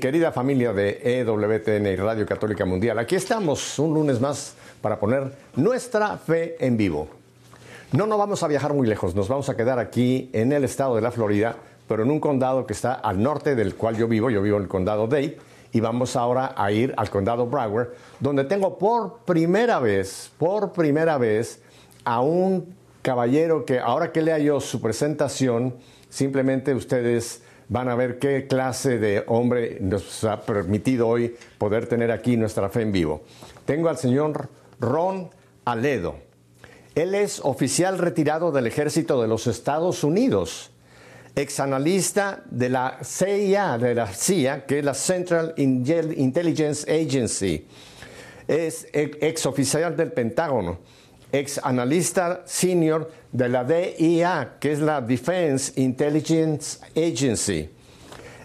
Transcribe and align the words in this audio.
querida 0.00 0.32
familia 0.32 0.72
de 0.72 0.98
EWTN 1.04 1.86
y 1.86 1.96
Radio 1.96 2.24
Católica 2.24 2.64
Mundial, 2.64 2.98
aquí 2.98 3.16
estamos 3.16 3.78
un 3.78 3.92
lunes 3.92 4.18
más 4.18 4.54
para 4.80 4.98
poner 4.98 5.30
nuestra 5.56 6.16
fe 6.16 6.56
en 6.58 6.78
vivo. 6.78 7.06
No 7.92 8.06
nos 8.06 8.18
vamos 8.18 8.42
a 8.42 8.48
viajar 8.48 8.72
muy 8.72 8.88
lejos, 8.88 9.14
nos 9.14 9.28
vamos 9.28 9.50
a 9.50 9.56
quedar 9.56 9.78
aquí 9.78 10.30
en 10.32 10.52
el 10.52 10.64
estado 10.64 10.96
de 10.96 11.02
la 11.02 11.10
Florida, 11.10 11.54
pero 11.86 12.02
en 12.02 12.10
un 12.10 12.18
condado 12.18 12.66
que 12.66 12.72
está 12.72 12.94
al 12.94 13.22
norte 13.22 13.54
del 13.54 13.74
cual 13.74 13.98
yo 13.98 14.08
vivo, 14.08 14.30
yo 14.30 14.40
vivo 14.40 14.56
en 14.56 14.62
el 14.62 14.68
condado 14.68 15.06
Dade, 15.06 15.36
y 15.70 15.80
vamos 15.80 16.16
ahora 16.16 16.54
a 16.56 16.72
ir 16.72 16.94
al 16.96 17.10
condado 17.10 17.46
Broward, 17.46 17.90
donde 18.20 18.44
tengo 18.44 18.78
por 18.78 19.18
primera 19.26 19.80
vez, 19.80 20.32
por 20.38 20.72
primera 20.72 21.18
vez, 21.18 21.60
a 22.04 22.22
un 22.22 22.74
caballero 23.02 23.66
que 23.66 23.78
ahora 23.78 24.12
que 24.12 24.22
lea 24.22 24.38
yo 24.38 24.60
su 24.60 24.80
presentación, 24.80 25.74
simplemente 26.08 26.74
ustedes 26.74 27.42
van 27.70 27.88
a 27.88 27.94
ver 27.94 28.18
qué 28.18 28.48
clase 28.48 28.98
de 28.98 29.22
hombre 29.28 29.78
nos 29.80 30.24
ha 30.24 30.42
permitido 30.42 31.06
hoy 31.06 31.36
poder 31.56 31.86
tener 31.86 32.10
aquí 32.10 32.36
nuestra 32.36 32.68
fe 32.68 32.82
en 32.82 32.90
vivo. 32.92 33.22
Tengo 33.64 33.88
al 33.88 33.96
señor 33.96 34.48
Ron 34.80 35.30
Aledo. 35.64 36.16
Él 36.96 37.14
es 37.14 37.40
oficial 37.44 37.98
retirado 37.98 38.50
del 38.50 38.66
ejército 38.66 39.22
de 39.22 39.28
los 39.28 39.46
Estados 39.46 40.02
Unidos, 40.02 40.72
exanalista 41.36 42.42
de 42.50 42.70
la 42.70 42.98
CIA, 43.04 43.78
de 43.78 43.94
la 43.94 44.08
CIA, 44.08 44.66
que 44.66 44.80
es 44.80 44.84
la 44.84 44.94
Central 44.94 45.54
Intelligence 45.56 46.90
Agency. 46.92 47.68
Es 48.48 48.88
ex 48.92 49.46
oficial 49.46 49.96
del 49.96 50.10
Pentágono, 50.10 50.80
ex 51.32 51.58
analista 51.62 52.42
senior 52.44 53.10
de 53.32 53.48
la 53.48 53.64
DIA, 53.64 54.56
que 54.60 54.72
es 54.72 54.80
la 54.80 55.00
Defense 55.00 55.72
Intelligence 55.80 56.78
Agency. 56.96 57.70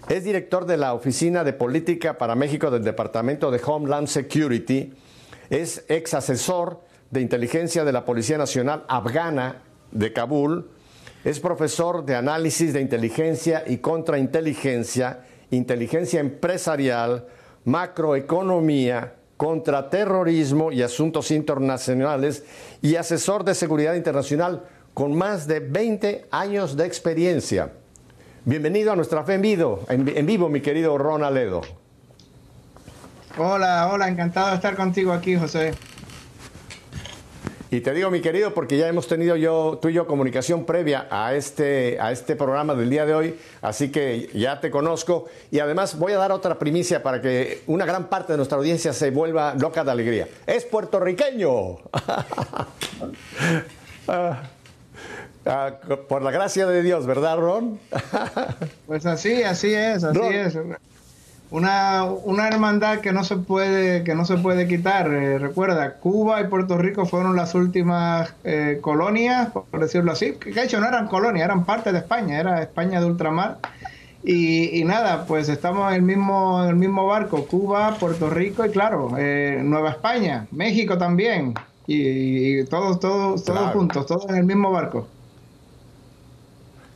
Es 0.08 0.24
director 0.24 0.66
de 0.66 0.78
la 0.78 0.94
Oficina 0.94 1.44
de 1.44 1.54
Política 1.54 2.18
para 2.18 2.36
México 2.36 2.70
del 2.70 2.84
Departamento 2.84 3.50
de 3.50 3.60
Homeland 3.66 4.08
Security. 4.08 4.94
Es 5.50 5.84
ex 5.88 6.14
asesor 6.14 6.82
de 7.10 7.22
inteligencia 7.22 7.84
de 7.84 7.92
la 7.92 8.06
Policía 8.06 8.38
Nacional 8.38 8.86
Afgana 8.88 9.64
de 9.92 10.14
Kabul. 10.14 10.70
Es 11.24 11.40
profesor 11.40 12.06
de 12.06 12.16
análisis 12.16 12.72
de 12.72 12.82
inteligencia 12.82 13.64
y 13.66 13.78
contrainteligencia, 13.78 15.26
inteligencia 15.50 16.20
empresarial, 16.20 17.26
macroeconomía, 17.64 19.16
contraterrorismo 19.38 20.72
y 20.72 20.82
asuntos 20.82 21.32
internacionales 21.32 22.44
y 22.82 22.96
asesor 22.96 23.44
de 23.44 23.56
seguridad 23.56 23.96
internacional 23.96 24.64
con 24.94 25.16
más 25.16 25.48
de 25.48 25.60
20 25.60 26.28
años 26.32 26.78
de 26.78 26.86
experiencia. 26.86 27.74
Bienvenido 28.46 28.92
a 28.92 28.96
nuestra 28.96 29.24
fe 29.24 29.34
en 29.34 29.42
vivo, 29.42 29.82
en, 29.90 30.26
vivo 30.26 30.50
mi 30.50 30.62
querido 30.62 30.98
Ron 30.98 31.24
Aledo. 31.24 31.62
Hola, 33.38 33.90
hola, 33.92 34.08
encantado 34.08 34.50
de 34.50 34.56
estar 34.56 34.76
contigo 34.76 35.12
aquí, 35.12 35.36
José. 35.36 35.74
Y 37.76 37.82
te 37.82 37.94
digo, 37.94 38.10
mi 38.10 38.22
querido, 38.22 38.54
porque 38.54 38.78
ya 38.78 38.88
hemos 38.88 39.06
tenido 39.06 39.36
yo, 39.36 39.80
tú 39.82 39.90
y 39.90 39.94
yo 39.94 40.08
comunicación 40.08 40.64
previa 40.64 41.08
a 41.12 41.34
este, 41.34 42.00
a 42.00 42.14
este 42.14 42.38
programa 42.38 42.74
del 42.74 42.90
día 42.90 43.06
de 43.06 43.14
hoy, 43.14 43.38
así 43.62 43.92
que 43.92 44.30
ya 44.34 44.62
te 44.62 44.72
conozco. 44.72 45.26
Y 45.52 45.60
además 45.60 46.00
voy 46.00 46.14
a 46.14 46.18
dar 46.18 46.32
otra 46.32 46.58
primicia 46.58 47.04
para 47.04 47.20
que 47.20 47.64
una 47.68 47.86
gran 47.86 48.06
parte 48.08 48.32
de 48.32 48.38
nuestra 48.38 48.58
audiencia 48.58 48.94
se 48.94 49.12
vuelva 49.12 49.56
loca 49.56 49.84
de 49.84 49.92
alegría. 49.92 50.26
¡Es 50.48 50.64
puertorriqueño! 50.64 51.80
Ah. 54.08 54.44
Ah, 55.48 55.74
por 56.08 56.22
la 56.22 56.30
gracia 56.30 56.68
de 56.68 56.84
Dios, 56.84 57.08
¿verdad, 57.08 57.40
Ron? 57.40 57.80
pues 58.86 59.04
así, 59.08 59.42
así 59.42 59.74
es, 59.74 60.04
así 60.04 60.20
es. 60.22 60.56
Una, 61.52 62.04
una, 62.04 62.48
hermandad 62.48 63.00
que 63.00 63.14
no 63.14 63.24
se 63.24 63.38
puede, 63.38 64.04
que 64.04 64.16
no 64.16 64.26
se 64.26 64.38
puede 64.38 64.68
quitar. 64.68 65.14
Eh, 65.14 65.38
recuerda, 65.38 65.94
Cuba 65.94 66.42
y 66.42 66.48
Puerto 66.48 66.78
Rico 66.78 67.06
fueron 67.06 67.36
las 67.36 67.54
últimas 67.54 68.34
eh, 68.44 68.80
colonias, 68.82 69.50
por 69.52 69.80
decirlo 69.80 70.12
así, 70.12 70.34
que 70.34 70.52
de 70.52 70.64
hecho 70.64 70.80
no 70.80 70.88
eran 70.88 71.08
colonias, 71.08 71.46
eran 71.46 71.64
parte 71.64 71.92
de 71.92 72.00
España, 72.00 72.40
era 72.40 72.62
España 72.62 73.00
de 73.00 73.06
ultramar. 73.06 73.60
Y, 74.28 74.84
nada, 74.86 75.28
pues 75.28 75.50
estamos 75.50 75.90
en 75.90 75.98
el 75.98 76.02
mismo, 76.02 76.64
en 76.64 76.70
el 76.70 76.76
mismo 76.76 77.06
barco, 77.06 77.46
Cuba, 77.46 77.96
Puerto 78.00 78.28
Rico 78.28 78.66
y 78.66 78.72
claro, 78.72 79.12
eh, 79.20 79.62
Nueva 79.64 79.92
España, 79.92 80.48
México 80.52 80.98
también. 80.98 81.54
Y, 81.86 82.64
todos, 82.66 83.00
todos, 83.00 83.44
todos 83.44 83.72
juntos, 83.72 84.08
todos 84.08 84.28
en 84.30 84.38
el 84.38 84.44
mismo 84.44 84.72
barco. 84.72 85.08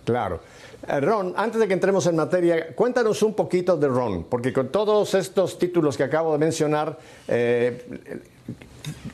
Claro. 0.05 0.41
Eh, 0.87 0.99
Ron, 1.01 1.33
antes 1.35 1.59
de 1.59 1.67
que 1.67 1.73
entremos 1.73 2.05
en 2.07 2.15
materia, 2.15 2.73
cuéntanos 2.73 3.21
un 3.23 3.33
poquito 3.33 3.75
de 3.75 3.87
Ron, 3.87 4.23
porque 4.23 4.53
con 4.53 4.69
todos 4.69 5.13
estos 5.13 5.59
títulos 5.59 5.97
que 5.97 6.03
acabo 6.03 6.31
de 6.33 6.37
mencionar, 6.37 6.97
eh, 7.27 7.85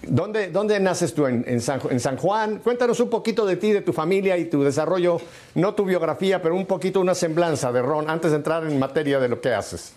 ¿dónde, 0.03 0.79
naces 0.79 1.13
tú? 1.13 1.25
¿En, 1.25 1.59
San, 1.61 2.17
Juan? 2.17 2.59
Cuéntanos 2.59 2.99
un 2.99 3.09
poquito 3.09 3.45
de 3.45 3.55
ti, 3.55 3.71
de 3.71 3.81
tu 3.81 3.93
familia 3.93 4.37
y 4.37 4.45
tu 4.45 4.63
desarrollo, 4.63 5.19
no 5.55 5.73
tu 5.73 5.85
biografía, 5.85 6.41
pero 6.41 6.55
un 6.55 6.67
poquito 6.67 6.99
una 7.01 7.15
semblanza 7.15 7.71
de 7.71 7.81
Ron, 7.81 8.09
antes 8.09 8.31
de 8.31 8.37
entrar 8.37 8.63
en 8.65 8.77
materia 8.77 9.19
de 9.19 9.27
lo 9.27 9.41
que 9.41 9.53
haces. 9.53 9.91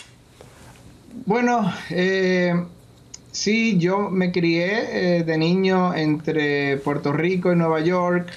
Bueno, 1.26 1.70
eh, 1.90 2.54
sí, 3.30 3.78
yo 3.78 4.08
me 4.08 4.32
crié 4.32 5.22
de 5.24 5.36
niño 5.36 5.94
entre 5.94 6.78
Puerto 6.78 7.12
Rico 7.12 7.52
y 7.52 7.56
Nueva 7.56 7.80
York 7.80 8.30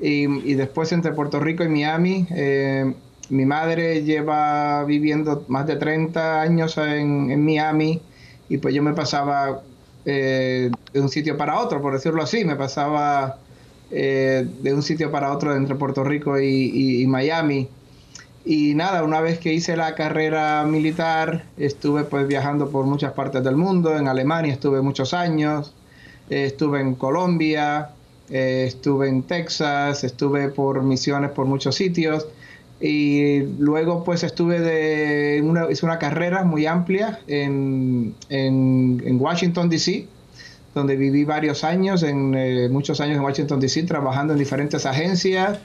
y, 0.00 0.54
después 0.54 0.92
entre 0.92 1.12
Puerto 1.12 1.40
Rico 1.40 1.64
y 1.64 1.68
Miami. 1.68 2.26
Eh, 2.30 2.92
mi 3.30 3.44
madre 3.44 4.02
lleva 4.04 4.84
viviendo 4.84 5.44
más 5.48 5.66
de 5.66 5.76
30 5.76 6.40
años 6.40 6.78
en, 6.78 7.44
Miami 7.44 8.00
y 8.48 8.58
pues 8.58 8.74
yo 8.74 8.82
me 8.82 8.94
pasaba 8.94 9.62
eh, 10.04 10.70
de 10.92 11.00
un 11.00 11.08
sitio 11.10 11.36
para 11.36 11.60
otro, 11.60 11.82
por 11.82 11.92
decirlo 11.92 12.22
así, 12.22 12.44
me 12.44 12.56
pasaba 12.56 13.38
eh, 13.90 14.46
de 14.62 14.72
un 14.72 14.82
sitio 14.82 15.10
para 15.10 15.32
otro 15.32 15.54
entre 15.54 15.74
Puerto 15.74 16.04
Rico 16.04 16.40
y, 16.40 17.04
Miami. 17.06 17.68
Y 18.46 18.74
nada, 18.74 19.02
una 19.02 19.20
vez 19.20 19.38
que 19.38 19.52
hice 19.52 19.76
la 19.76 19.94
carrera 19.94 20.64
militar, 20.64 21.44
estuve 21.58 22.04
pues 22.04 22.26
viajando 22.26 22.70
por 22.70 22.86
muchas 22.86 23.12
partes 23.12 23.44
del 23.44 23.56
mundo, 23.56 23.94
en 23.98 24.08
Alemania 24.08 24.54
estuve 24.54 24.80
muchos 24.80 25.12
años, 25.12 25.74
estuve 26.30 26.80
en 26.80 26.94
Colombia, 26.94 27.90
eh, 28.30 28.64
estuve 28.66 29.08
en 29.08 29.22
Texas, 29.22 30.04
estuve 30.04 30.48
por 30.48 30.82
misiones 30.82 31.30
por 31.30 31.46
muchos 31.46 31.74
sitios 31.76 32.26
y 32.78 33.40
luego 33.58 34.04
pues 34.04 34.22
estuve 34.22 34.60
de 34.60 35.40
una, 35.42 35.70
hice 35.70 35.86
una 35.86 35.98
carrera 35.98 36.44
muy 36.44 36.66
amplia 36.66 37.20
en, 37.26 38.14
en, 38.28 39.18
Washington 39.20 39.70
DC 39.70 40.06
donde 40.74 40.96
viví 40.96 41.24
varios 41.24 41.64
años, 41.64 42.02
en 42.02 42.34
eh, 42.34 42.68
muchos 42.68 43.00
años 43.00 43.16
en 43.16 43.22
Washington 43.22 43.60
DC 43.60 43.84
trabajando 43.84 44.34
en 44.34 44.38
diferentes 44.38 44.84
agencias. 44.84 45.58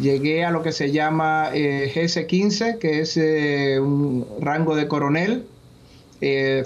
Llegué 0.00 0.44
a 0.44 0.50
lo 0.50 0.62
que 0.62 0.72
se 0.72 0.90
llama 0.90 1.50
eh, 1.54 1.90
GS-15, 1.94 2.78
que 2.78 3.00
es 3.00 3.16
un 3.78 4.26
rango 4.40 4.74
de 4.74 4.88
coronel, 4.88 5.46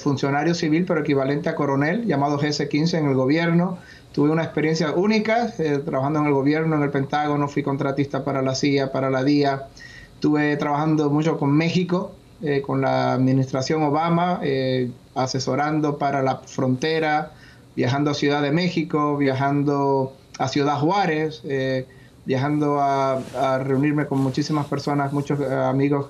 funcionario 0.00 0.54
civil 0.54 0.84
pero 0.86 1.00
equivalente 1.00 1.48
a 1.48 1.54
coronel, 1.54 2.06
llamado 2.06 2.38
GS-15 2.38 2.98
en 2.98 3.06
el 3.06 3.14
gobierno 3.14 3.78
Tuve 4.16 4.30
una 4.30 4.44
experiencia 4.44 4.92
única 4.92 5.52
eh, 5.58 5.82
trabajando 5.84 6.20
en 6.20 6.24
el 6.24 6.32
gobierno, 6.32 6.76
en 6.76 6.82
el 6.84 6.88
Pentágono, 6.88 7.48
fui 7.48 7.62
contratista 7.62 8.24
para 8.24 8.40
la 8.40 8.54
CIA, 8.54 8.90
para 8.90 9.10
la 9.10 9.22
DIA. 9.22 9.66
Estuve 10.14 10.56
trabajando 10.56 11.10
mucho 11.10 11.36
con 11.36 11.52
México, 11.52 12.12
eh, 12.40 12.62
con 12.62 12.80
la 12.80 13.12
administración 13.12 13.82
Obama, 13.82 14.40
eh, 14.42 14.90
asesorando 15.14 15.98
para 15.98 16.22
la 16.22 16.36
frontera, 16.36 17.32
viajando 17.76 18.10
a 18.10 18.14
Ciudad 18.14 18.40
de 18.40 18.52
México, 18.52 19.18
viajando 19.18 20.16
a 20.38 20.48
Ciudad 20.48 20.78
Juárez, 20.80 21.42
viajando 22.24 22.80
a, 22.80 23.18
a, 23.38 23.58
reunirme 23.58 24.06
con 24.06 24.20
muchísimas 24.20 24.64
personas, 24.64 25.12
muchos 25.12 25.38
amigos 25.42 26.06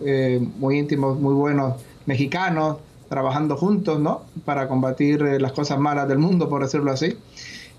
muy 0.58 0.78
íntimos, 0.78 1.18
muy 1.18 1.34
buenos 1.34 1.74
mexicanos, 2.06 2.76
trabajando 3.08 3.56
juntos, 3.56 3.98
¿no? 3.98 4.22
Para 4.44 4.68
combatir 4.68 5.22
las 5.40 5.50
cosas 5.50 5.80
malas 5.80 6.06
del 6.06 6.18
mundo, 6.18 6.48
por 6.48 6.62
decirlo 6.62 6.92
así. 6.92 7.18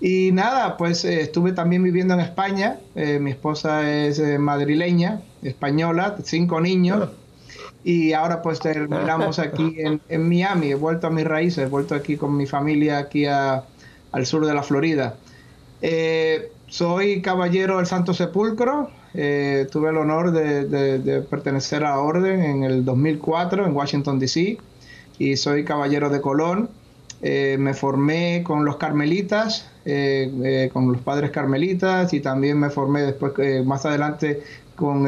Y 0.00 0.30
nada, 0.32 0.76
pues 0.76 1.04
eh, 1.04 1.22
estuve 1.22 1.52
también 1.52 1.82
viviendo 1.82 2.14
en 2.14 2.20
España. 2.20 2.78
Eh, 2.94 3.18
mi 3.18 3.32
esposa 3.32 3.90
es 3.90 4.18
eh, 4.18 4.38
madrileña, 4.38 5.20
española, 5.42 6.16
cinco 6.22 6.60
niños. 6.60 7.10
Y 7.82 8.12
ahora 8.12 8.42
pues 8.42 8.60
terminamos 8.60 9.38
aquí 9.38 9.76
en, 9.78 10.28
Miami. 10.28 10.70
He 10.70 10.74
vuelto 10.74 11.08
a 11.08 11.10
mis 11.10 11.24
raíces, 11.24 11.64
he 11.64 11.68
vuelto 11.68 11.94
aquí 11.94 12.16
con 12.16 12.36
mi 12.36 12.46
familia 12.46 12.98
aquí 12.98 13.26
al 13.26 14.26
sur 14.26 14.46
de 14.46 14.54
la 14.54 14.62
Florida. 14.62 15.16
soy 16.68 17.20
caballero 17.20 17.78
del 17.78 17.86
Santo 17.86 18.14
Sepulcro. 18.14 18.90
tuve 19.12 19.90
el 19.90 19.96
honor 19.96 20.30
de, 20.30 20.64
de 20.66 21.20
pertenecer 21.22 21.82
a 21.84 21.90
la 21.90 21.98
orden 21.98 22.42
en 22.42 22.62
el 22.62 22.84
2004 22.84 23.66
en 23.66 23.74
Washington, 23.74 24.20
D.C. 24.20 24.58
Y 25.18 25.36
soy 25.36 25.64
caballero 25.64 26.08
de 26.08 26.20
Colón. 26.20 26.68
Me 27.20 27.74
formé 27.74 28.42
con 28.44 28.64
los 28.64 28.76
carmelitas 28.76 29.68
eh, 29.90 30.30
eh, 30.44 30.70
con 30.70 30.92
los 30.92 31.00
padres 31.00 31.30
carmelitas 31.30 32.12
y 32.12 32.20
también 32.20 32.60
me 32.60 32.68
formé 32.68 33.04
después, 33.04 33.32
eh, 33.38 33.62
más 33.64 33.86
adelante, 33.86 34.42
con, 34.76 35.04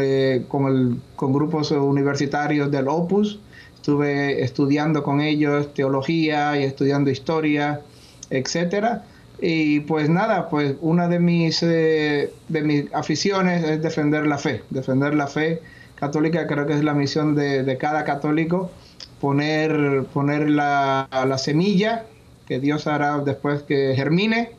con, 0.48 0.66
el, 0.66 0.96
con, 1.16 1.32
grupos 1.34 1.70
universitarios 1.70 2.70
del 2.70 2.88
Opus. 2.88 3.40
estuve 3.74 4.42
estudiando 4.42 5.02
con 5.02 5.20
ellos 5.20 5.74
teología 5.74 6.58
y 6.58 6.64
estudiando 6.64 7.10
historia, 7.10 7.82
etcétera. 8.30 9.04
Y 9.38 9.80
pues 9.80 10.08
nada, 10.08 10.48
pues 10.48 10.76
una 10.80 11.08
de 11.08 11.18
mis, 11.18 11.62
eh, 11.62 12.32
de 12.48 12.62
mis 12.62 12.94
aficiones 12.94 13.62
es 13.64 13.82
defender 13.82 14.26
la 14.26 14.38
fe, 14.38 14.62
defender 14.70 15.14
la 15.14 15.26
fe 15.26 15.60
católica, 15.94 16.46
creo 16.46 16.66
que 16.66 16.72
es 16.72 16.82
la 16.82 16.94
misión 16.94 17.34
de, 17.34 17.76
cada 17.78 18.04
católico, 18.04 18.70
poner, 19.20 20.04
poner 20.12 20.50
la, 20.50 21.08
la, 21.10 21.38
semilla 21.38 22.06
que 22.46 22.58
Dios 22.58 22.86
hará 22.86 23.18
después 23.18 23.62
que 23.62 23.94
germine, 23.94 24.52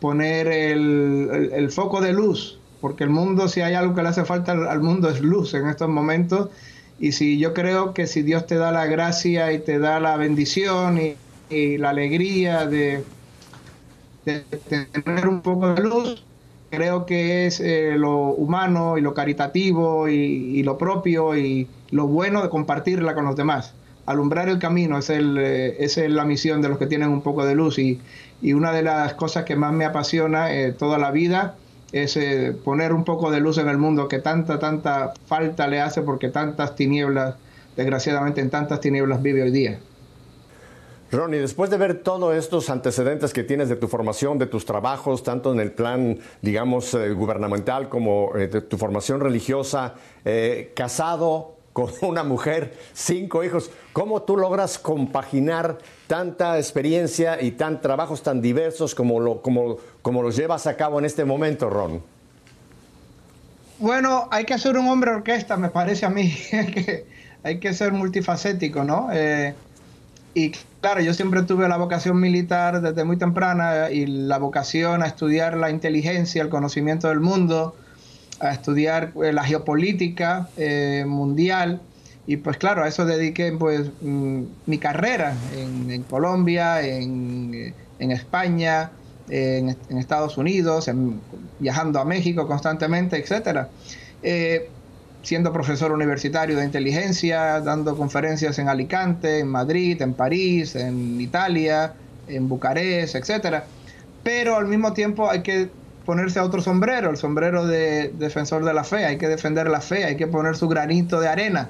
poner 0.00 0.48
el, 0.48 1.50
el, 1.52 1.70
foco 1.70 2.00
de 2.00 2.12
luz, 2.12 2.58
porque 2.80 3.04
el 3.04 3.10
mundo, 3.10 3.48
si 3.48 3.60
hay 3.60 3.74
algo 3.74 3.94
que 3.94 4.02
le 4.02 4.08
hace 4.08 4.24
falta 4.24 4.52
al, 4.52 4.80
mundo, 4.80 5.08
es 5.08 5.20
luz 5.20 5.54
en 5.54 5.68
estos 5.68 5.88
momentos. 5.88 6.50
Y 6.98 7.12
si 7.12 7.38
yo 7.38 7.54
creo 7.54 7.94
que 7.94 8.06
si 8.06 8.22
Dios 8.22 8.46
te 8.46 8.56
da 8.56 8.70
la 8.70 8.86
gracia 8.86 9.52
y 9.52 9.58
te 9.60 9.78
da 9.78 9.98
la 9.98 10.16
bendición 10.16 10.98
y, 11.00 11.14
y 11.48 11.78
la 11.78 11.90
alegría 11.90 12.66
de, 12.66 13.04
tener 14.24 15.28
un 15.28 15.40
poco 15.40 15.74
de 15.74 15.82
luz, 15.82 16.24
creo 16.70 17.04
que 17.06 17.46
es 17.46 17.60
eh, 17.60 17.94
lo 17.96 18.28
humano 18.28 18.96
y 18.96 19.02
lo 19.02 19.14
caritativo 19.14 20.08
y, 20.08 20.62
lo 20.62 20.78
propio 20.78 21.36
y 21.36 21.68
lo 21.90 22.06
bueno 22.06 22.42
de 22.42 22.48
compartirla 22.48 23.14
con 23.14 23.24
los 23.24 23.36
demás. 23.36 23.74
Alumbrar 24.06 24.48
el 24.48 24.58
camino 24.58 24.98
es, 24.98 25.10
eh, 25.10 25.76
es 25.78 25.96
la 25.96 26.24
misión 26.24 26.60
de 26.62 26.68
los 26.68 26.78
que 26.78 26.86
tienen 26.86 27.10
un 27.10 27.22
poco 27.22 27.44
de 27.44 27.54
luz 27.54 27.78
y, 27.78 28.00
y 28.40 28.52
una 28.52 28.72
de 28.72 28.82
las 28.82 29.14
cosas 29.14 29.44
que 29.44 29.56
más 29.56 29.72
me 29.72 29.84
apasiona 29.84 30.52
eh, 30.52 30.72
toda 30.72 30.98
la 30.98 31.10
vida 31.10 31.56
es 31.92 32.18
poner 32.64 32.94
un 32.94 33.04
poco 33.04 33.30
de 33.30 33.40
luz 33.40 33.58
en 33.58 33.68
el 33.68 33.76
mundo 33.76 34.08
que 34.08 34.18
tanta, 34.18 34.58
tanta 34.58 35.12
falta 35.26 35.66
le 35.66 35.78
hace 35.82 36.00
porque 36.00 36.30
tantas 36.30 36.74
tinieblas, 36.74 37.34
desgraciadamente 37.76 38.40
en 38.40 38.48
tantas 38.48 38.80
tinieblas 38.80 39.20
vive 39.20 39.42
hoy 39.42 39.50
día. 39.50 39.78
Ronnie, 41.12 41.40
después 41.40 41.68
de 41.68 41.76
ver 41.76 42.02
todos 42.02 42.34
estos 42.34 42.70
antecedentes 42.70 43.34
que 43.34 43.44
tienes 43.44 43.68
de 43.68 43.76
tu 43.76 43.86
formación, 43.86 44.38
de 44.38 44.46
tus 44.46 44.64
trabajos, 44.64 45.22
tanto 45.22 45.52
en 45.52 45.60
el 45.60 45.70
plan, 45.70 46.18
digamos, 46.40 46.94
eh, 46.94 47.10
gubernamental 47.10 47.90
como 47.90 48.34
eh, 48.34 48.48
de 48.48 48.62
tu 48.62 48.78
formación 48.78 49.20
religiosa, 49.20 49.94
eh, 50.24 50.72
casado 50.74 51.56
con 51.72 51.90
una 52.02 52.22
mujer, 52.24 52.76
cinco 52.92 53.44
hijos, 53.44 53.70
¿cómo 53.92 54.22
tú 54.22 54.36
logras 54.36 54.78
compaginar 54.78 55.78
tanta 56.06 56.58
experiencia 56.58 57.40
y 57.40 57.52
tan 57.52 57.80
trabajos 57.80 58.22
tan 58.22 58.40
diversos 58.40 58.94
como, 58.94 59.20
lo, 59.20 59.42
como, 59.42 60.22
los 60.22 60.36
llevas 60.36 60.66
a 60.66 60.76
cabo 60.76 60.98
en 60.98 61.04
este 61.04 61.24
momento, 61.24 61.70
Ron? 61.70 62.02
Bueno, 63.78 64.28
hay 64.30 64.44
que 64.44 64.58
ser 64.58 64.76
un 64.76 64.86
hombre 64.88 65.10
orquesta, 65.10 65.56
me 65.56 65.70
parece 65.70 66.06
a 66.06 66.10
mí. 66.10 66.32
hay 67.42 67.58
que 67.58 67.72
ser 67.72 67.92
multifacético, 67.92 68.84
¿no? 68.84 69.08
y 70.34 70.52
claro, 70.80 71.00
yo 71.02 71.12
siempre 71.12 71.42
tuve 71.42 71.68
la 71.68 71.76
vocación 71.76 72.18
militar 72.18 72.80
desde 72.80 73.04
muy 73.04 73.18
temprana 73.18 73.90
y 73.90 74.06
la 74.06 74.38
vocación 74.38 75.02
a 75.02 75.06
estudiar 75.06 75.58
la 75.58 75.70
inteligencia, 75.70 76.42
el 76.42 76.48
conocimiento 76.48 77.08
del 77.08 77.20
mundo, 77.20 77.76
a 78.42 78.52
estudiar 78.52 79.12
eh, 79.22 79.32
la 79.32 79.44
geopolítica 79.44 80.48
eh, 80.56 81.04
mundial. 81.06 81.80
Y 82.26 82.36
pues 82.36 82.56
claro, 82.56 82.84
a 82.84 82.88
eso 82.88 83.06
dediqué 83.06 83.52
pues 83.52 83.90
mm, 84.00 84.42
mi 84.66 84.78
carrera 84.78 85.34
en, 85.56 86.02
Colombia, 86.02 86.82
en, 86.82 87.74
España, 87.98 88.90
en, 89.28 89.76
Estados 89.90 90.36
Unidos, 90.36 90.90
viajando 91.58 92.00
a 92.00 92.04
México 92.04 92.46
constantemente, 92.46 93.16
etcétera. 93.16 93.68
Eh, 94.22 94.68
siendo 95.22 95.52
profesor 95.52 95.92
universitario 95.92 96.56
de 96.56 96.64
inteligencia, 96.64 97.60
dando 97.60 97.96
conferencias 97.96 98.58
en 98.58 98.68
Alicante, 98.68 99.38
en 99.38 99.48
Madrid, 99.48 100.02
en 100.02 100.14
París, 100.14 100.74
en 100.74 101.20
Italia, 101.20 101.94
en 102.26 102.48
Bucarest, 102.48 103.14
etcétera. 103.14 103.64
Pero 104.24 104.56
al 104.56 104.66
mismo 104.66 104.92
tiempo 104.92 105.30
hay 105.30 105.42
que 105.42 105.70
ponerse 106.12 106.38
a 106.38 106.44
otro 106.44 106.60
sombrero, 106.60 107.10
el 107.10 107.16
sombrero 107.16 107.66
de 107.66 108.12
defensor 108.18 108.64
de 108.64 108.74
la 108.74 108.84
fe, 108.84 109.04
hay 109.04 109.18
que 109.18 109.28
defender 109.28 109.68
la 109.68 109.80
fe, 109.80 110.04
hay 110.04 110.16
que 110.16 110.26
poner 110.26 110.56
su 110.56 110.68
granito 110.68 111.20
de 111.20 111.28
arena. 111.28 111.68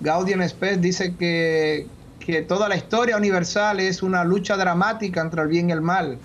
Gaudium 0.00 0.46
Spes 0.48 0.80
dice 0.80 1.14
que, 1.16 1.86
que 2.20 2.42
toda 2.42 2.68
la 2.68 2.76
historia 2.76 3.16
universal 3.16 3.80
es 3.80 4.02
una 4.02 4.24
lucha 4.24 4.56
dramática 4.56 5.20
entre 5.20 5.42
el 5.42 5.48
bien 5.48 5.70
y 5.70 5.72
el 5.72 5.80
mal. 5.80 6.18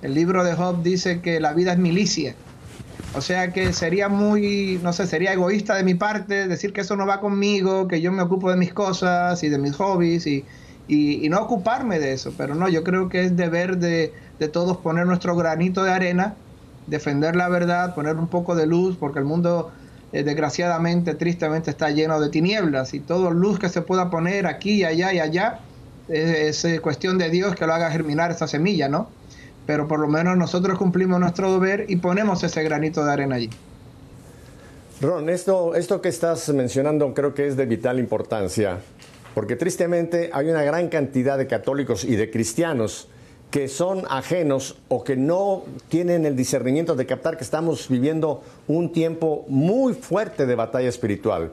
El 0.00 0.14
libro 0.14 0.44
de 0.44 0.54
Job 0.54 0.82
dice 0.82 1.20
que 1.20 1.40
la 1.40 1.52
vida 1.52 1.72
es 1.72 1.78
milicia 1.78 2.34
o 3.14 3.20
sea 3.20 3.52
que 3.52 3.72
sería 3.72 4.08
muy, 4.08 4.78
no 4.82 4.92
sé, 4.92 5.06
sería 5.06 5.32
egoísta 5.32 5.74
de 5.74 5.82
mi 5.82 5.94
parte 5.94 6.46
decir 6.46 6.72
que 6.72 6.82
eso 6.82 6.94
no 6.94 7.06
va 7.06 7.20
conmigo, 7.20 7.88
que 7.88 8.00
yo 8.00 8.12
me 8.12 8.22
ocupo 8.22 8.50
de 8.50 8.56
mis 8.56 8.72
cosas 8.72 9.42
y 9.42 9.48
de 9.48 9.58
mis 9.58 9.74
hobbies 9.76 10.26
y, 10.26 10.44
no 11.28 11.40
ocuparme 11.40 11.98
de 11.98 12.12
eso. 12.12 12.32
Pero 12.36 12.54
no, 12.54 12.68
yo 12.68 12.84
creo 12.84 13.08
que 13.08 13.24
es 13.24 13.36
deber 13.36 13.78
de, 13.78 14.12
todos 14.52 14.76
poner 14.78 15.06
nuestro 15.06 15.36
granito 15.36 15.82
de 15.84 15.92
arena, 15.92 16.34
defender 16.88 17.36
la 17.36 17.48
verdad, 17.48 17.94
poner 17.94 18.16
un 18.16 18.28
poco 18.28 18.54
de 18.54 18.66
luz, 18.66 18.96
porque 18.98 19.18
el 19.18 19.24
mundo 19.24 19.70
eh, 20.12 20.22
desgraciadamente, 20.22 21.14
tristemente 21.14 21.70
está 21.70 21.90
lleno 21.90 22.20
de 22.20 22.28
tinieblas 22.30 22.94
y 22.94 23.00
toda 23.00 23.30
luz 23.30 23.58
que 23.58 23.68
se 23.68 23.82
pueda 23.82 24.10
poner 24.10 24.46
aquí, 24.46 24.84
allá 24.84 25.12
y 25.12 25.20
allá, 25.20 25.60
es, 26.08 26.64
es 26.64 26.80
cuestión 26.80 27.18
de 27.18 27.30
Dios 27.30 27.54
que 27.54 27.66
lo 27.66 27.74
haga 27.74 27.90
germinar 27.90 28.30
esa 28.30 28.48
semilla, 28.48 28.88
¿no? 28.88 29.08
pero 29.68 29.86
por 29.86 30.00
lo 30.00 30.08
menos 30.08 30.34
nosotros 30.38 30.78
cumplimos 30.78 31.20
nuestro 31.20 31.52
deber 31.52 31.84
y 31.90 31.96
ponemos 31.96 32.42
ese 32.42 32.62
granito 32.62 33.04
de 33.04 33.12
arena 33.12 33.36
allí. 33.36 33.50
Ron, 35.02 35.28
esto, 35.28 35.74
esto 35.74 36.00
que 36.00 36.08
estás 36.08 36.48
mencionando 36.54 37.12
creo 37.12 37.34
que 37.34 37.46
es 37.46 37.54
de 37.58 37.66
vital 37.66 37.98
importancia, 37.98 38.78
porque 39.34 39.56
tristemente 39.56 40.30
hay 40.32 40.48
una 40.48 40.62
gran 40.62 40.88
cantidad 40.88 41.36
de 41.36 41.46
católicos 41.46 42.04
y 42.04 42.16
de 42.16 42.30
cristianos 42.30 43.08
que 43.50 43.68
son 43.68 44.04
ajenos 44.10 44.76
o 44.88 45.04
que 45.04 45.16
no 45.16 45.64
tienen 45.88 46.26
el 46.26 46.36
discernimiento 46.36 46.94
de 46.94 47.06
captar 47.06 47.36
que 47.36 47.44
estamos 47.44 47.88
viviendo 47.88 48.42
un 48.66 48.92
tiempo 48.92 49.44
muy 49.48 49.94
fuerte 49.94 50.46
de 50.46 50.54
batalla 50.54 50.88
espiritual. 50.88 51.52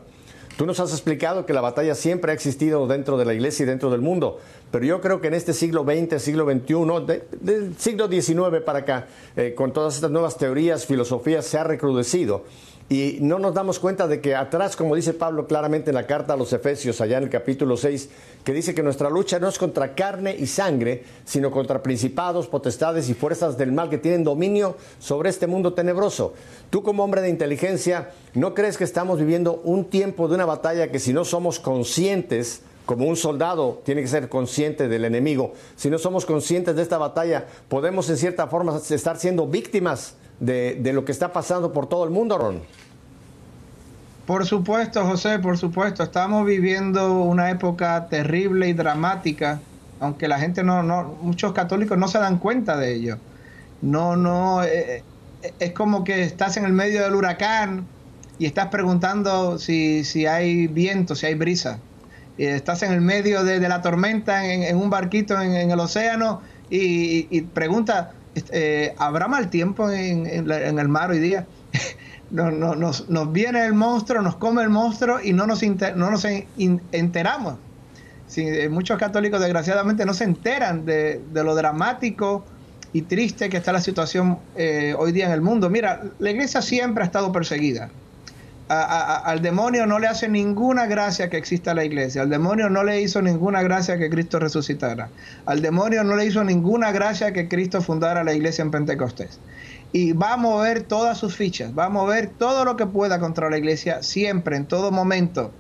Tú 0.58 0.66
nos 0.66 0.80
has 0.80 0.92
explicado 0.92 1.46
que 1.46 1.52
la 1.52 1.60
batalla 1.60 1.96
siempre 1.96 2.32
ha 2.32 2.34
existido 2.34 2.88
dentro 2.88 3.18
de 3.18 3.26
la 3.26 3.34
iglesia 3.34 3.64
y 3.64 3.68
dentro 3.68 3.90
del 3.90 4.00
mundo, 4.00 4.40
pero 4.72 4.86
yo 4.86 5.02
creo 5.02 5.20
que 5.20 5.28
en 5.28 5.34
este 5.34 5.52
siglo 5.52 5.84
XX, 5.84 6.22
siglo 6.22 6.46
XXI, 6.46 7.24
del 7.42 7.78
siglo 7.78 8.08
XIX 8.08 8.64
para 8.66 8.80
acá, 8.80 9.08
eh, 9.36 9.54
con 9.54 9.74
todas 9.74 9.96
estas 9.96 10.12
nuevas 10.12 10.38
teorías, 10.38 10.86
filosofías, 10.86 11.46
se 11.46 11.58
ha 11.58 11.66
recrudecido. 11.66 12.46
Y 12.88 13.18
no 13.22 13.40
nos 13.40 13.56
damos 13.56 13.80
cuenta 13.80 14.08
de 14.08 14.22
que 14.22 14.36
atrás, 14.36 14.76
como 14.76 14.96
dice 14.96 15.14
Pablo 15.14 15.48
claramente 15.48 15.90
en 15.90 15.96
la 15.96 16.06
carta 16.06 16.34
a 16.34 16.38
los 16.38 16.54
Efesios, 16.54 17.02
allá 17.02 17.18
en 17.18 17.24
el 17.24 17.30
capítulo 17.32 17.78
6, 17.78 18.10
que 18.44 18.54
dice 18.54 18.76
que 18.76 18.84
nuestra 18.84 19.10
lucha 19.10 19.40
no 19.40 19.48
es 19.48 19.58
contra 19.58 19.96
carne 19.96 20.36
y 20.38 20.46
sangre, 20.46 21.04
sino 21.26 21.50
contra 21.50 21.82
principados, 21.82 22.46
potestades 22.46 23.10
y 23.10 23.16
fuerzas 23.16 23.58
del 23.58 23.72
mal 23.72 23.90
que 23.90 23.98
tienen 23.98 24.24
dominio 24.24 24.78
sobre 25.00 25.32
este 25.32 25.48
mundo 25.48 25.74
tenebroso. 25.74 26.36
Tú 26.70 26.84
como 26.84 27.04
hombre 27.04 27.22
de 27.22 27.30
inteligencia, 27.30 28.12
¿no 28.36 28.54
crees 28.54 28.78
que 28.78 28.84
estamos 28.84 29.18
viviendo 29.18 29.62
un 29.64 29.86
tiempo 29.86 30.28
de 30.28 30.36
una 30.36 30.46
batalla 30.46 30.92
que 30.92 31.00
si 31.00 31.12
no 31.12 31.26
somos 31.26 31.60
conscientes, 31.60 32.62
como 32.86 33.08
un 33.08 33.16
soldado 33.16 33.82
tiene 33.84 34.02
que 34.04 34.08
ser 34.08 34.30
consciente 34.30 34.88
del 34.88 35.06
enemigo, 35.06 35.54
si 35.76 35.90
no 35.90 35.98
somos 35.98 36.24
conscientes 36.24 36.76
de 36.76 36.84
esta 36.84 37.00
batalla, 37.00 37.48
podemos 37.68 38.08
en 38.12 38.18
cierta 38.18 38.46
forma 38.46 38.80
estar 38.88 39.18
siendo 39.18 39.48
víctimas 39.48 40.18
de, 40.40 40.92
lo 40.94 41.06
que 41.06 41.12
está 41.12 41.32
pasando 41.32 41.72
por 41.72 41.88
todo 41.88 42.04
el 42.04 42.12
mundo, 42.12 42.38
Ron. 42.38 42.62
Por 44.26 44.46
supuesto, 44.46 45.06
José, 45.06 45.40
por 45.40 45.58
supuesto. 45.58 46.04
Estamos 46.04 46.46
viviendo 46.46 47.22
una 47.22 47.52
época 47.52 48.08
terrible 48.08 48.68
y 48.68 48.74
dramática, 48.74 49.60
aunque 50.00 50.28
la 50.28 50.40
gente 50.40 50.64
no, 50.64 50.82
no 50.82 51.16
muchos 51.22 51.54
católicos 51.54 51.98
no 51.98 52.08
se 52.08 52.18
dan 52.18 52.40
cuenta 52.40 52.76
de 52.76 52.96
ello. 52.96 53.18
No, 53.82 54.16
no, 54.16 54.64
eh, 54.64 55.04
eh, 55.44 55.54
es 55.60 55.72
como 55.74 56.04
que 56.04 56.24
estás 56.24 56.58
en 56.58 56.66
el 56.66 56.74
medio 56.74 57.04
del 57.04 57.14
huracán 57.14 57.86
y 58.40 58.48
estás 58.48 58.68
preguntando 58.68 59.60
si, 59.60 60.04
si 60.04 60.26
hay 60.26 60.68
viento, 60.68 61.16
si 61.16 61.28
hay 61.28 61.36
brisa. 61.36 61.80
Y 62.38 62.46
estás 62.46 62.82
en 62.82 62.92
el 62.92 63.02
medio 63.02 63.44
de, 63.44 63.60
la 63.60 63.82
tormenta 63.82 64.46
en, 64.52 64.76
un 64.76 64.90
barquito 64.90 65.40
en, 65.40 65.72
el 65.72 65.80
océano 65.80 66.42
y, 66.70 67.28
y 67.30 67.42
pregunta, 67.42 68.12
este, 68.12 68.15
eh, 68.52 68.94
¿habrá 68.98 69.28
mal 69.28 69.50
tiempo 69.50 69.90
en, 69.90 70.28
el 70.28 70.88
mar 70.88 71.12
hoy 71.12 71.20
día? 71.20 71.46
no, 72.32 72.52
nos, 72.52 73.06
viene 73.32 73.66
el 73.66 73.74
monstruo, 73.74 74.22
nos 74.22 74.36
come 74.36 74.62
el 74.64 74.70
monstruo 74.70 75.20
y 75.24 75.34
no 75.34 75.48
nos, 75.48 75.62
no 75.64 76.12
nos 76.12 76.26
enteramos. 76.26 77.56
Eh, 78.38 78.70
muchos 78.70 78.98
católicos 78.98 79.40
desgraciadamente 79.40 80.06
no 80.06 80.14
se 80.14 80.24
enteran 80.24 80.86
de, 80.86 81.22
lo 81.34 81.56
dramático 81.56 82.44
y 82.92 83.04
triste 83.04 83.50
que 83.50 83.58
está 83.58 83.72
la 83.72 83.82
situación 83.82 84.40
eh, 84.56 84.96
hoy 84.98 85.12
día 85.12 85.28
en 85.28 85.32
el 85.32 85.42
mundo. 85.42 85.70
Mira, 85.70 86.04
la 86.20 86.32
iglesia 86.32 86.62
siempre 86.62 87.04
ha 87.04 87.06
estado 87.06 87.32
perseguida 87.32 87.90
al 88.68 89.42
demonio 89.42 89.86
no 89.86 90.00
le 90.00 90.08
hace 90.08 90.28
ninguna 90.28 90.88
gracia 90.88 91.30
que 91.30 91.38
exista 91.38 91.74
la 91.76 91.86
iglesia. 91.86 92.24
Al 92.24 92.30
demonio 92.30 92.70
no 92.70 92.84
le 92.84 93.02
hizo 93.02 93.22
ninguna 93.22 93.62
gracia 93.62 93.98
que 93.98 94.10
Cristo 94.10 94.40
resucitara. 94.40 95.10
Al 95.46 95.62
demonio 95.62 96.04
no 96.04 96.16
le 96.16 96.26
hizo 96.26 96.44
ninguna 96.44 96.92
gracia 96.92 97.32
que 97.32 97.48
Cristo 97.48 97.82
fundara 97.82 98.24
la 98.24 98.34
iglesia 98.34 98.64
en 98.64 98.72
Pentecostés. 98.72 99.40
Y 99.92 100.14
va 100.14 100.34
a 100.34 100.38
mover 100.38 100.82
todas 100.82 101.18
sus 101.18 101.36
fichas, 101.36 101.72
va 101.78 101.86
a 101.86 101.90
mover 101.90 102.28
todo 102.28 102.66
lo 102.66 102.76
que 102.76 102.88
pueda 102.88 103.20
contra 103.20 103.50
la 103.50 103.58
iglesia 103.58 104.02
siempre, 104.04 104.58
en 104.58 104.66
todo 104.66 104.92
momento. 104.92 105.52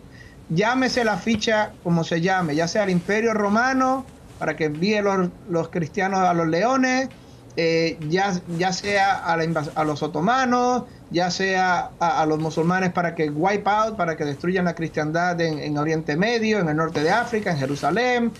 llámese 0.49 1.03
la 1.03 1.17
ficha 1.17 1.73
como 1.83 2.03
se 2.03 2.21
llame, 2.21 2.55
ya 2.55 2.67
sea 2.67 2.83
el 2.83 2.89
Imperio 2.91 3.33
Romano, 3.33 4.05
para 4.39 4.55
que 4.55 4.65
envíe 4.65 5.01
los, 5.01 5.29
los 5.49 5.69
cristianos 5.69 6.19
a 6.19 6.33
los 6.33 6.47
leones, 6.47 7.09
eh, 7.57 7.97
ya, 8.09 8.33
ya 8.57 8.73
sea 8.73 9.15
a, 9.15 9.83
los 9.85 10.03
otomanos, 10.03 10.83
ya 11.09 11.31
sea 11.31 11.91
a, 11.99 12.25
los 12.25 12.39
musulmanes 12.39 12.91
para 12.91 13.15
que 13.15 13.29
wipe 13.29 13.69
out, 13.69 13.95
para 13.95 14.17
que 14.17 14.25
destruyan 14.25 14.65
la 14.65 14.75
cristiandad 14.75 15.39
en, 15.39 15.77
Oriente 15.77 16.17
Medio, 16.17 16.59
en 16.59 16.69
el 16.69 16.75
norte 16.75 17.01
de 17.01 17.11
África, 17.11 17.51
en 17.51 17.57
Jerusalén, 17.57 18.31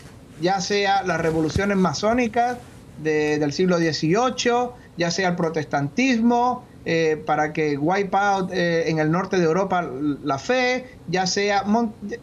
ya 0.41 0.59
sea 0.59 1.03
las 1.03 1.21
revoluciones 1.21 1.77
masónicas 1.77 2.57
del 3.01 3.53
siglo 3.53 3.77
XVIII, 3.77 4.69
ya 4.97 5.11
sea 5.11 5.29
el 5.29 5.35
protestantismo, 5.35 6.63
eh, 6.87 7.19
para 7.25 7.51
que 7.51 7.79
wipe 7.79 8.15
out 8.15 8.51
eh, 8.53 8.91
en 8.91 8.99
el 8.99 9.09
norte 9.09 9.37
de 9.39 9.45
Europa 9.45 9.89
la 10.23 10.37
fe, 10.37 10.85
ya 11.07 11.25
sea, 11.25 11.63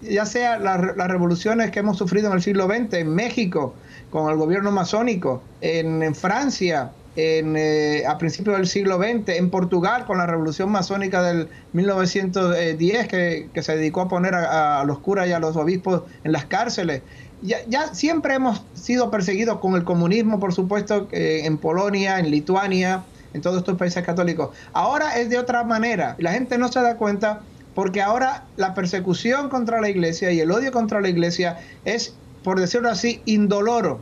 ya 0.03 0.25
sea 0.25 0.57
las 0.61 1.09
revoluciones 1.09 1.73
que 1.73 1.81
hemos 1.81 1.99
sufrido 1.99 2.29
en 2.29 2.35
el 2.35 2.43
siglo 2.43 2.69
XX 2.69 2.95
en 2.95 3.13
México, 3.13 3.75
con 4.13 4.31
el 4.31 4.37
gobierno 4.37 4.71
masónico, 4.71 5.43
en, 5.63 6.15
Francia, 6.15 6.93
en, 7.17 7.57
eh, 7.57 8.05
a 8.07 8.19
principios 8.19 8.59
del 8.59 8.67
siglo 8.67 8.99
XX, 8.99 9.31
en 9.39 9.49
Portugal 9.49 10.05
con 10.05 10.19
la 10.19 10.27
revolución 10.27 10.71
masónica 10.71 11.23
del 11.23 11.49
1910 11.73 13.09
que, 13.09 13.63
se 13.63 13.77
dedicó 13.77 14.03
a 14.03 14.09
poner 14.09 14.35
a, 14.35 14.85
los 14.85 14.99
curas 14.99 15.29
y 15.29 15.33
a 15.33 15.39
los 15.39 15.57
obispos 15.57 16.03
en 16.25 16.33
las 16.33 16.45
cárceles. 16.45 17.01
Ya, 17.41 17.65
ya 17.67 17.95
siempre 17.95 18.35
hemos 18.35 18.63
sido 18.75 19.11
perseguidos 19.11 19.61
con 19.61 19.77
el 19.77 19.83
comunismo, 19.83 20.39
por 20.39 20.53
supuesto, 20.53 21.09
eh, 21.11 21.41
en 21.45 21.57
Polonia, 21.57 22.19
en 22.19 22.31
Lituania, 22.31 23.05
en 23.33 23.41
todos 23.41 23.57
estos 23.57 23.79
países 23.79 24.05
católicos. 24.05 24.51
Ahora 24.75 25.19
es 25.19 25.31
de 25.31 25.39
otra 25.39 25.65
manera. 25.65 26.17
La 26.19 26.33
gente 26.33 26.59
no 26.59 26.71
se 26.71 26.83
da 26.83 26.99
cuenta 26.99 27.41
porque 27.75 28.03
ahora 28.03 28.45
la 28.57 28.75
persecución 28.75 29.49
contra 29.49 29.81
la 29.81 29.89
iglesia 29.89 30.31
y 30.33 30.41
el 30.41 30.51
odio 30.51 30.71
contra 30.71 31.01
la 31.01 31.09
iglesia 31.09 31.59
es 31.87 32.15
por 32.43 32.61
decirlo 32.61 32.91
así, 32.91 33.23
indoloro. 33.25 34.01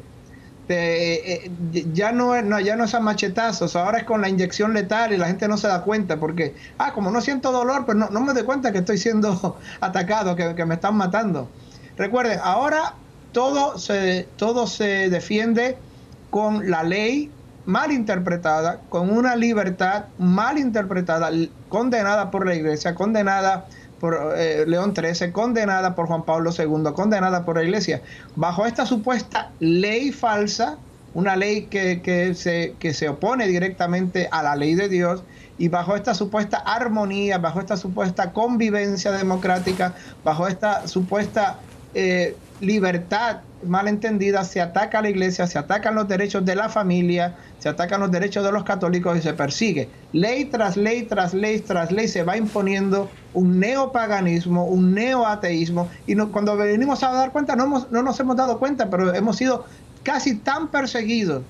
Eh, 0.73 1.51
ya, 1.93 2.13
no, 2.13 2.61
ya 2.61 2.77
no 2.77 2.85
es 2.85 2.95
a 2.95 3.01
machetazos, 3.01 3.75
ahora 3.75 3.99
es 3.99 4.05
con 4.05 4.21
la 4.21 4.29
inyección 4.29 4.73
letal 4.73 5.13
y 5.13 5.17
la 5.17 5.27
gente 5.27 5.49
no 5.49 5.57
se 5.57 5.67
da 5.67 5.83
cuenta 5.83 6.21
porque, 6.21 6.55
ah, 6.79 6.93
como 6.93 7.11
no 7.11 7.21
siento 7.21 7.51
dolor, 7.51 7.87
pues 7.87 7.99
no, 7.99 8.09
no 8.11 8.21
me 8.21 8.33
doy 8.35 8.45
cuenta 8.45 8.71
que 8.71 8.79
estoy 8.79 8.97
siendo 8.97 9.59
atacado, 9.81 10.37
que, 10.37 10.65
me 10.65 10.75
están 10.75 10.95
matando. 10.97 11.49
Recuerden, 11.97 12.39
ahora 12.41 12.95
todo 13.33 13.79
se, 13.79 14.29
todo 14.37 14.69
se 14.69 15.11
defiende 15.11 15.77
con 16.31 16.71
la 16.71 16.85
ley 16.85 17.33
mal 17.67 17.91
interpretada, 17.91 18.81
con 18.89 19.11
una 19.11 19.35
libertad 19.35 20.05
mal 20.19 20.57
interpretada, 20.57 21.31
condenada 21.69 22.31
por 22.31 22.47
la 22.47 22.55
iglesia, 22.55 22.95
condenada 22.95 23.67
por 24.01 24.35
eh, 24.37 24.65
León 24.67 24.95
XIII, 24.97 25.31
condenada 25.31 25.95
por 25.95 26.07
Juan 26.07 26.25
Pablo 26.25 26.51
II, 26.57 26.93
condenada 26.95 27.45
por 27.45 27.57
la 27.57 27.63
Iglesia, 27.63 28.03
bajo 28.35 28.67
esta 28.67 28.87
supuesta 28.87 29.51
ley 29.61 30.11
falsa, 30.11 30.79
una 31.13 31.37
ley 31.37 31.67
que, 31.67 32.35
se, 32.35 32.75
que 32.79 32.95
se 32.95 33.09
opone 33.09 33.47
directamente 33.47 34.29
a 34.33 34.43
la 34.43 34.57
ley 34.57 34.75
de 34.75 34.89
Dios, 34.89 35.23
y 35.59 35.69
bajo 35.69 35.95
esta 35.95 36.15
supuesta 36.15 36.57
armonía, 36.57 37.37
bajo 37.37 37.61
esta 37.61 37.77
supuesta 37.77 38.33
convivencia 38.33 39.13
democrática, 39.13 39.95
bajo 40.25 40.49
esta 40.49 40.89
supuesta 40.89 41.59
eh, 41.95 42.35
libertad 42.61 43.39
malentendida, 43.65 44.45
se 44.45 44.61
ataca 44.61 44.99
a 44.99 45.03
la 45.03 45.11
iglesia, 45.11 45.47
se 45.47 45.59
atacan 45.59 45.95
los 45.95 46.09
derechos 46.09 46.45
de 46.45 46.55
la 46.55 46.69
familia, 46.69 47.37
se 47.59 47.69
atacan 47.69 48.01
los 48.01 48.11
derechos 48.11 48.45
de 48.45 48.53
los 48.53 48.65
católicos 48.65 49.19
y 49.19 49.23
se 49.23 49.35
persigue. 49.35 49.89
Ley 50.13 50.47
tras 50.47 50.77
ley, 50.77 51.03
tras 51.03 51.35
ley, 51.35 51.61
tras 51.61 51.93
ley 51.93 52.09
se 52.09 52.23
va 52.23 52.37
imponiendo 52.37 53.11
un 53.35 53.61
neopaganismo, 53.61 54.65
un 54.67 54.95
neoateísmo 54.95 55.89
y 56.07 56.17
cuando 56.17 56.57
venimos 56.57 57.03
a 57.03 57.13
dar 57.13 57.33
cuenta 57.33 57.57
no, 57.57 57.87
no 57.91 58.03
nos 58.03 58.19
hemos 58.21 58.37
dado 58.37 58.59
cuenta, 58.59 58.89
pero 58.89 59.15
hemos 59.15 59.37
sido 59.37 59.67
casi 60.03 60.37
tan 60.37 60.69
perseguidos 60.69 61.43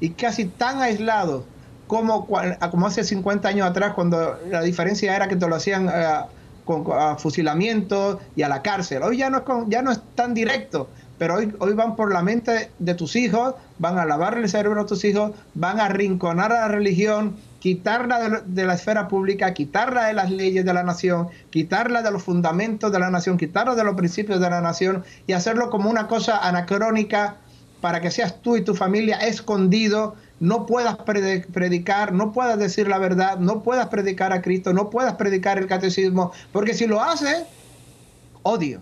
y 0.00 0.10
casi 0.10 0.46
tan 0.46 0.80
aislados 0.80 1.44
como, 1.86 2.26
como 2.26 2.86
hace 2.86 3.04
50 3.04 3.48
años 3.48 3.66
atrás 3.66 3.94
cuando 3.94 4.38
la 4.50 4.62
diferencia 4.62 5.14
era 5.14 5.28
que 5.28 5.36
te 5.36 5.48
lo 5.48 5.56
hacían... 5.56 5.88
Eh, 5.88 6.37
con 6.68 6.84
fusilamiento 7.18 8.20
y 8.36 8.42
a 8.42 8.48
la 8.48 8.60
cárcel. 8.60 9.02
Hoy 9.02 9.16
ya 9.16 9.30
no 9.30 9.38
es, 9.38 9.44
ya 9.68 9.80
no 9.80 9.90
es 9.90 10.02
tan 10.14 10.34
directo, 10.34 10.90
pero 11.16 11.36
hoy, 11.36 11.54
hoy 11.60 11.72
van 11.72 11.96
por 11.96 12.12
la 12.12 12.20
mente 12.20 12.70
de 12.78 12.94
tus 12.94 13.16
hijos, 13.16 13.54
van 13.78 13.98
a 13.98 14.04
lavarle 14.04 14.42
el 14.42 14.50
cerebro 14.50 14.82
a 14.82 14.86
tus 14.86 15.02
hijos, 15.06 15.32
van 15.54 15.80
a 15.80 15.86
arrinconar 15.86 16.52
a 16.52 16.60
la 16.60 16.68
religión, 16.68 17.36
quitarla 17.58 18.42
de, 18.44 18.66
la 18.66 18.74
esfera 18.74 19.08
pública, 19.08 19.54
quitarla 19.54 20.08
de 20.08 20.12
las 20.12 20.30
leyes 20.30 20.66
de 20.66 20.74
la 20.74 20.82
nación, 20.82 21.28
quitarla 21.48 22.02
de 22.02 22.10
los 22.10 22.22
fundamentos 22.22 22.92
de 22.92 22.98
la 22.98 23.10
nación, 23.10 23.38
quitarla 23.38 23.74
de 23.74 23.84
los 23.84 23.94
principios 23.94 24.38
de 24.38 24.50
la 24.50 24.60
nación 24.60 25.04
y 25.26 25.32
hacerlo 25.32 25.70
como 25.70 25.88
una 25.88 26.06
cosa 26.06 26.46
anacrónica 26.46 27.36
para 27.80 28.02
que 28.02 28.10
seas 28.10 28.42
tú 28.42 28.56
y 28.56 28.62
tu 28.62 28.74
familia 28.74 29.16
escondido, 29.16 30.16
no 30.40 30.66
puedas 30.66 30.96
predicar, 30.96 32.12
no 32.12 32.32
puedas 32.32 32.58
decir 32.58 32.88
la 32.88 32.98
verdad, 32.98 33.38
no 33.38 33.62
puedas 33.62 33.88
predicar 33.88 34.32
a 34.32 34.40
Cristo, 34.40 34.72
no 34.72 34.90
puedas 34.90 35.14
predicar 35.14 35.58
el 35.58 35.66
catecismo, 35.66 36.32
porque 36.52 36.74
si 36.74 36.86
lo 36.86 37.02
haces, 37.02 37.44
odio. 38.42 38.80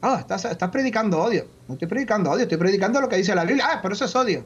Ah, 0.00 0.18
estás, 0.20 0.44
estás 0.44 0.70
predicando 0.70 1.20
odio. 1.20 1.46
No 1.66 1.74
estoy 1.74 1.88
predicando 1.88 2.30
odio, 2.30 2.42
estoy 2.42 2.58
predicando 2.58 3.00
lo 3.00 3.08
que 3.08 3.16
dice 3.16 3.34
la 3.34 3.44
Biblia. 3.44 3.66
Ah, 3.70 3.78
pero 3.82 3.94
eso 3.94 4.04
es 4.04 4.14
odio. 4.14 4.44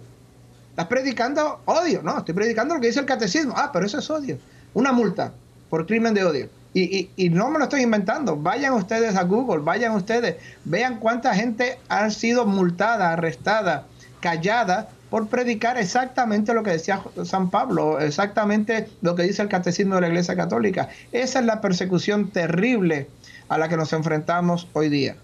Estás 0.70 0.86
predicando 0.86 1.60
odio. 1.66 2.02
No, 2.02 2.18
estoy 2.18 2.34
predicando 2.34 2.74
lo 2.74 2.80
que 2.80 2.86
dice 2.86 3.00
el 3.00 3.06
catecismo. 3.06 3.54
Ah, 3.56 3.70
pero 3.72 3.84
eso 3.84 3.98
es 3.98 4.08
odio. 4.08 4.38
Una 4.74 4.92
multa 4.92 5.32
por 5.68 5.86
crimen 5.86 6.14
de 6.14 6.24
odio. 6.24 6.48
Y, 6.74 7.10
y, 7.16 7.28
no 7.28 7.50
me 7.50 7.58
lo 7.58 7.64
estoy 7.64 7.82
inventando. 7.82 8.34
Vayan 8.34 8.72
ustedes 8.72 9.14
a 9.14 9.24
Google, 9.24 9.58
vayan 9.58 9.94
ustedes, 9.94 10.36
vean 10.64 11.00
cuánta 11.00 11.34
gente 11.34 11.78
ha 11.90 12.08
sido 12.08 12.46
multada, 12.46 13.12
arrestada, 13.12 13.84
callada 14.20 14.88
por 15.12 15.28
predicar 15.28 15.76
exactamente 15.76 16.54
lo 16.54 16.62
que 16.62 16.70
decía 16.70 17.02
San 17.24 17.50
Pablo, 17.50 18.00
exactamente 18.00 18.88
lo 19.02 19.14
que 19.14 19.24
dice 19.24 19.42
el 19.42 19.48
catecismo 19.48 19.96
de 19.96 20.00
la 20.00 20.08
Iglesia 20.08 20.34
Católica. 20.36 20.88
Esa 21.12 21.40
es 21.40 21.44
la 21.44 21.60
persecución 21.60 22.30
terrible 22.30 23.08
a 23.50 23.58
la 23.58 23.68
que 23.68 23.76
nos 23.76 23.92
enfrentamos 23.92 24.68
hoy 24.72 24.88
día. 24.88 25.16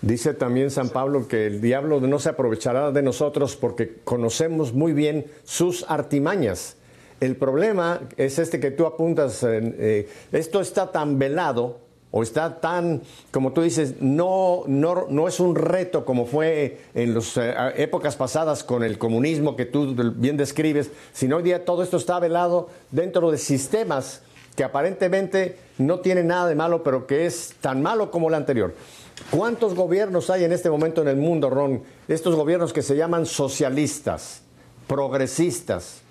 Dice 0.00 0.32
también 0.32 0.70
San 0.70 0.90
Pablo 0.90 1.26
que 1.26 1.48
el 1.48 1.60
diablo 1.60 2.00
no 2.00 2.20
se 2.20 2.28
aprovechará 2.28 2.92
de 2.92 3.02
nosotros 3.02 3.56
porque 3.56 3.96
conocemos 4.04 4.72
muy 4.72 4.92
bien 4.92 5.26
sus 5.42 5.84
artimañas. 5.88 6.76
El 7.18 7.34
problema 7.34 8.00
es 8.16 8.38
este 8.38 8.60
que 8.60 8.70
tú 8.70 8.86
apuntas, 8.86 9.42
eh, 9.42 10.08
esto 10.30 10.60
está 10.60 10.92
tan 10.92 11.18
velado 11.18 11.80
o 12.16 12.22
está 12.22 12.60
tan, 12.60 13.02
como 13.32 13.52
tú 13.52 13.62
dices, 13.62 13.96
no, 14.00 14.62
no, 14.68 15.06
no 15.10 15.26
es 15.26 15.40
un 15.40 15.56
reto 15.56 16.04
como 16.04 16.26
fue 16.26 16.78
en 16.94 17.12
las 17.12 17.36
eh, 17.36 17.52
épocas 17.76 18.14
pasadas 18.14 18.62
con 18.62 18.84
el 18.84 18.98
comunismo 18.98 19.56
que 19.56 19.64
tú 19.64 19.96
bien 20.14 20.36
describes, 20.36 20.92
sino 21.12 21.38
hoy 21.38 21.42
día 21.42 21.64
todo 21.64 21.82
esto 21.82 21.96
está 21.96 22.20
velado 22.20 22.68
dentro 22.92 23.32
de 23.32 23.38
sistemas 23.38 24.22
que 24.54 24.62
aparentemente 24.62 25.58
no 25.78 25.98
tienen 25.98 26.28
nada 26.28 26.48
de 26.48 26.54
malo, 26.54 26.84
pero 26.84 27.04
que 27.04 27.26
es 27.26 27.54
tan 27.60 27.82
malo 27.82 28.12
como 28.12 28.28
el 28.28 28.34
anterior. 28.34 28.76
¿Cuántos 29.32 29.74
gobiernos 29.74 30.30
hay 30.30 30.44
en 30.44 30.52
este 30.52 30.70
momento 30.70 31.02
en 31.02 31.08
el 31.08 31.16
mundo, 31.16 31.50
Ron? 31.50 31.82
Estos 32.06 32.36
gobiernos 32.36 32.72
que 32.72 32.82
se 32.82 32.94
llaman 32.94 33.26
socialistas, 33.26 34.42
progresistas, 34.86 36.02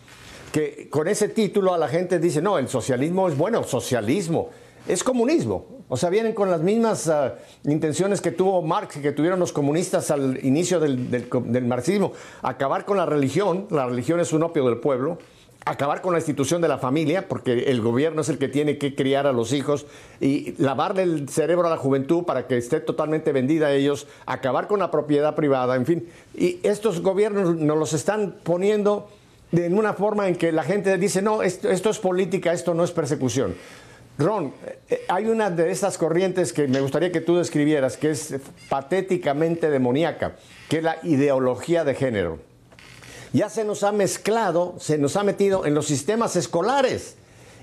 que 0.52 0.90
con 0.90 1.08
ese 1.08 1.30
título 1.30 1.74
a 1.74 1.78
la 1.78 1.88
gente 1.88 2.20
dice, 2.20 2.42
no, 2.42 2.58
el 2.58 2.68
socialismo 2.68 3.30
es 3.30 3.38
bueno, 3.38 3.64
socialismo, 3.64 4.50
es 4.88 5.04
comunismo. 5.04 5.66
O 5.90 5.98
sea, 5.98 6.10
vienen 6.10 6.34
con 6.34 6.50
las 6.50 6.62
mismas 6.62 7.08
ah, 7.08 7.36
intenciones 7.66 8.22
que 8.22 8.32
tuvo 8.32 8.62
Marx 8.62 8.98
y 8.98 9.02
que 9.02 9.12
tuvieron 9.12 9.40
los 9.40 9.52
comunistas 9.52 10.10
al 10.12 10.44
inicio 10.44 10.80
del 10.80 11.66
marxismo, 11.66 12.14
acabar 12.42 12.86
con 12.86 12.98
la 12.98 13.06
religión, 13.06 13.68
la 13.70 13.86
religión 13.86 14.20
es 14.20 14.34
un 14.34 14.44
opio 14.44 14.66
del 14.66 14.78
pueblo, 14.78 15.20
acabar 15.66 16.02
con 16.02 16.14
la 16.14 16.20
institución 16.20 16.62
de 16.62 16.68
la 16.68 16.78
familia, 16.78 17.28
porque 17.28 17.66
el 17.70 17.82
gobierno 17.82 18.22
es 18.22 18.30
el 18.30 18.38
que 18.38 18.50
tiene 18.50 18.78
que 18.78 18.96
criar 18.96 19.28
a 19.28 19.32
los 19.32 19.54
hijos 19.54 19.86
y 20.20 20.56
lavarle 20.62 21.04
el 21.04 21.30
cerebro 21.30 21.68
a 21.68 21.70
la 21.70 21.78
juventud 21.78 22.24
para 22.24 22.48
que 22.48 22.58
esté 22.58 22.80
totalmente 22.80 23.32
vendida 23.32 23.68
a 23.68 23.74
ellos, 23.74 24.08
acabar 24.26 24.68
con 24.68 24.80
la 24.80 24.92
propiedad 24.92 25.36
privada, 25.36 25.76
en 25.76 25.86
fin. 25.86 26.08
Y 26.36 26.60
estos 26.64 27.02
gobiernos 27.02 27.56
nos 27.56 27.78
los 27.78 27.94
están 27.94 28.36
poniendo 28.44 29.08
en 29.52 29.78
una 29.78 29.94
forma 29.94 30.28
en 30.28 30.36
que 30.36 30.52
la 30.52 30.64
gente 30.64 30.98
dice, 30.98 31.22
no, 31.22 31.44
esto, 31.44 31.70
es 31.70 32.00
política, 32.00 32.54
esto 32.54 32.74
no 32.74 32.84
es 32.84 32.92
persecución. 32.92 33.56
Ron, 34.18 34.54
eh, 34.90 35.06
hay 35.08 35.26
una 35.26 35.50
de 35.50 35.72
estas 35.72 35.98
corrientes 35.98 36.54
que 36.54 36.68
me 36.68 36.82
gustaría 36.82 37.12
que 37.12 37.22
tú 37.22 37.38
describieras, 37.38 37.98
que 37.98 38.12
es 38.12 38.36
patéticamente 38.70 39.70
demoníaca, 39.70 40.36
que 40.70 40.78
es 40.78 40.84
la 40.84 40.98
ideología 41.04 41.84
de 41.84 41.96
género 41.96 42.54
ya 43.34 43.50
se 43.50 43.66
nos 43.66 43.84
ha 43.84 43.92
mezclado, 43.92 44.76
se 44.80 44.98
nos 44.98 45.18
ha 45.18 45.24
metido 45.24 45.66
en 45.66 45.74
los 45.74 45.88
sistemas 45.88 46.36
escolares. 46.36 47.16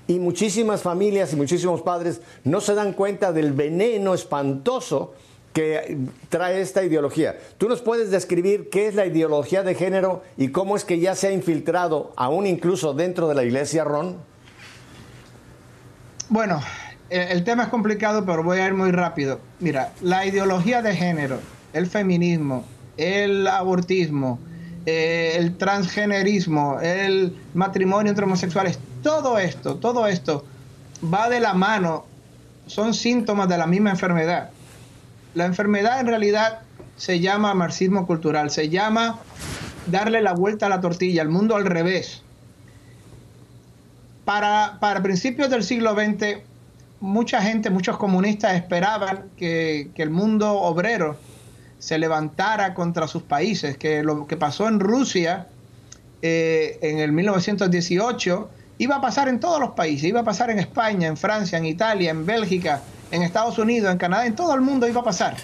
Y 0.07 0.19
muchísimas 0.19 0.81
familias 0.81 1.31
y 1.31 1.37
muchísimos 1.37 1.81
padres 1.81 2.21
no 2.43 2.59
se 2.59 2.75
dan 2.75 2.91
cuenta 2.93 3.31
del 3.31 3.53
veneno 3.53 4.13
espantoso 4.13 5.13
que 5.53 5.97
trae 6.29 6.59
esta 6.59 6.83
ideología. 6.83 7.37
¿Tú 7.57 7.69
nos 7.69 7.81
puedes 7.81 8.11
describir 8.11 8.69
qué 8.69 8.87
es 8.87 8.95
la 8.95 9.05
ideología 9.05 9.63
de 9.63 9.75
género 9.75 10.21
y 10.37 10.49
cómo 10.49 10.75
es 10.75 10.83
que 10.83 10.99
ya 10.99 11.15
se 11.15 11.27
ha 11.27 11.31
infiltrado, 11.31 12.11
aún 12.17 12.47
incluso 12.47 12.93
dentro 12.93 13.27
de 13.29 13.35
la 13.35 13.43
iglesia, 13.43 13.85
Ron? 13.85 14.17
Bueno, 16.31 16.61
el 17.09 17.43
tema 17.43 17.63
es 17.63 17.69
complicado, 17.69 18.25
pero 18.25 18.41
voy 18.41 18.59
a 18.59 18.67
ir 18.67 18.73
muy 18.73 18.93
rápido. 18.93 19.41
Mira, 19.59 19.91
la 19.99 20.25
ideología 20.25 20.81
de 20.81 20.95
género, 20.95 21.41
el 21.73 21.87
feminismo, 21.87 22.63
el 22.95 23.45
abortismo, 23.47 24.39
eh, 24.85 25.33
el 25.35 25.57
transgenerismo, 25.57 26.79
el 26.79 27.35
matrimonio 27.53 28.11
entre 28.11 28.23
homosexuales, 28.23 28.79
todo 29.03 29.39
esto, 29.39 29.75
todo 29.75 30.07
esto 30.07 30.45
va 31.13 31.27
de 31.27 31.41
la 31.41 31.53
mano, 31.53 32.05
son 32.65 32.93
síntomas 32.93 33.49
de 33.49 33.57
la 33.57 33.67
misma 33.67 33.89
enfermedad. 33.89 34.51
La 35.33 35.43
enfermedad 35.43 35.99
en 35.99 36.07
realidad 36.07 36.59
se 36.95 37.19
llama 37.19 37.53
marxismo 37.55 38.07
cultural, 38.07 38.51
se 38.51 38.69
llama 38.69 39.19
darle 39.87 40.21
la 40.21 40.31
vuelta 40.31 40.67
a 40.67 40.69
la 40.69 40.79
tortilla, 40.79 41.23
al 41.23 41.29
mundo 41.29 41.57
al 41.57 41.65
revés. 41.65 42.23
Para, 44.79 45.03
principios 45.03 45.49
del 45.49 45.61
siglo 45.61 45.93
XX, 45.93 46.37
mucha 47.01 47.41
gente, 47.41 47.69
muchos 47.69 47.97
comunistas 47.97 48.53
esperaban 48.55 49.25
que, 49.35 49.91
que 49.93 50.03
el 50.03 50.09
mundo 50.09 50.53
obrero 50.53 51.17
se 51.79 51.99
levantara 51.99 52.73
contra 52.73 53.09
sus 53.09 53.23
países, 53.23 53.75
que 53.75 54.03
lo 54.03 54.27
que 54.27 54.37
pasó 54.37 54.69
en 54.69 54.79
Rusia 54.79 55.47
eh, 56.21 56.79
en 56.81 56.99
el 56.99 57.11
1918 57.11 58.49
iba 58.77 58.95
a 58.95 59.01
pasar 59.01 59.27
en 59.27 59.41
todos 59.41 59.59
los 59.59 59.71
países, 59.71 60.05
iba 60.05 60.21
a 60.21 60.23
pasar 60.23 60.49
en 60.49 60.59
España, 60.59 61.09
en 61.09 61.17
Francia, 61.17 61.57
en 61.57 61.65
Italia, 61.65 62.09
en 62.09 62.25
Bélgica, 62.25 62.81
en 63.11 63.23
Estados 63.23 63.57
Unidos, 63.57 63.91
en 63.91 63.97
Canadá, 63.97 64.25
en 64.25 64.35
todo 64.35 64.55
el 64.55 64.61
mundo 64.61 64.87
iba 64.87 65.01
a 65.01 65.03
pasar. 65.03 65.35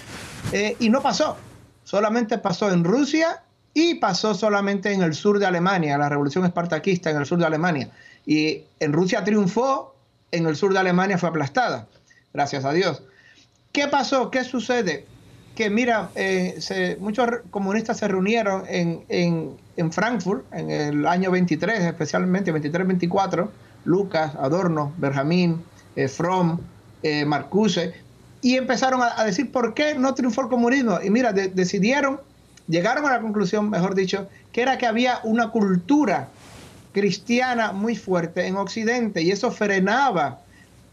Eh, 0.52 0.76
y 0.78 0.88
no 0.88 1.02
pasó, 1.02 1.36
solamente 1.84 2.38
pasó 2.38 2.70
en 2.70 2.84
Rusia 2.84 3.42
y 3.74 3.96
pasó 3.96 4.34
solamente 4.34 4.92
en 4.92 5.02
el 5.02 5.12
sur 5.12 5.38
de 5.38 5.44
Alemania, 5.44 5.98
la 5.98 6.08
revolución 6.08 6.46
espartaquista 6.46 7.10
en 7.10 7.18
el 7.18 7.26
sur 7.26 7.38
de 7.38 7.44
Alemania. 7.44 7.90
Y 8.28 8.64
en 8.78 8.92
Rusia 8.92 9.24
triunfó, 9.24 9.96
en 10.30 10.46
el 10.46 10.54
sur 10.54 10.72
de 10.72 10.78
Alemania 10.78 11.16
fue 11.16 11.30
aplastada, 11.30 11.88
gracias 12.34 12.64
a 12.64 12.72
Dios. 12.72 13.02
¿Qué 13.72 13.88
pasó? 13.88 14.30
¿Qué 14.30 14.44
sucede? 14.44 15.06
que, 15.58 15.70
mira, 15.70 16.10
eh, 16.14 16.96
muchos 17.00 17.26
comunistas 17.50 17.96
se 17.96 18.06
reunieron 18.06 18.62
en, 18.68 19.02
en, 19.08 19.92
Frankfurt 19.92 20.44
en 20.54 20.70
el 20.70 21.04
año 21.04 21.32
23, 21.32 21.80
especialmente 21.80 22.54
23-24, 22.54 23.48
Lucas, 23.84 24.36
Adorno, 24.36 24.92
Benjamín, 24.98 25.64
eh, 25.96 26.06
Fromm, 26.06 26.60
eh, 27.02 27.24
Marcuse, 27.24 27.92
y 28.40 28.54
empezaron 28.54 29.00
a, 29.02 29.24
decir 29.24 29.50
por 29.50 29.74
qué 29.74 29.96
no 29.96 30.14
triunfó 30.14 30.42
el 30.42 30.48
comunismo. 30.48 31.00
Y 31.02 31.10
mira, 31.10 31.32
decidieron, 31.32 32.20
llegaron 32.68 33.04
a 33.06 33.10
la 33.10 33.20
conclusión, 33.20 33.68
mejor 33.68 33.96
dicho, 33.96 34.28
que 34.52 34.62
era 34.62 34.78
que 34.78 34.86
había 34.86 35.18
una 35.24 35.50
cultura 35.50 36.28
cristiana 36.92 37.72
muy 37.72 37.96
fuerte 37.96 38.46
en 38.46 38.56
Occidente 38.56 39.22
y 39.22 39.30
eso 39.30 39.50
frenaba 39.50 40.40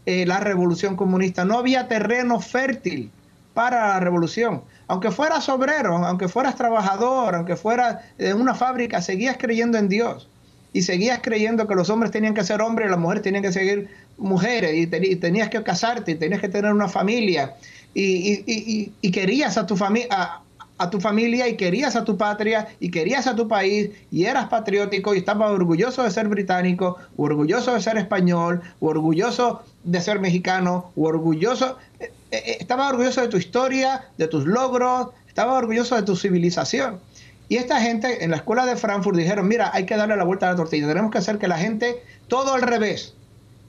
la 0.06 0.38
revolución 0.38 0.94
comunista. 0.94 1.44
No 1.44 1.58
había 1.58 1.88
terreno 1.88 2.40
fértil 2.40 3.10
para 3.56 3.88
la 3.88 4.00
revolución. 4.00 4.62
Aunque 4.86 5.10
fueras 5.10 5.48
obrero, 5.48 5.96
aunque 5.96 6.28
fueras 6.28 6.56
trabajador, 6.56 7.34
aunque 7.34 7.56
fueras 7.56 8.04
en 8.18 8.38
una 8.38 8.54
fábrica, 8.54 9.00
seguías 9.00 9.38
creyendo 9.38 9.78
en 9.78 9.88
Dios. 9.88 10.28
Y 10.74 10.82
seguías 10.82 11.20
creyendo 11.22 11.66
que 11.66 11.74
los 11.74 11.88
hombres 11.88 12.12
tenían 12.12 12.34
que 12.34 12.44
ser 12.44 12.60
hombres 12.60 12.86
y 12.86 12.90
las 12.90 13.00
mujeres 13.00 13.22
tenían 13.22 13.42
que 13.42 13.52
seguir 13.52 13.88
mujeres. 14.18 14.74
Y, 14.74 14.86
tenías 15.16 15.48
que 15.48 15.62
casarte 15.62 16.12
y 16.12 16.14
tenías 16.16 16.42
que 16.42 16.50
tener 16.50 16.70
una 16.70 16.86
familia. 16.86 17.54
Y, 17.94 19.10
querías 19.10 19.56
a 19.56 19.66
tu 19.66 19.74
familia 19.74 20.40
a 20.78 20.90
tu 20.90 21.00
familia 21.00 21.48
y 21.48 21.56
querías 21.56 21.96
a 21.96 22.04
tu 22.04 22.16
patria 22.16 22.68
y 22.80 22.90
querías 22.90 23.26
a 23.26 23.34
tu 23.34 23.48
país 23.48 23.90
y 24.10 24.24
eras 24.24 24.48
patriótico 24.48 25.14
y 25.14 25.18
estabas 25.18 25.50
orgulloso 25.50 26.02
de 26.02 26.10
ser 26.10 26.28
británico, 26.28 26.96
orgulloso 27.16 27.72
de 27.72 27.80
ser 27.80 27.96
español, 27.96 28.62
orgulloso 28.80 29.62
de 29.84 30.00
ser 30.00 30.20
mexicano, 30.20 30.90
orgulloso, 30.96 31.78
eh, 32.00 32.12
eh, 32.30 32.56
estabas 32.60 32.90
orgulloso 32.90 33.22
de 33.22 33.28
tu 33.28 33.36
historia, 33.36 34.04
de 34.18 34.28
tus 34.28 34.44
logros, 34.46 35.08
estabas 35.28 35.56
orgulloso 35.56 35.96
de 35.96 36.02
tu 36.02 36.16
civilización. 36.16 37.00
Y 37.48 37.56
esta 37.56 37.80
gente 37.80 38.24
en 38.24 38.30
la 38.30 38.38
escuela 38.38 38.66
de 38.66 38.76
Frankfurt 38.76 39.16
dijeron, 39.16 39.46
mira, 39.46 39.70
hay 39.72 39.86
que 39.86 39.96
darle 39.96 40.16
la 40.16 40.24
vuelta 40.24 40.48
a 40.48 40.50
la 40.50 40.56
tortilla, 40.56 40.88
tenemos 40.88 41.12
que 41.12 41.18
hacer 41.18 41.38
que 41.38 41.46
la 41.46 41.58
gente, 41.58 42.02
todo 42.26 42.54
al 42.54 42.62
revés, 42.62 43.14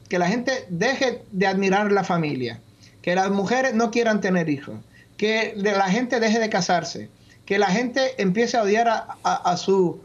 que 0.10 0.18
la 0.18 0.28
gente 0.28 0.66
deje 0.70 1.22
de 1.32 1.48
admirar 1.48 1.92
la 1.92 2.04
familia, 2.04 2.60
que 3.02 3.14
las 3.14 3.30
mujeres 3.30 3.76
no 3.76 3.92
quieran 3.92 4.20
tener 4.20 4.50
hijos, 4.50 4.76
que 5.18 5.54
la 5.56 5.90
gente 5.90 6.20
deje 6.20 6.40
de 6.40 6.50
casarse, 6.50 7.10
que 7.46 7.58
la 7.58 7.68
gente 7.68 8.22
empiece 8.22 8.56
a 8.58 8.64
odiar 8.64 9.08
a, 9.24 9.58
su, 9.58 10.00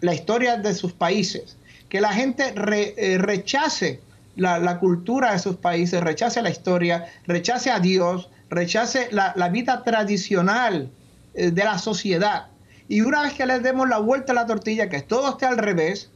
la 0.00 0.14
historia 0.14 0.56
de 0.56 0.74
sus 0.74 0.92
países, 0.92 1.56
que 1.88 2.00
la 2.00 2.12
gente 2.12 2.52
eh, 2.56 3.18
rechace 3.18 4.00
la, 4.34 4.78
cultura 4.78 5.32
de 5.32 5.38
sus 5.38 5.56
países, 5.56 6.02
rechace 6.02 6.42
la 6.42 6.50
historia, 6.50 7.06
rechace 7.26 7.70
a 7.70 7.80
Dios, 7.80 8.28
rechace 8.50 9.08
la, 9.10 9.48
vida 9.50 9.84
tradicional 9.84 10.90
eh, 11.34 11.50
de 11.50 11.64
la 11.64 11.78
sociedad. 11.78 12.46
Y 12.88 13.02
una 13.02 13.22
vez 13.22 13.34
que 13.34 13.46
les 13.46 13.62
demos 13.62 13.88
la 13.88 13.98
vuelta 13.98 14.32
a 14.32 14.34
la 14.34 14.46
tortilla, 14.46 14.88
que 14.88 15.02
todo 15.02 15.30
esté 15.30 15.46
al 15.46 15.58
revés, 15.58 16.10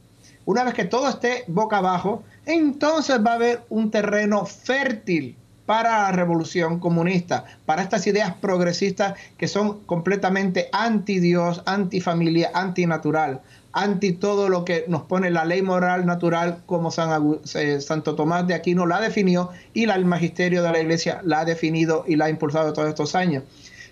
una 0.45 0.65
vez 0.65 0.75
que 0.75 0.85
todo 0.85 1.09
esté 1.09 1.45
boca 1.47 1.79
abajo, 1.79 2.25
entonces 2.47 3.25
va 3.25 3.33
a 3.33 3.35
haber 3.35 3.63
un 3.69 3.91
terreno 3.91 4.47
fértil 4.47 5.37
para 5.73 6.03
la 6.03 6.13
revolución 6.13 6.79
comunista, 6.81 7.47
para 7.65 7.81
estas 7.81 8.07
ideas 8.07 8.35
progresistas 8.35 9.15
que 9.39 9.49
son 9.49 9.81
completamente 9.87 10.69
anti 10.71 11.19
Dios, 11.19 11.63
anti 11.65 12.03
familia, 12.03 12.51
anti 12.53 12.85
natural, 12.85 13.41
anti 13.73 14.13
todo 14.13 14.51
lo 14.51 14.67
que 14.67 14.85
nos 14.89 15.05
pone 15.05 15.31
la 15.31 15.47
ley 15.47 15.63
moral 15.63 16.05
natural 16.05 16.59
como 16.67 16.91
San, 16.91 17.39
eh, 17.55 17.81
Santo 17.81 18.15
Tomás 18.17 18.47
de 18.47 18.53
Aquino 18.53 18.85
la 18.85 19.01
definió 19.01 19.49
y 19.73 19.85
el 19.85 20.05
magisterio 20.05 20.63
de 20.63 20.73
la 20.73 20.79
iglesia 20.79 21.23
la 21.25 21.41
ha 21.41 21.45
definido 21.47 22.05
y 22.07 22.17
la 22.17 22.27
ha 22.27 22.29
impulsado 22.29 22.75
todos 22.75 22.91
estos 22.91 23.15
años. 23.15 23.43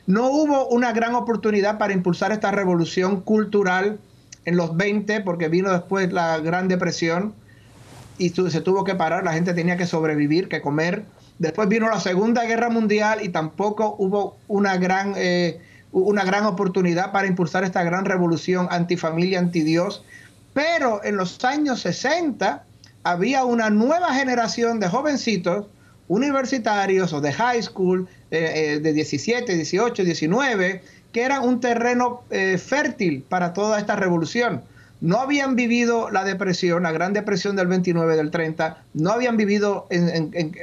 No 0.07 0.29
hubo 0.29 0.69
una 0.69 0.93
gran 0.93 1.15
oportunidad 1.15 1.79
para 1.79 1.95
impulsar 1.95 2.31
esta 2.31 2.51
revolución 2.51 3.23
cultural 3.23 3.99
en 4.45 4.59
los 4.59 4.77
20 4.77 5.23
porque 5.23 5.49
vino 5.49 5.73
después 5.73 6.13
la 6.13 6.39
Gran 6.41 6.69
Depresión 6.69 7.33
y 8.19 8.29
se 8.29 8.61
tuvo 8.61 8.85
que 8.85 8.97
parar, 8.97 9.25
la 9.25 9.33
gente 9.33 9.55
tenía 9.55 9.79
que 9.79 9.87
sobrevivir, 9.87 10.49
que 10.49 10.61
comer 10.61 11.05
Después 11.41 11.71
vino 11.71 11.89
la 11.89 11.99
Segunda 11.99 12.45
Guerra 12.45 12.69
Mundial 12.69 13.21
y 13.23 13.31
tampoco 13.31 13.97
hubo 13.99 14.37
una 14.47 14.77
gran, 14.77 15.15
eh, 15.17 15.59
una 15.91 16.23
gran 16.23 16.45
oportunidad 16.45 17.13
para 17.13 17.27
impulsar 17.27 17.65
esta 17.65 17.83
gran 17.83 18.05
revolución 18.05 18.69
antifamilia, 18.71 19.39
antidios. 19.39 20.05
Pero 20.53 21.03
en 21.03 21.17
los 21.17 21.43
años 21.43 21.81
60 21.81 22.63
había 23.05 23.47
una 23.47 23.71
nueva 23.71 24.13
generación 24.13 24.81
de 24.81 24.89
jovencitos 24.91 25.65
universitarios 26.09 27.15
o 27.15 27.23
de 27.23 27.33
high 27.33 27.63
school, 27.63 28.07
eh, 28.31 28.75
eh, 28.75 28.81
de 28.81 28.93
17, 28.93 29.55
18, 29.55 30.05
19, 30.05 30.83
que 31.11 31.23
eran 31.23 31.43
un 31.43 31.59
terreno 31.59 32.23
fértil 32.59 33.25
para 33.27 33.55
toda 33.55 33.79
esta 33.79 33.97
revolución 33.97 34.63
no 35.01 35.19
habían 35.19 35.57
vivido 35.57 36.11
la 36.11 36.25
depresión, 36.25 36.83
la 36.83 36.93
gran 36.93 37.13
depresión 37.13 37.57
del 37.57 37.69
29, 37.69 38.17
del 38.17 38.31
30, 38.31 38.83
no 38.95 39.13
habían 39.13 39.37
vivido 39.37 39.89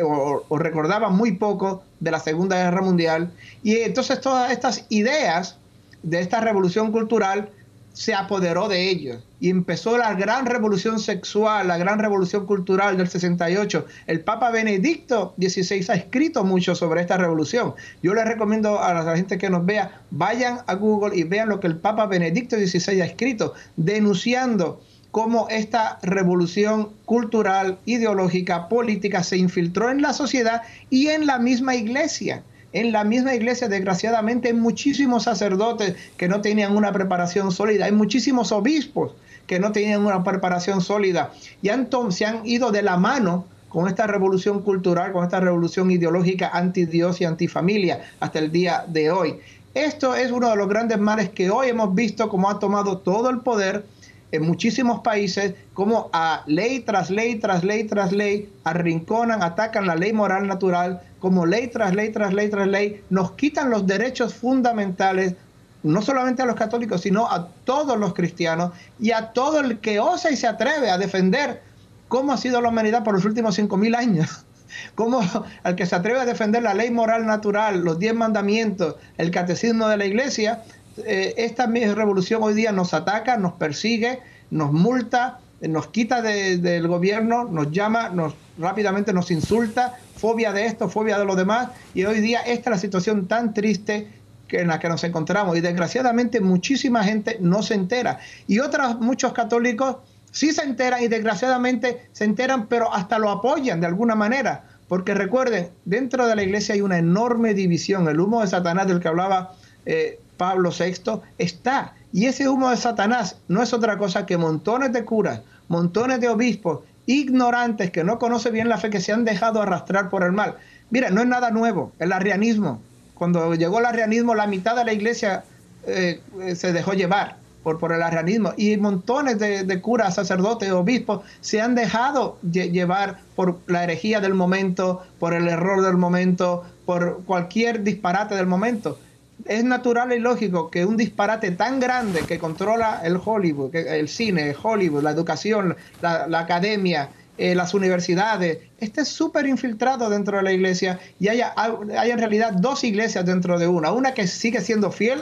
o, 0.04 0.58
recordaban 0.58 1.16
muy 1.16 1.34
poco 1.34 1.84
de 2.00 2.12
la 2.12 2.20
Segunda 2.20 2.56
Guerra 2.56 2.82
Mundial. 2.82 3.32
Y 3.64 3.78
entonces 3.78 4.22
todas 4.22 4.52
estas 4.52 4.86
ideas 4.90 5.58
de 6.04 6.20
esta 6.20 6.40
revolución 6.40 6.92
cultural 6.92 7.50
se 7.98 8.14
apoderó 8.14 8.68
de 8.68 8.92
ellos 8.92 9.24
y 9.40 9.50
empezó 9.50 9.98
la 9.98 10.14
gran 10.14 10.46
revolución 10.46 11.00
sexual, 11.00 11.68
la 11.68 11.80
gran 11.80 11.98
revolución 11.98 12.46
cultural 12.46 12.96
del 12.96 13.08
68. 13.08 13.88
El 14.06 14.20
Papa 14.22 14.52
Benedicto 14.52 15.34
XVI 15.40 15.84
ha 15.90 15.96
escrito 15.96 16.44
mucho 16.44 16.76
sobre 16.76 17.02
esta 17.02 17.18
revolución. 17.18 17.74
Yo 18.04 18.14
les 18.14 18.26
recomiendo 18.26 18.80
a 18.84 18.94
la 18.94 19.16
gente 19.16 19.40
que 19.40 19.50
nos 19.50 19.66
vea, 19.66 20.04
vayan 20.12 20.60
a 20.68 20.76
Google 20.76 21.18
y 21.18 21.24
vean 21.24 21.50
lo 21.50 21.60
que 21.60 21.66
el 21.66 21.78
Papa 21.78 22.06
Benedicto 22.06 22.56
XVI 22.56 23.02
ha 23.02 23.06
escrito, 23.06 23.56
denunciando 23.78 24.80
cómo 25.10 25.48
esta 25.50 25.98
revolución 26.04 26.90
cultural, 27.06 27.80
ideológica, 27.86 28.70
política 28.70 29.24
se 29.24 29.38
infiltró 29.38 29.90
en 29.90 30.04
la 30.04 30.14
sociedad 30.14 30.62
y 30.92 31.08
en 31.08 31.26
la 31.26 31.40
misma 31.40 31.74
iglesia 31.74 32.44
en 32.74 32.92
la 32.92 33.04
misma 33.04 33.34
iglesia, 33.34 33.68
desgraciadamente, 33.68 34.50
hay 34.50 34.54
muchísimos 34.54 35.24
sacerdotes 35.24 35.96
que 36.18 36.28
no 36.28 36.42
tenían 36.42 36.76
una 36.76 36.92
preparación 36.92 37.52
sólida, 37.52 37.86
hay 37.86 37.92
muchísimos 37.92 38.52
obispos 38.52 39.14
que 39.48 39.60
no 39.60 39.72
tenían 39.72 40.06
una 40.06 40.24
preparación 40.24 40.82
sólida 40.82 41.32
y 41.62 41.70
se 42.10 42.26
han 42.26 42.46
ido 42.46 42.72
de 42.72 42.82
la 42.82 42.98
mano 42.98 43.46
con 43.70 43.88
esta 43.88 44.08
revolución 44.08 44.62
cultural, 44.62 45.12
con 45.12 45.24
esta 45.24 45.40
revolución 45.40 45.90
ideológica 45.92 46.50
anti 46.54 46.86
Dios 46.86 47.22
y 47.22 47.26
antifamilia 47.26 48.02
hasta 48.20 48.40
el 48.40 48.52
día 48.52 48.86
de 48.88 49.12
hoy. 49.12 49.36
Esto 49.74 50.16
es 50.16 50.32
uno 50.32 50.50
de 50.50 50.56
los 50.56 50.68
grandes 50.68 50.98
males 50.98 51.30
que 51.30 51.50
hoy 51.50 51.70
hemos 51.70 51.94
visto 51.94 52.30
como 52.30 52.50
ha 52.50 52.60
tomado 52.60 52.98
todo 52.98 53.30
el 53.30 53.40
poder 53.40 53.86
en 54.32 54.44
muchísimos 54.44 55.00
países, 55.02 55.54
como 55.74 56.10
a 56.12 56.44
ley 56.48 56.82
tras 56.82 57.10
ley, 57.10 57.36
tras 57.36 57.64
ley, 57.64 57.86
tras 57.86 58.12
ley, 58.12 58.52
arrinconan, 58.64 59.42
atacan 59.42 59.88
la 59.88 59.96
ley 59.96 60.12
moral 60.12 60.48
natural, 60.48 61.02
como 61.20 61.46
ley 61.46 61.68
tras 61.68 61.96
ley, 61.96 62.12
tras 62.12 62.34
ley, 62.34 62.50
tras 62.50 62.68
ley, 62.68 63.04
nos 63.10 63.32
quitan 63.34 63.70
los 63.70 63.88
derechos 63.88 64.34
fundamentales, 64.34 65.36
no 65.84 66.02
solamente 66.02 66.42
a 66.42 66.46
los 66.46 66.56
católicos, 66.56 67.02
sino 67.02 67.32
a 67.32 67.48
todos 67.64 67.98
los 67.98 68.14
cristianos 68.14 68.72
y 69.00 69.12
a 69.12 69.32
todo 69.32 69.62
el 69.62 69.80
que 69.80 70.00
osa 70.00 70.32
y 70.32 70.36
se 70.36 70.48
atreve 70.48 70.90
a 70.90 70.98
defender 70.98 71.62
cómo 72.08 72.34
ha 72.34 72.38
sido 72.38 72.62
la 72.62 72.70
humanidad 72.70 73.04
por 73.04 73.14
los 73.14 73.26
últimos 73.26 73.58
5.000 73.58 73.96
años. 73.96 74.46
¿Cómo 74.96 75.22
al 75.64 75.76
que 75.76 75.86
se 75.86 75.96
atreve 75.96 76.20
a 76.20 76.26
defender 76.26 76.62
la 76.62 76.74
ley 76.74 76.92
moral 76.92 77.26
natural, 77.26 77.82
los 77.82 78.00
diez 78.00 78.14
mandamientos, 78.14 78.96
el 79.18 79.32
catecismo 79.32 79.88
de 79.88 79.98
la 79.98 80.06
iglesia, 80.06 80.64
eh, 81.06 81.34
esta 81.38 81.68
revolución 81.68 82.42
hoy 82.44 82.54
día 82.54 82.72
nos 82.72 82.94
ataca, 82.94 83.38
nos 83.38 83.54
persigue, 83.54 84.20
nos 84.50 84.72
multa, 84.72 85.40
nos 85.62 85.88
quita 85.88 86.22
del 86.22 86.88
gobierno, 86.88 87.46
nos 87.46 87.72
llama, 87.72 88.10
nos 88.10 88.36
rápidamente 88.58 89.14
nos 89.14 89.32
insulta, 89.32 89.98
fobia 90.16 90.54
de 90.54 90.66
esto, 90.66 90.90
fobia 90.90 91.18
de 91.18 91.26
lo 91.26 91.36
demás, 91.36 91.70
y 91.94 92.06
hoy 92.06 92.22
día 92.22 92.42
esta 92.42 92.70
es 92.70 92.76
la 92.76 92.80
situación 92.80 93.28
tan 93.28 93.54
triste 93.54 94.08
que 94.48 94.62
en 94.62 94.68
la 94.68 94.80
que 94.80 94.90
nos 94.90 95.04
encontramos. 95.04 95.58
Y 95.58 95.62
desgraciadamente 95.62 96.40
muchísima 96.42 97.04
gente 97.04 97.38
no 97.42 97.62
se 97.64 97.76
entera. 97.76 98.20
Y 98.48 98.60
otros 98.60 99.00
muchos 99.00 99.34
católicos 99.34 99.98
sí 100.32 100.54
se 100.54 100.64
enteran 100.64 101.04
y 101.04 101.08
desgraciadamente 101.08 102.08
se 102.12 102.24
enteran 102.24 102.68
pero 102.68 102.94
hasta 102.94 103.20
lo 103.20 103.30
apoyan 103.30 103.82
de 103.82 103.88
alguna 103.88 104.16
manera. 104.16 104.64
Porque 104.88 105.14
recuerden 105.14 105.70
dentro 105.84 106.28
de 106.28 106.36
la 106.36 106.44
iglesia 106.44 106.76
hay 106.76 106.82
una 106.82 106.98
enorme 106.98 107.54
división. 107.54 108.08
El 108.08 108.20
humo 108.20 108.42
de 108.42 108.48
Satanás 108.48 108.88
del 108.88 109.02
que 109.02 109.10
hablaba 109.10 109.54
eh, 109.86 110.20
Pablo 110.38 110.72
VI 110.72 111.22
está. 111.38 111.94
Y 112.14 112.26
ese 112.26 112.48
humo 112.48 112.70
de 112.70 112.78
Satanás 112.78 113.38
no 113.48 113.62
es 113.62 113.74
otra 113.74 113.98
cosa 113.98 114.26
que 114.26 114.38
montones 114.38 114.94
de 114.94 115.04
curas 115.04 115.42
montones 115.68 116.20
de 116.20 116.30
obispos 116.30 116.80
ignorantes 117.06 117.92
que 117.92 118.04
no 118.04 118.20
conocen 118.20 118.54
bien 118.54 118.70
la 118.70 118.78
fe 118.78 118.90
que 118.90 119.02
se 119.02 119.14
han 119.14 119.26
dejado 119.26 119.62
arrastrar 119.62 120.10
por 120.10 120.24
el 120.24 120.32
mal. 120.32 120.56
Mira 120.90 121.10
no 121.10 121.22
es 121.22 121.28
nada 121.28 121.52
nuevo 121.52 121.92
el 122.00 122.12
arrianismo. 122.12 122.82
Cuando 123.14 123.56
llegó 123.56 123.80
el 123.80 123.86
arrianismo, 123.86 124.36
la 124.36 124.48
mitad 124.48 124.76
de 124.76 124.86
la 124.86 124.94
iglesia 124.94 125.44
eh, 125.86 126.22
se 126.56 126.72
dejó 126.72 126.94
llevar 126.94 127.38
por 127.64 127.92
el 127.92 128.02
arrianismo. 128.02 128.54
Y 128.56 128.78
montones 128.78 129.40
de, 129.40 129.82
curas, 129.82 130.16
sacerdotes, 130.16 130.72
obispos 130.72 131.22
se 131.42 131.60
han 131.60 131.76
dejado 131.76 132.38
llevar 132.42 133.20
por 133.36 133.60
la 133.68 133.84
herejía 133.84 134.22
del 134.22 134.36
momento, 134.36 135.02
por 135.20 135.34
el 135.34 135.50
error 135.50 135.84
del 135.84 135.98
momento, 135.98 136.64
por 136.86 137.24
cualquier 137.26 137.84
disparate 137.84 138.36
del 138.36 138.48
momento. 138.48 138.98
Es 139.46 139.64
natural 139.64 140.12
y 140.14 140.20
lógico 140.20 140.70
que 140.70 140.86
un 140.86 140.98
disparate 140.98 141.52
tan 141.52 141.80
grande 141.80 142.22
que 142.22 142.40
controla 142.40 143.02
el 143.04 143.20
Hollywood, 143.24 143.76
el 143.76 144.10
cine, 144.10 144.56
Hollywood, 144.62 145.04
la 145.04 145.12
educación, 145.12 145.76
la 146.02 146.40
academia, 146.40 147.12
eh, 147.38 147.54
las 147.54 147.76
universidades, 147.76 148.58
esté 148.80 149.06
súper 149.06 149.46
infiltrado 149.46 150.10
dentro 150.10 150.38
de 150.38 150.44
la 150.44 150.52
iglesia 150.52 151.00
y 151.20 151.28
haya, 151.28 151.54
hay 151.56 152.10
en 152.10 152.18
realidad 152.18 152.54
dos 152.54 152.84
iglesias 152.84 153.28
dentro 153.28 153.60
de 153.60 153.68
una, 153.68 153.92
una 153.92 154.16
que 154.16 154.26
sigue 154.26 154.60
siendo 154.60 154.92
fiel 154.92 155.22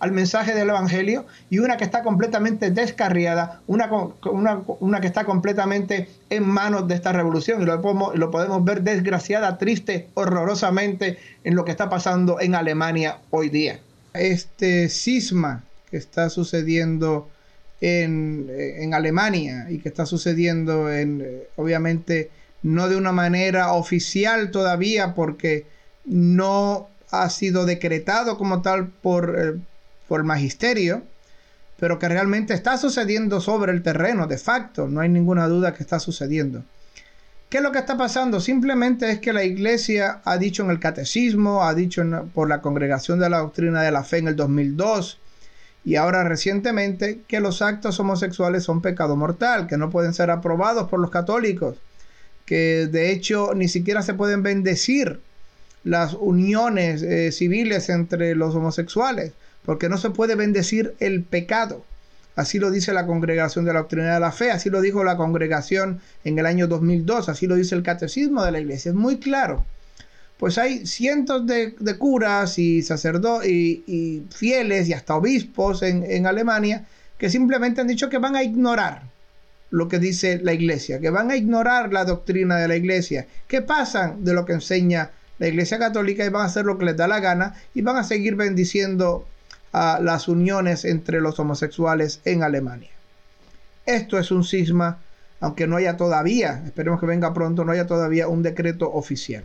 al 0.00 0.12
mensaje 0.12 0.54
del 0.54 0.68
Evangelio 0.68 1.26
y 1.50 1.58
una 1.58 1.76
que 1.76 1.84
está 1.84 2.02
completamente 2.02 2.70
descarriada, 2.70 3.60
una, 3.66 3.90
una, 4.30 4.62
una 4.80 5.00
que 5.00 5.06
está 5.06 5.24
completamente 5.24 6.08
en 6.30 6.46
manos 6.46 6.86
de 6.88 6.94
esta 6.94 7.12
revolución 7.12 7.62
y 7.62 7.64
lo 7.64 7.80
podemos, 7.80 8.16
lo 8.16 8.30
podemos 8.30 8.64
ver 8.64 8.82
desgraciada, 8.82 9.58
triste, 9.58 10.08
horrorosamente 10.14 11.18
en 11.44 11.54
lo 11.56 11.64
que 11.64 11.72
está 11.72 11.88
pasando 11.88 12.40
en 12.40 12.54
Alemania 12.54 13.18
hoy 13.30 13.48
día. 13.48 13.80
Este 14.14 14.88
cisma 14.88 15.64
que 15.90 15.96
está 15.96 16.30
sucediendo 16.30 17.28
en, 17.80 18.92
Alemania 18.92 19.66
y 19.70 19.78
que 19.78 19.88
está 19.88 20.06
sucediendo 20.06 20.92
en, 20.92 21.22
eh, 21.24 21.48
obviamente, 21.56 22.30
no 22.62 22.88
de 22.88 22.96
una 22.96 23.12
manera 23.12 23.72
oficial 23.72 24.50
todavía 24.50 25.14
porque 25.14 25.66
no 26.04 26.88
ha 27.10 27.30
sido 27.30 27.64
decretado 27.66 28.36
como 28.36 28.62
tal 28.62 28.88
por, 28.88 29.36
eh, 29.38 29.60
por 30.08 30.20
el 30.20 30.26
magisterio, 30.26 31.02
pero 31.78 31.98
que 31.98 32.08
realmente 32.08 32.54
está 32.54 32.76
sucediendo 32.76 33.40
sobre 33.40 33.72
el 33.72 33.82
terreno, 33.82 34.26
de 34.26 34.38
facto, 34.38 34.88
no 34.88 35.00
hay 35.00 35.08
ninguna 35.08 35.46
duda 35.46 35.74
que 35.74 35.82
está 35.82 36.00
sucediendo. 36.00 36.64
¿Qué 37.48 37.58
es 37.58 37.62
lo 37.62 37.72
que 37.72 37.78
está 37.78 37.96
pasando? 37.96 38.40
Simplemente 38.40 39.10
es 39.10 39.20
que 39.20 39.32
la 39.32 39.44
iglesia 39.44 40.20
ha 40.24 40.36
dicho 40.36 40.64
en 40.64 40.70
el 40.70 40.80
catecismo, 40.80 41.64
ha 41.64 41.74
dicho 41.74 42.02
por 42.34 42.48
la 42.48 42.60
congregación 42.60 43.20
de 43.20 43.30
la 43.30 43.38
doctrina 43.38 43.82
de 43.82 43.92
la 43.92 44.04
fe 44.04 44.18
en 44.18 44.28
el 44.28 44.36
2002, 44.36 45.18
y 45.84 45.96
ahora 45.96 46.24
recientemente 46.24 47.20
que 47.26 47.40
los 47.40 47.62
actos 47.62 47.98
homosexuales 48.00 48.64
son 48.64 48.82
pecado 48.82 49.16
mortal, 49.16 49.66
que 49.66 49.78
no 49.78 49.88
pueden 49.88 50.12
ser 50.12 50.30
aprobados 50.30 50.90
por 50.90 51.00
los 51.00 51.10
católicos, 51.10 51.78
que 52.44 52.88
de 52.90 53.12
hecho 53.12 53.52
ni 53.54 53.68
siquiera 53.68 54.02
se 54.02 54.14
pueden 54.14 54.42
bendecir 54.42 55.20
las 55.84 56.12
uniones 56.14 57.02
eh, 57.02 57.32
civiles 57.32 57.88
entre 57.88 58.34
los 58.34 58.54
homosexuales, 58.54 59.32
porque 59.68 59.90
no 59.90 59.98
se 59.98 60.08
puede 60.08 60.34
bendecir 60.34 60.94
el 60.98 61.22
pecado. 61.24 61.84
Así 62.36 62.58
lo 62.58 62.70
dice 62.70 62.94
la 62.94 63.04
Congregación 63.04 63.66
de 63.66 63.74
la 63.74 63.80
Doctrina 63.80 64.14
de 64.14 64.18
la 64.18 64.32
Fe, 64.32 64.50
así 64.50 64.70
lo 64.70 64.80
dijo 64.80 65.04
la 65.04 65.18
congregación 65.18 66.00
en 66.24 66.38
el 66.38 66.46
año 66.46 66.68
2002, 66.68 67.28
así 67.28 67.46
lo 67.46 67.54
dice 67.54 67.74
el 67.74 67.82
Catecismo 67.82 68.42
de 68.46 68.52
la 68.52 68.60
Iglesia. 68.60 68.92
Es 68.92 68.94
muy 68.94 69.18
claro 69.18 69.66
pues 70.38 70.56
hay 70.56 70.86
cientos 70.86 71.46
de, 71.46 71.74
curas 71.98 72.58
y 72.58 72.80
sacerdotes 72.80 73.50
y, 73.50 74.22
fieles 74.30 74.88
y 74.88 74.94
hasta 74.94 75.16
obispos 75.16 75.82
en, 75.82 76.26
Alemania 76.26 76.86
que 77.18 77.28
simplemente 77.28 77.82
han 77.82 77.88
dicho 77.88 78.08
que 78.08 78.16
van 78.16 78.36
a 78.36 78.42
ignorar 78.42 79.02
lo 79.68 79.88
que 79.88 79.98
dice 79.98 80.40
la 80.42 80.54
iglesia, 80.54 80.98
que 80.98 81.10
van 81.10 81.30
a 81.30 81.36
ignorar 81.36 81.92
la 81.92 82.06
doctrina 82.06 82.56
de 82.56 82.68
la 82.68 82.76
iglesia, 82.76 83.26
que 83.48 83.60
pasan 83.60 84.24
de 84.24 84.32
lo 84.32 84.46
que 84.46 84.54
enseña 84.54 85.10
la 85.38 85.48
iglesia 85.48 85.78
católica 85.78 86.24
y 86.24 86.30
van 86.30 86.42
a 86.42 86.46
hacer 86.46 86.64
lo 86.64 86.78
que 86.78 86.86
les 86.86 86.96
da 86.96 87.06
la 87.06 87.20
gana 87.20 87.54
y 87.74 87.82
van 87.82 87.96
a 87.96 88.04
seguir 88.04 88.34
bendiciendo 88.34 89.26
a 89.72 90.00
las 90.02 90.28
uniones 90.28 90.84
entre 90.84 91.20
los 91.20 91.38
homosexuales 91.38 92.20
en 92.24 92.42
Alemania. 92.42 92.90
Esto 93.86 94.18
es 94.18 94.30
un 94.30 94.44
cisma, 94.44 94.98
aunque 95.40 95.66
no 95.66 95.76
haya 95.76 95.96
todavía, 95.96 96.62
esperemos 96.66 97.00
que 97.00 97.06
venga 97.06 97.32
pronto, 97.34 97.64
no 97.64 97.72
haya 97.72 97.86
todavía 97.86 98.28
un 98.28 98.42
decreto 98.42 98.92
oficial. 98.92 99.44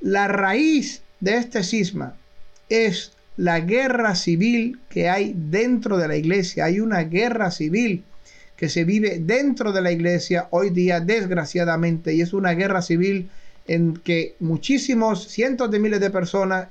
La 0.00 0.28
raíz 0.28 1.02
de 1.20 1.36
este 1.36 1.62
cisma 1.62 2.14
es 2.68 3.12
la 3.36 3.60
guerra 3.60 4.14
civil 4.14 4.78
que 4.88 5.08
hay 5.08 5.34
dentro 5.34 5.96
de 5.98 6.08
la 6.08 6.16
iglesia. 6.16 6.66
Hay 6.66 6.80
una 6.80 7.02
guerra 7.02 7.50
civil 7.50 8.04
que 8.56 8.68
se 8.68 8.84
vive 8.84 9.18
dentro 9.20 9.72
de 9.72 9.82
la 9.82 9.92
iglesia 9.92 10.48
hoy 10.50 10.70
día, 10.70 11.00
desgraciadamente, 11.00 12.14
y 12.14 12.22
es 12.22 12.32
una 12.32 12.52
guerra 12.52 12.82
civil 12.82 13.28
en 13.66 13.96
que 13.96 14.34
muchísimos, 14.40 15.28
cientos 15.28 15.70
de 15.70 15.78
miles 15.78 16.00
de 16.00 16.10
personas 16.10 16.68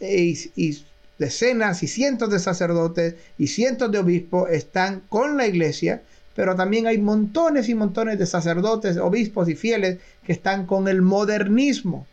eh, 0.00 0.34
y, 0.54 0.84
decenas 1.18 1.82
y 1.82 1.88
cientos 1.88 2.30
de 2.30 2.38
sacerdotes 2.38 3.14
y 3.38 3.46
cientos 3.48 3.90
de 3.90 3.98
obispos 3.98 4.50
están 4.50 5.02
con 5.08 5.36
la 5.36 5.46
iglesia, 5.46 6.02
pero 6.34 6.54
también 6.54 6.86
hay 6.86 6.98
montones 6.98 7.68
y 7.68 7.74
montones 7.74 8.18
de 8.18 8.26
sacerdotes, 8.26 8.98
obispos 8.98 9.48
y 9.48 9.54
fieles 9.54 9.98
que 10.24 10.32
están 10.32 10.66
con 10.66 10.88
el 10.88 11.00
modernismo. 11.00 12.06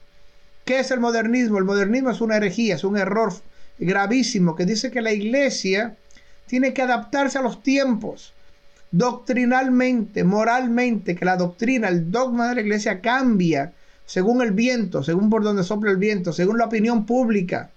¿Qué 0.65 0.79
es 0.79 0.91
el 0.91 1.01
modernismo? 1.01 1.57
El 1.57 1.65
modernismo 1.65 2.09
es 2.09 2.21
una 2.21 2.37
herejía, 2.37 2.75
es 2.75 2.85
un 2.85 2.97
error 2.97 3.33
gravísimo 3.77 4.55
que 4.55 4.65
dice 4.65 4.91
que 4.91 5.01
la 5.01 5.11
iglesia 5.11 5.97
tiene 6.45 6.73
que 6.73 6.81
adaptarse 6.81 7.37
a 7.37 7.41
los 7.41 7.61
tiempos, 7.63 8.33
doctrinalmente, 8.91 10.23
moralmente, 10.23 11.15
que 11.15 11.25
la 11.25 11.35
doctrina, 11.35 11.89
el 11.89 12.11
dogma 12.11 12.49
de 12.49 12.55
la 12.55 12.61
iglesia 12.61 13.01
cambia 13.01 13.73
según 14.05 14.41
el 14.41 14.51
viento, 14.51 15.03
según 15.03 15.29
por 15.29 15.43
donde 15.43 15.63
sopla 15.63 15.91
el 15.91 15.97
viento, 15.97 16.31
según 16.31 16.57
la 16.57 16.65
opinión 16.65 17.05
pública, 17.05 17.71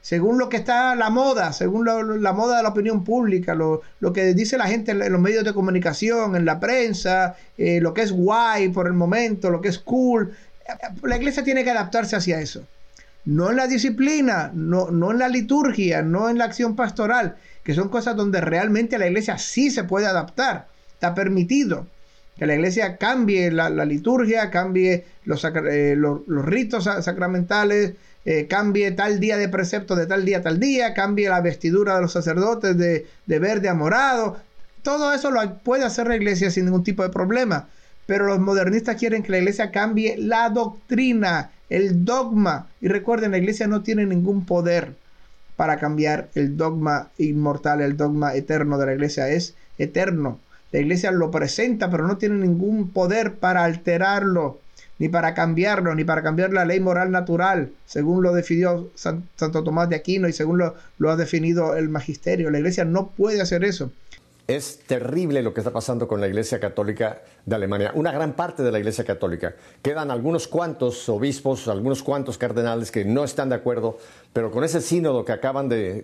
según 0.00 0.38
lo 0.38 0.48
que 0.48 0.56
está 0.56 0.94
la 0.94 1.10
moda, 1.10 1.52
según 1.52 1.84
la 1.84 2.32
moda 2.32 2.56
de 2.56 2.62
la 2.62 2.70
opinión 2.70 3.04
pública, 3.04 3.54
lo, 3.54 3.82
que 4.14 4.34
dice 4.34 4.56
la 4.56 4.66
gente 4.66 4.92
en, 4.92 5.12
los 5.12 5.20
medios 5.20 5.44
de 5.44 5.52
comunicación, 5.52 6.36
en 6.36 6.44
la 6.44 6.60
prensa, 6.60 7.36
eh, 7.58 7.80
lo 7.80 7.92
que 7.94 8.02
es 8.02 8.12
guay 8.12 8.68
por 8.68 8.86
el 8.86 8.94
momento, 8.94 9.50
lo 9.50 9.60
que 9.60 9.68
es 9.68 9.78
cool, 9.78 10.34
la 11.02 11.16
iglesia 11.16 11.44
tiene 11.44 11.64
que 11.64 11.70
adaptarse 11.70 12.16
hacia 12.16 12.40
eso. 12.40 12.64
No 13.24 13.50
en 13.50 13.56
la 13.56 13.66
disciplina, 13.66 14.50
no, 14.54 14.90
no 14.90 15.10
en 15.10 15.18
la 15.18 15.28
liturgia, 15.28 16.02
no 16.02 16.30
en 16.30 16.38
la 16.38 16.44
acción 16.44 16.76
pastoral, 16.76 17.36
que 17.62 17.74
son 17.74 17.88
cosas 17.88 18.16
donde 18.16 18.40
realmente 18.40 18.98
la 18.98 19.06
iglesia 19.06 19.36
sí 19.36 19.70
se 19.70 19.84
puede 19.84 20.06
adaptar. 20.06 20.68
Está 20.94 21.14
permitido 21.14 21.86
que 22.38 22.46
la 22.46 22.54
iglesia 22.54 22.96
cambie 22.96 23.50
la, 23.50 23.68
liturgia, 23.84 24.50
cambie 24.50 25.04
los, 25.24 25.44
eh, 25.44 25.96
ritos 26.28 26.84
sacramentales, 26.84 27.94
eh, 28.30 28.46
cambie 28.46 28.90
tal 28.92 29.20
día 29.20 29.36
de 29.36 29.48
precepto 29.48 29.96
de 29.96 30.06
tal 30.06 30.24
día 30.24 30.38
a 30.38 30.42
tal 30.42 30.60
día, 30.60 30.94
cambie 30.94 31.28
la 31.28 31.40
vestidura 31.40 31.94
de 31.96 32.02
los 32.02 32.12
sacerdotes 32.12 32.76
de, 32.76 33.06
de 33.26 33.38
verde 33.38 33.68
a 33.68 33.74
morado. 33.74 34.36
Todo 34.82 35.12
eso 35.12 35.30
lo 35.30 35.58
puede 35.58 35.84
hacer 35.84 36.06
la 36.06 36.16
iglesia 36.16 36.50
sin 36.50 36.66
ningún 36.66 36.84
tipo 36.84 37.02
de 37.02 37.10
problema 37.10 37.68
pero 38.08 38.24
los 38.24 38.40
modernistas 38.40 38.96
quieren 38.96 39.22
que 39.22 39.32
la 39.32 39.36
iglesia 39.36 39.70
cambie 39.70 40.16
la 40.16 40.48
doctrina, 40.48 41.50
el 41.68 42.06
dogma. 42.06 42.66
Y 42.80 42.88
recuerden, 42.88 43.32
la 43.32 43.36
iglesia 43.36 43.66
no 43.66 43.82
tiene 43.82 44.06
ningún 44.06 44.46
poder 44.46 44.94
para 45.56 45.76
cambiar 45.76 46.30
el 46.34 46.56
dogma 46.56 47.10
inmortal, 47.18 47.82
el 47.82 47.98
dogma 47.98 48.34
eterno 48.34 48.78
de 48.78 48.86
la 48.86 48.94
iglesia. 48.94 49.28
Es 49.28 49.56
eterno. 49.76 50.40
La 50.72 50.80
iglesia 50.80 51.10
lo 51.10 51.30
presenta, 51.30 51.90
pero 51.90 52.06
no 52.06 52.16
tiene 52.16 52.36
ningún 52.36 52.92
poder 52.92 53.34
para 53.34 53.64
alterarlo, 53.64 54.58
ni 54.98 55.08
para 55.08 55.34
cambiarlo, 55.34 55.94
ni 55.94 56.04
para 56.04 56.22
cambiar 56.22 56.52
la 56.52 56.64
ley 56.64 56.80
moral 56.80 57.10
natural, 57.10 57.70
según 57.86 58.22
lo 58.22 58.32
definió 58.32 58.90
Santo 58.94 59.62
Tomás 59.62 59.88
de 59.88 59.96
Aquino 59.96 60.28
y 60.28 60.32
según 60.32 60.58
lo, 60.58 60.74
lo 60.98 61.10
ha 61.10 61.16
definido 61.16 61.76
el 61.76 61.88
magisterio. 61.88 62.50
La 62.50 62.58
iglesia 62.58 62.84
no 62.84 63.08
puede 63.08 63.40
hacer 63.40 63.64
eso. 63.64 63.90
Es 64.48 64.78
terrible 64.86 65.42
lo 65.42 65.52
que 65.52 65.60
está 65.60 65.70
pasando 65.74 66.08
con 66.08 66.22
la 66.22 66.26
Iglesia 66.26 66.58
Católica 66.58 67.20
de 67.44 67.54
Alemania, 67.54 67.92
una 67.94 68.10
gran 68.12 68.32
parte 68.32 68.62
de 68.62 68.72
la 68.72 68.78
Iglesia 68.78 69.04
Católica. 69.04 69.54
Quedan 69.82 70.10
algunos 70.10 70.48
cuantos 70.48 71.06
obispos, 71.10 71.68
algunos 71.68 72.02
cuantos 72.02 72.38
cardenales 72.38 72.90
que 72.90 73.04
no 73.04 73.24
están 73.24 73.50
de 73.50 73.56
acuerdo, 73.56 73.98
pero 74.32 74.50
con 74.50 74.64
ese 74.64 74.80
sínodo 74.80 75.22
que 75.22 75.32
acaban 75.32 75.68
de, 75.68 76.00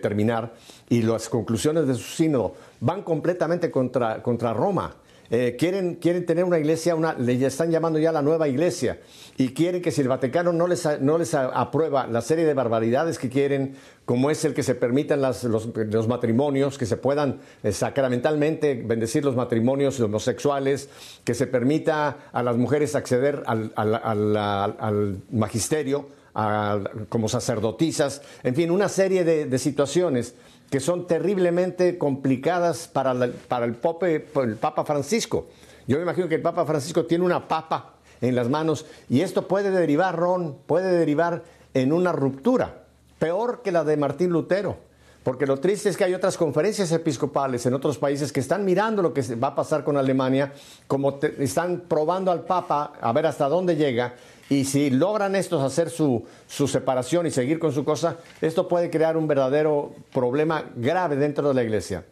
terminar 0.00 0.54
y 0.88 1.02
las 1.02 1.28
conclusiones 1.28 1.88
de 1.88 1.94
su 1.94 2.14
sínodo 2.14 2.54
van 2.78 3.02
completamente 3.02 3.72
contra, 3.72 4.22
contra 4.22 4.54
Roma. 4.54 4.94
Eh, 5.32 5.54
quieren, 5.56 5.94
quieren 5.94 6.26
tener 6.26 6.42
una 6.42 6.58
iglesia, 6.58 6.96
una, 6.96 7.14
le 7.14 7.46
están 7.46 7.70
llamando 7.70 8.00
ya 8.00 8.10
la 8.10 8.20
nueva 8.20 8.48
iglesia, 8.48 8.98
y 9.36 9.50
quieren 9.50 9.80
que 9.80 9.92
si 9.92 10.00
el 10.00 10.08
Vaticano 10.08 10.52
no 10.52 10.66
les, 10.66 11.00
no 11.00 11.18
les 11.18 11.34
aprueba 11.34 12.08
la 12.08 12.20
serie 12.20 12.44
de 12.44 12.52
barbaridades 12.52 13.16
que 13.16 13.28
quieren, 13.28 13.76
como 14.04 14.32
es 14.32 14.44
el 14.44 14.54
que 14.54 14.64
se 14.64 14.74
permitan 14.74 15.22
los, 15.22 16.08
matrimonios, 16.08 16.78
que 16.78 16.86
se 16.86 16.96
puedan 16.96 17.38
eh, 17.62 17.70
sacramentalmente 17.70 18.74
bendecir 18.74 19.24
los 19.24 19.36
matrimonios 19.36 20.00
homosexuales, 20.00 20.88
que 21.22 21.34
se 21.34 21.46
permita 21.46 22.16
a 22.32 22.42
las 22.42 22.56
mujeres 22.56 22.96
acceder 22.96 23.44
al, 23.46 25.22
magisterio, 25.30 26.08
como 27.08 27.28
sacerdotisas, 27.28 28.22
en 28.42 28.56
fin, 28.56 28.70
una 28.72 28.88
serie 28.88 29.24
de 29.24 29.58
situaciones 29.58 30.34
que 30.70 30.80
son 30.80 31.06
terriblemente 31.06 31.98
complicadas 31.98 32.86
para, 32.86 33.14
para 33.48 33.66
el, 33.66 33.74
Papa 33.74 34.84
Francisco. 34.84 35.48
Yo 35.86 35.96
me 35.96 36.04
imagino 36.04 36.28
que 36.28 36.36
el 36.36 36.42
Papa 36.42 36.64
Francisco 36.64 37.04
tiene 37.04 37.24
una 37.24 37.48
papa 37.48 37.94
en 38.20 38.36
las 38.36 38.48
manos 38.48 38.86
y 39.08 39.22
esto 39.22 39.48
puede 39.48 39.70
derivar, 39.70 40.16
Ron, 40.16 40.58
puede 40.66 40.96
derivar 40.96 41.42
en 41.74 41.92
una 41.92 42.12
ruptura, 42.12 42.84
peor 43.18 43.62
que 43.62 43.72
la 43.72 43.84
de 43.84 43.96
Martín 43.96 44.30
Lutero. 44.30 44.88
Porque 45.24 45.44
lo 45.44 45.58
triste 45.58 45.90
es 45.90 45.98
que 45.98 46.04
hay 46.04 46.14
otras 46.14 46.38
conferencias 46.38 46.90
episcopales 46.92 47.66
en 47.66 47.74
otros 47.74 47.98
países 47.98 48.32
que 48.32 48.40
están 48.40 48.64
mirando 48.64 49.02
lo 49.02 49.12
que 49.12 49.22
va 49.34 49.48
a 49.48 49.54
pasar 49.54 49.84
con 49.84 49.98
Alemania, 49.98 50.54
como 50.86 51.18
están 51.38 51.80
probando 51.88 52.30
al 52.30 52.44
Papa 52.44 52.92
a 52.98 53.12
ver 53.12 53.26
hasta 53.26 53.46
dónde 53.48 53.76
llega 53.76 54.14
y 54.50 54.64
si 54.64 54.90
logran 54.90 55.36
estos 55.36 55.62
hacer 55.62 55.90
su, 55.90 56.26
separación 56.48 57.24
y 57.24 57.30
seguir 57.30 57.60
con 57.60 57.72
su 57.72 57.84
cosa, 57.84 58.16
esto 58.40 58.66
puede 58.66 58.90
crear 58.90 59.16
un 59.16 59.28
verdadero 59.28 59.94
problema 60.12 60.64
grave 60.74 61.14
dentro 61.14 61.48
de 61.48 61.54
la 61.54 61.62
iglesia. 61.62 62.04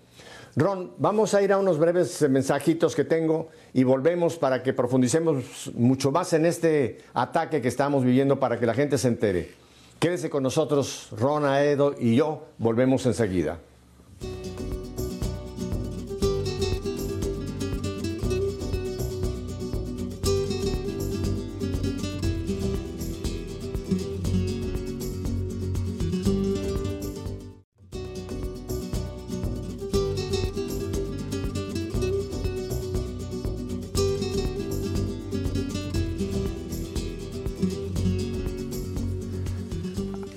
Ron, 0.55 0.93
vamos 0.99 1.35
a 1.35 1.43
ir 1.43 1.53
a 1.53 1.59
unos 1.59 1.79
breves 1.79 2.23
mensajitos 2.31 2.95
que 2.95 3.05
tengo 3.05 3.49
y 3.75 3.83
volvemos 3.83 4.37
para 4.37 4.63
que 4.63 4.73
profundicemos 4.73 5.73
mucho 5.75 6.13
más 6.13 6.33
en 6.33 6.47
este 6.47 6.99
ataque 7.13 7.61
que 7.61 7.69
estamos 7.69 8.05
viviendo 8.05 8.39
para 8.39 8.59
que 8.59 8.67
la 8.67 8.75
gente 8.75 8.99
se 8.99 9.09
entere. 9.09 9.53
Quédese 9.99 10.31
con 10.31 10.45
nosotros, 10.45 11.09
Ron, 11.19 11.45
Aedo 11.45 11.97
y 11.99 12.15
yo, 12.15 12.45
volvemos 12.59 13.05
enseguida. 13.05 13.59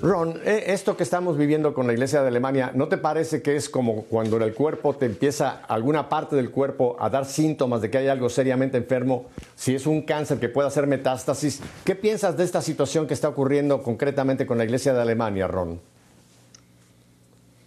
Ron, 0.02 0.40
eh, 0.44 0.64
esto 0.66 0.96
que 0.96 1.04
estamos 1.04 1.38
viviendo 1.38 1.74
con 1.74 1.86
la 1.86 1.92
Iglesia 1.92 2.22
de 2.22 2.26
Alemania, 2.26 2.72
¿no 2.74 2.88
te 2.88 2.98
parece 2.98 3.40
que 3.40 3.54
es 3.54 3.68
como 3.68 4.02
cuando 4.02 4.36
en 4.36 4.42
el 4.42 4.52
cuerpo 4.52 4.96
te 4.96 5.06
empieza 5.06 5.60
alguna 5.68 6.08
parte 6.08 6.34
del 6.34 6.50
cuerpo 6.50 6.96
a 6.98 7.08
dar 7.08 7.24
síntomas 7.24 7.80
de 7.80 7.88
que 7.88 7.98
hay 7.98 8.08
algo 8.08 8.28
seriamente 8.28 8.76
enfermo? 8.76 9.26
Si 9.54 9.76
es 9.76 9.86
un 9.86 10.02
cáncer 10.02 10.40
que 10.40 10.48
puede 10.48 10.66
hacer 10.66 10.88
metástasis, 10.88 11.60
¿qué 11.84 11.94
piensas 11.94 12.36
de 12.36 12.42
esta 12.42 12.60
situación 12.60 13.06
que 13.06 13.14
está 13.14 13.28
ocurriendo 13.28 13.80
concretamente 13.84 14.44
con 14.44 14.58
la 14.58 14.64
Iglesia 14.64 14.92
de 14.92 15.02
Alemania, 15.02 15.46
Ron? 15.46 15.80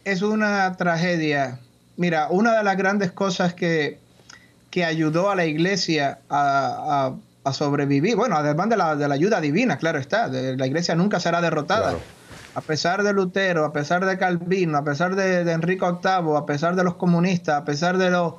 Es 0.03 0.21
una 0.21 0.75
tragedia. 0.75 1.59
Mira, 1.95 2.27
una 2.31 2.57
de 2.57 2.65
las 2.65 2.75
grandes 2.75 3.13
cosas 3.13 3.53
que, 3.53 3.97
que 4.71 4.83
ayudó 4.83 5.29
a 5.29 5.35
la 5.37 5.45
Iglesia 5.45 6.19
a, 6.29 7.13
sobrevivir, 7.53 8.17
bueno, 8.17 8.35
además 8.35 8.67
de 8.67 8.75
la, 8.75 8.95
de 8.97 9.07
la, 9.07 9.13
ayuda 9.13 9.39
divina, 9.39 9.77
claro 9.77 9.99
está, 9.99 10.27
la 10.27 10.67
Iglesia 10.67 10.95
nunca 10.95 11.21
será 11.21 11.39
derrotada 11.39 11.95
a 12.55 12.61
pesar 12.61 13.03
de 13.03 13.11
Lutero, 13.11 13.65
a 13.65 13.73
pesar 13.73 14.05
de 14.05 14.17
Calvino, 14.17 14.77
a 14.77 14.83
pesar 14.83 15.15
de, 15.15 15.51
Enrique 15.51 15.85
VIII, 15.85 16.37
a 16.37 16.45
pesar 16.45 16.75
de 16.75 16.83
los 16.83 16.95
comunistas, 16.95 17.61
a 17.61 17.65
pesar 17.65 17.97
de 17.97 18.09
los, 18.09 18.35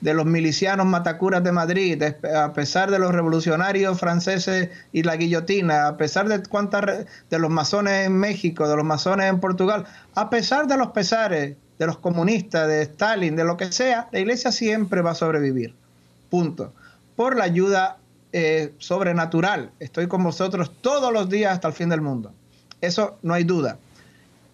de 0.00 0.14
los 0.14 0.24
milicianos 0.24 0.86
matacuras 0.86 1.44
de 1.44 1.52
Madrid, 1.52 2.02
a 2.02 2.52
pesar 2.54 2.90
de 2.90 2.98
los 2.98 3.12
revolucionarios 3.12 4.00
franceses 4.00 4.70
y 4.90 5.02
la 5.02 5.16
guillotina, 5.16 5.86
a 5.86 5.96
pesar 5.98 6.28
de 6.28 6.42
cuántas 6.42 7.06
de 7.28 7.38
los 7.38 7.50
masones 7.50 8.06
en 8.06 8.16
México, 8.16 8.66
de 8.66 8.74
los 8.74 8.86
masones 8.86 9.28
en 9.28 9.38
Portugal, 9.38 9.84
a 10.14 10.30
pesar 10.30 10.66
de 10.66 10.78
los 10.78 10.88
pesares 10.88 11.56
de 11.78 11.86
los 11.86 11.98
comunistas, 11.98 12.66
de 12.66 12.82
Stalin, 12.82 13.36
de 13.36 13.44
lo 13.44 13.56
que 13.56 13.70
sea, 13.70 14.08
la 14.12 14.18
iglesia 14.18 14.50
siempre 14.50 15.02
va 15.02 15.12
a 15.12 15.14
sobrevivir. 15.14 15.74
Punto. 16.30 16.72
Por 17.16 17.36
la 17.36 17.44
ayuda 17.44 17.98
eh, 18.32 18.74
sobrenatural. 18.78 19.70
Estoy 19.78 20.08
con 20.08 20.24
vosotros 20.24 20.72
todos 20.80 21.12
los 21.12 21.28
días 21.28 21.52
hasta 21.52 21.68
el 21.68 21.74
fin 21.74 21.88
del 21.88 22.00
mundo. 22.00 22.32
Eso 22.80 23.18
no 23.22 23.34
hay 23.34 23.44
duda. 23.44 23.78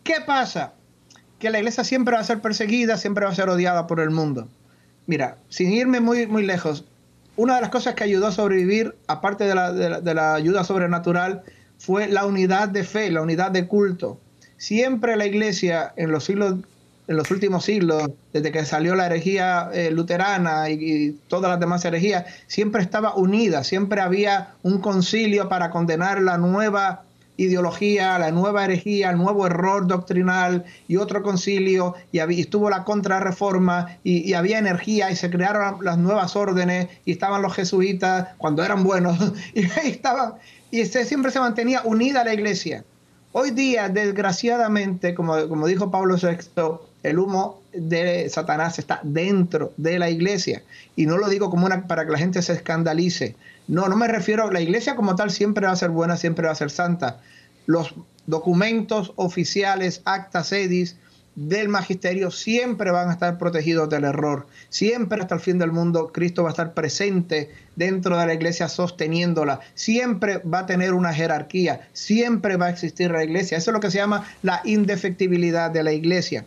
¿Qué 0.02 0.16
pasa? 0.26 0.72
Que 1.38 1.50
la 1.50 1.58
iglesia 1.58 1.84
siempre 1.84 2.14
va 2.14 2.20
a 2.20 2.24
ser 2.24 2.40
perseguida, 2.40 2.96
siempre 2.96 3.24
va 3.24 3.30
a 3.30 3.34
ser 3.34 3.48
odiada 3.48 3.86
por 3.86 4.00
el 4.00 4.10
mundo. 4.10 4.48
Mira, 5.06 5.36
sin 5.48 5.72
irme 5.72 6.00
muy, 6.00 6.26
muy 6.26 6.44
lejos, 6.44 6.84
una 7.36 7.56
de 7.56 7.62
las 7.62 7.70
cosas 7.70 7.94
que 7.94 8.04
ayudó 8.04 8.28
a 8.28 8.32
sobrevivir, 8.32 8.94
aparte 9.06 9.44
de 9.44 9.54
la, 9.54 9.72
de 9.72 10.14
la 10.14 10.34
ayuda 10.34 10.64
sobrenatural, 10.64 11.42
fue 11.78 12.06
la 12.08 12.24
unidad 12.26 12.68
de 12.68 12.84
fe, 12.84 13.10
la 13.10 13.22
unidad 13.22 13.50
de 13.50 13.66
culto. 13.66 14.20
Siempre 14.56 15.16
la 15.16 15.26
iglesia 15.26 15.92
en 15.96 16.12
los 16.12 16.24
siglos 16.24 16.56
en 17.06 17.16
los 17.16 17.30
últimos 17.30 17.64
siglos, 17.64 18.10
desde 18.32 18.50
que 18.50 18.64
salió 18.64 18.94
la 18.94 19.06
herejía 19.06 19.68
eh, 19.72 19.90
luterana 19.90 20.70
y, 20.70 20.74
y, 20.74 21.10
todas 21.28 21.50
las 21.50 21.60
demás 21.60 21.84
herejías, 21.84 22.24
siempre 22.46 22.80
estaba 22.80 23.14
unida, 23.14 23.62
siempre 23.62 24.00
había 24.00 24.54
un 24.62 24.80
concilio 24.80 25.48
para 25.48 25.70
condenar 25.70 26.22
la 26.22 26.38
nueva 26.38 27.03
ideología, 27.36 28.18
la 28.18 28.30
nueva 28.30 28.64
herejía, 28.64 29.10
el 29.10 29.18
nuevo 29.18 29.46
error 29.46 29.86
doctrinal 29.86 30.64
y 30.88 30.96
otro 30.96 31.22
concilio, 31.22 31.94
y, 32.12 32.18
estuvo 32.40 32.70
la 32.70 32.84
contrarreforma, 32.84 33.98
y, 34.04 34.18
y 34.28 34.34
había 34.34 34.58
energía, 34.58 35.10
y 35.10 35.16
se 35.16 35.30
crearon 35.30 35.84
las 35.84 35.98
nuevas 35.98 36.36
órdenes, 36.36 36.88
y 37.04 37.12
estaban 37.12 37.42
los 37.42 37.54
jesuitas 37.54 38.28
cuando 38.38 38.64
eran 38.64 38.84
buenos, 38.84 39.18
y 39.54 39.66
estaban, 39.84 40.34
y 40.70 40.84
siempre 40.84 41.30
se 41.30 41.40
mantenía 41.40 41.82
unida 41.84 42.24
la 42.24 42.34
iglesia. 42.34 42.84
Hoy 43.32 43.50
día, 43.50 43.88
desgraciadamente, 43.88 45.14
como, 45.14 45.48
como 45.48 45.66
dijo 45.66 45.90
Pablo 45.90 46.16
VI, 46.16 46.78
el 47.02 47.18
humo 47.18 47.60
de 47.72 48.28
Satanás 48.30 48.78
está 48.78 49.00
dentro 49.02 49.72
de 49.76 49.98
la 49.98 50.08
iglesia. 50.08 50.62
Y 50.96 51.06
no 51.06 51.18
lo 51.18 51.28
digo 51.28 51.50
como 51.50 51.66
una 51.66 51.86
para 51.86 52.06
que 52.06 52.12
la 52.12 52.18
gente 52.18 52.40
se 52.42 52.52
escandalice. 52.52 53.36
No, 53.66 53.88
no 53.88 53.96
me 53.96 54.08
refiero, 54.08 54.50
la 54.50 54.60
iglesia 54.60 54.94
como 54.94 55.16
tal 55.16 55.30
siempre 55.30 55.66
va 55.66 55.72
a 55.72 55.76
ser 55.76 55.90
buena, 55.90 56.16
siempre 56.16 56.46
va 56.46 56.52
a 56.52 56.56
ser 56.56 56.70
santa. 56.70 57.20
Los 57.66 57.94
documentos 58.26 59.12
oficiales, 59.16 60.02
actas 60.04 60.52
edis 60.52 60.96
del 61.34 61.68
magisterio 61.68 62.30
siempre 62.30 62.90
van 62.90 63.08
a 63.08 63.12
estar 63.12 63.38
protegidos 63.38 63.88
del 63.88 64.04
error. 64.04 64.46
Siempre 64.68 65.20
hasta 65.20 65.34
el 65.34 65.40
fin 65.40 65.58
del 65.58 65.72
mundo 65.72 66.12
Cristo 66.12 66.42
va 66.42 66.50
a 66.50 66.52
estar 66.52 66.74
presente 66.74 67.50
dentro 67.74 68.16
de 68.18 68.26
la 68.26 68.34
iglesia 68.34 68.68
sosteniéndola. 68.68 69.60
Siempre 69.74 70.38
va 70.38 70.60
a 70.60 70.66
tener 70.66 70.94
una 70.94 71.12
jerarquía. 71.12 71.88
Siempre 71.92 72.56
va 72.56 72.66
a 72.66 72.70
existir 72.70 73.10
la 73.10 73.24
iglesia. 73.24 73.58
Eso 73.58 73.70
es 73.70 73.74
lo 73.74 73.80
que 73.80 73.90
se 73.90 73.98
llama 73.98 74.26
la 74.42 74.60
indefectibilidad 74.64 75.70
de 75.70 75.82
la 75.82 75.92
iglesia. 75.92 76.46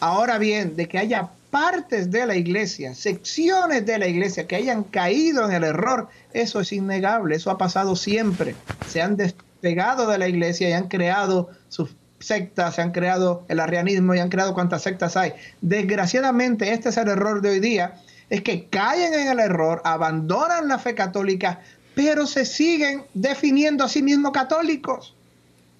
Ahora 0.00 0.38
bien, 0.38 0.76
de 0.76 0.88
que 0.88 0.98
haya 0.98 1.30
partes 1.52 2.10
de 2.10 2.24
la 2.24 2.34
iglesia, 2.34 2.94
secciones 2.94 3.84
de 3.84 3.98
la 3.98 4.08
iglesia 4.08 4.46
que 4.46 4.56
hayan 4.56 4.84
caído 4.84 5.44
en 5.44 5.52
el 5.52 5.64
error, 5.64 6.08
eso 6.32 6.60
es 6.60 6.72
innegable, 6.72 7.36
eso 7.36 7.50
ha 7.50 7.58
pasado 7.58 7.94
siempre. 7.94 8.56
Se 8.88 9.02
han 9.02 9.18
despegado 9.18 10.10
de 10.10 10.16
la 10.16 10.28
iglesia 10.28 10.70
y 10.70 10.72
han 10.72 10.88
creado 10.88 11.50
sus 11.68 11.94
sectas, 12.20 12.76
se 12.76 12.80
han 12.80 12.92
creado 12.92 13.44
el 13.48 13.60
arrianismo 13.60 14.14
y 14.14 14.18
han 14.18 14.30
creado 14.30 14.54
cuantas 14.54 14.80
sectas 14.80 15.14
hay. 15.14 15.34
Desgraciadamente, 15.60 16.72
este 16.72 16.88
es 16.88 16.96
el 16.96 17.08
error 17.08 17.42
de 17.42 17.50
hoy 17.50 17.60
día, 17.60 18.00
es 18.30 18.40
que 18.40 18.68
caen 18.68 19.12
en 19.12 19.28
el 19.28 19.38
error, 19.38 19.82
abandonan 19.84 20.68
la 20.68 20.78
fe 20.78 20.94
católica, 20.94 21.60
pero 21.94 22.26
se 22.26 22.46
siguen 22.46 23.04
definiendo 23.12 23.84
a 23.84 23.90
sí 23.90 24.02
mismos 24.02 24.32
católicos. 24.32 25.14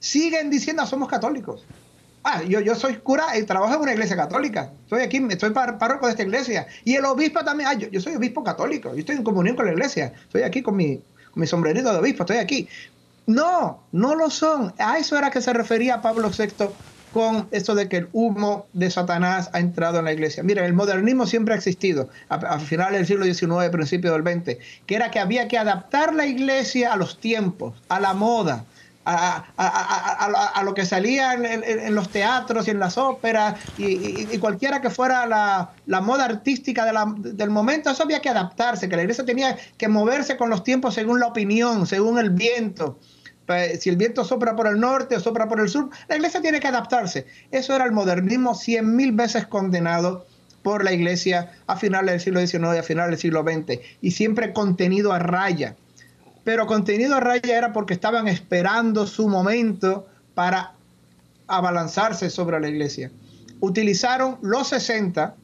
Siguen 0.01 0.51
diciendo, 0.51 0.85
somos 0.87 1.09
católicos. 1.09 1.65
Ah, 2.25 2.43
yo, 2.43 2.61
yo 2.61 2.75
soy 2.75 2.97
cura 2.97 3.37
y 3.37 3.43
trabajo 3.43 3.75
en 3.75 3.81
una 3.81 3.93
iglesia 3.93 4.17
católica. 4.17 4.73
Estoy 4.85 5.03
aquí, 5.03 5.25
estoy 5.29 5.51
párroco 5.51 6.07
de 6.07 6.13
esta 6.13 6.23
iglesia. 6.23 6.67
Y 6.85 6.95
el 6.95 7.05
obispo 7.05 7.45
también. 7.45 7.69
Ah, 7.71 7.75
yo, 7.75 8.01
soy 8.01 8.15
obispo 8.15 8.45
católico. 8.45 8.93
Yo 8.95 9.01
estoy 9.01 9.17
en 9.17 9.25
comunión 9.25 9.57
con 9.57 9.67
la 9.67 9.73
iglesia. 9.73 10.13
Estoy 10.23 10.43
aquí 10.43 10.63
con 10.63 10.77
mi, 10.77 11.01
mi 11.35 11.47
sombrerito 11.47 11.93
de 11.93 11.99
obispo. 11.99 12.23
Estoy 12.23 12.39
aquí. 12.39 12.69
No, 13.27 13.83
no 13.93 14.15
lo 14.15 14.31
son. 14.31 14.73
A 14.79 14.99
eso 14.99 15.17
era 15.17 15.31
que 15.31 15.41
se 15.41 15.53
refería 15.53 16.01
Pablo 16.01 16.31
VI 16.31 16.69
con 17.13 17.47
esto 17.51 17.75
de 17.75 17.89
que 17.89 17.99
el 17.99 18.09
humo 18.13 18.67
de 18.73 18.91
Satanás 18.91 19.51
ha 19.53 19.61
entrado 19.61 19.99
en 19.99 20.07
la 20.07 20.13
iglesia. 20.13 20.43
Mira, 20.43 20.65
el 20.65 20.73
modernismo 20.73 21.27
siempre 21.27 21.55
ha 21.55 21.57
existido, 21.57 22.09
a, 22.29 22.59
finales 22.59 23.07
del 23.07 23.07
siglo 23.07 23.25
XIX, 23.25 23.71
principio 23.71 24.13
del 24.13 24.23
XX, 24.23 24.57
que 24.87 24.95
era 24.95 25.11
que 25.11 25.21
había 25.21 25.47
que 25.47 25.59
adaptar 25.59 26.15
la 26.15 26.27
iglesia 26.27 26.93
a 26.93 26.97
los 26.97 27.19
tiempos, 27.19 27.75
a 27.89 28.01
la 28.01 28.15
moda, 28.15 28.65
a, 29.05 30.63
lo 30.65 30.75
que 30.75 30.85
salía 30.87 31.35
en, 31.35 31.95
los 31.95 32.11
teatros 32.11 32.69
y 32.69 32.71
en 32.71 32.79
las 32.79 32.99
óperas 32.99 33.61
y, 33.77 34.37
cualquiera 34.39 34.81
que 34.81 34.91
fuera 34.91 35.27
la, 35.27 36.01
moda 36.01 36.25
artística 36.25 36.85
del 37.15 37.51
momento, 37.51 37.91
eso 37.91 38.03
había 38.03 38.21
que 38.21 38.29
adaptarse, 38.29 38.89
que 38.89 38.97
la 38.97 39.03
iglesia 39.03 39.25
tenía 39.25 39.57
que 39.77 39.89
moverse 39.89 40.37
con 40.37 40.51
los 40.51 40.65
tiempos 40.65 40.95
según 40.95 41.21
la 41.21 41.27
opinión, 41.27 41.87
según 41.87 42.19
el 42.19 42.31
viento. 42.31 42.99
Si 43.79 43.91
el 43.91 43.97
viento 43.97 44.25
sopra 44.25 44.57
por 44.57 44.67
el 44.67 44.81
norte 44.81 45.17
o 45.17 45.21
sopra 45.21 45.49
por 45.49 45.61
el 45.61 45.69
sur, 45.69 45.91
la 46.09 46.17
iglesia 46.17 46.41
tiene 46.41 46.61
que 46.61 46.69
adaptarse. 46.69 47.27
Eso 47.51 47.75
era 47.75 47.85
el 47.85 47.93
modernismo 47.93 48.55
cien 48.55 48.97
mil 48.97 49.13
veces 49.13 49.47
condenado 49.47 50.27
por 50.63 50.85
la 50.85 50.93
iglesia 50.93 51.53
a 51.67 51.77
finales 51.77 52.13
del 52.13 52.21
siglo 52.21 52.41
XIX 52.41 52.77
y 52.77 52.79
a 52.79 52.83
finales 52.83 53.11
del 53.11 53.19
siglo 53.19 53.43
XX 53.43 53.81
y 54.01 54.13
siempre 54.13 54.53
contenido 54.53 55.13
a 55.13 55.19
raya 55.19 55.77
pero 56.45 56.67
contenido 56.67 57.17
a 57.17 57.21
raya 57.21 57.57
era 57.57 57.73
porque 57.73 57.95
estaban 57.95 58.29
esperando 58.29 59.07
su 59.07 59.29
momento 59.29 60.07
para 60.35 60.73
abalanzarse 61.47 62.31
sobre 62.31 62.61
la 62.61 62.69
iglesia. 62.69 63.11
Utilizaron 63.61 64.39
los 64.43 64.69
60 64.69 65.37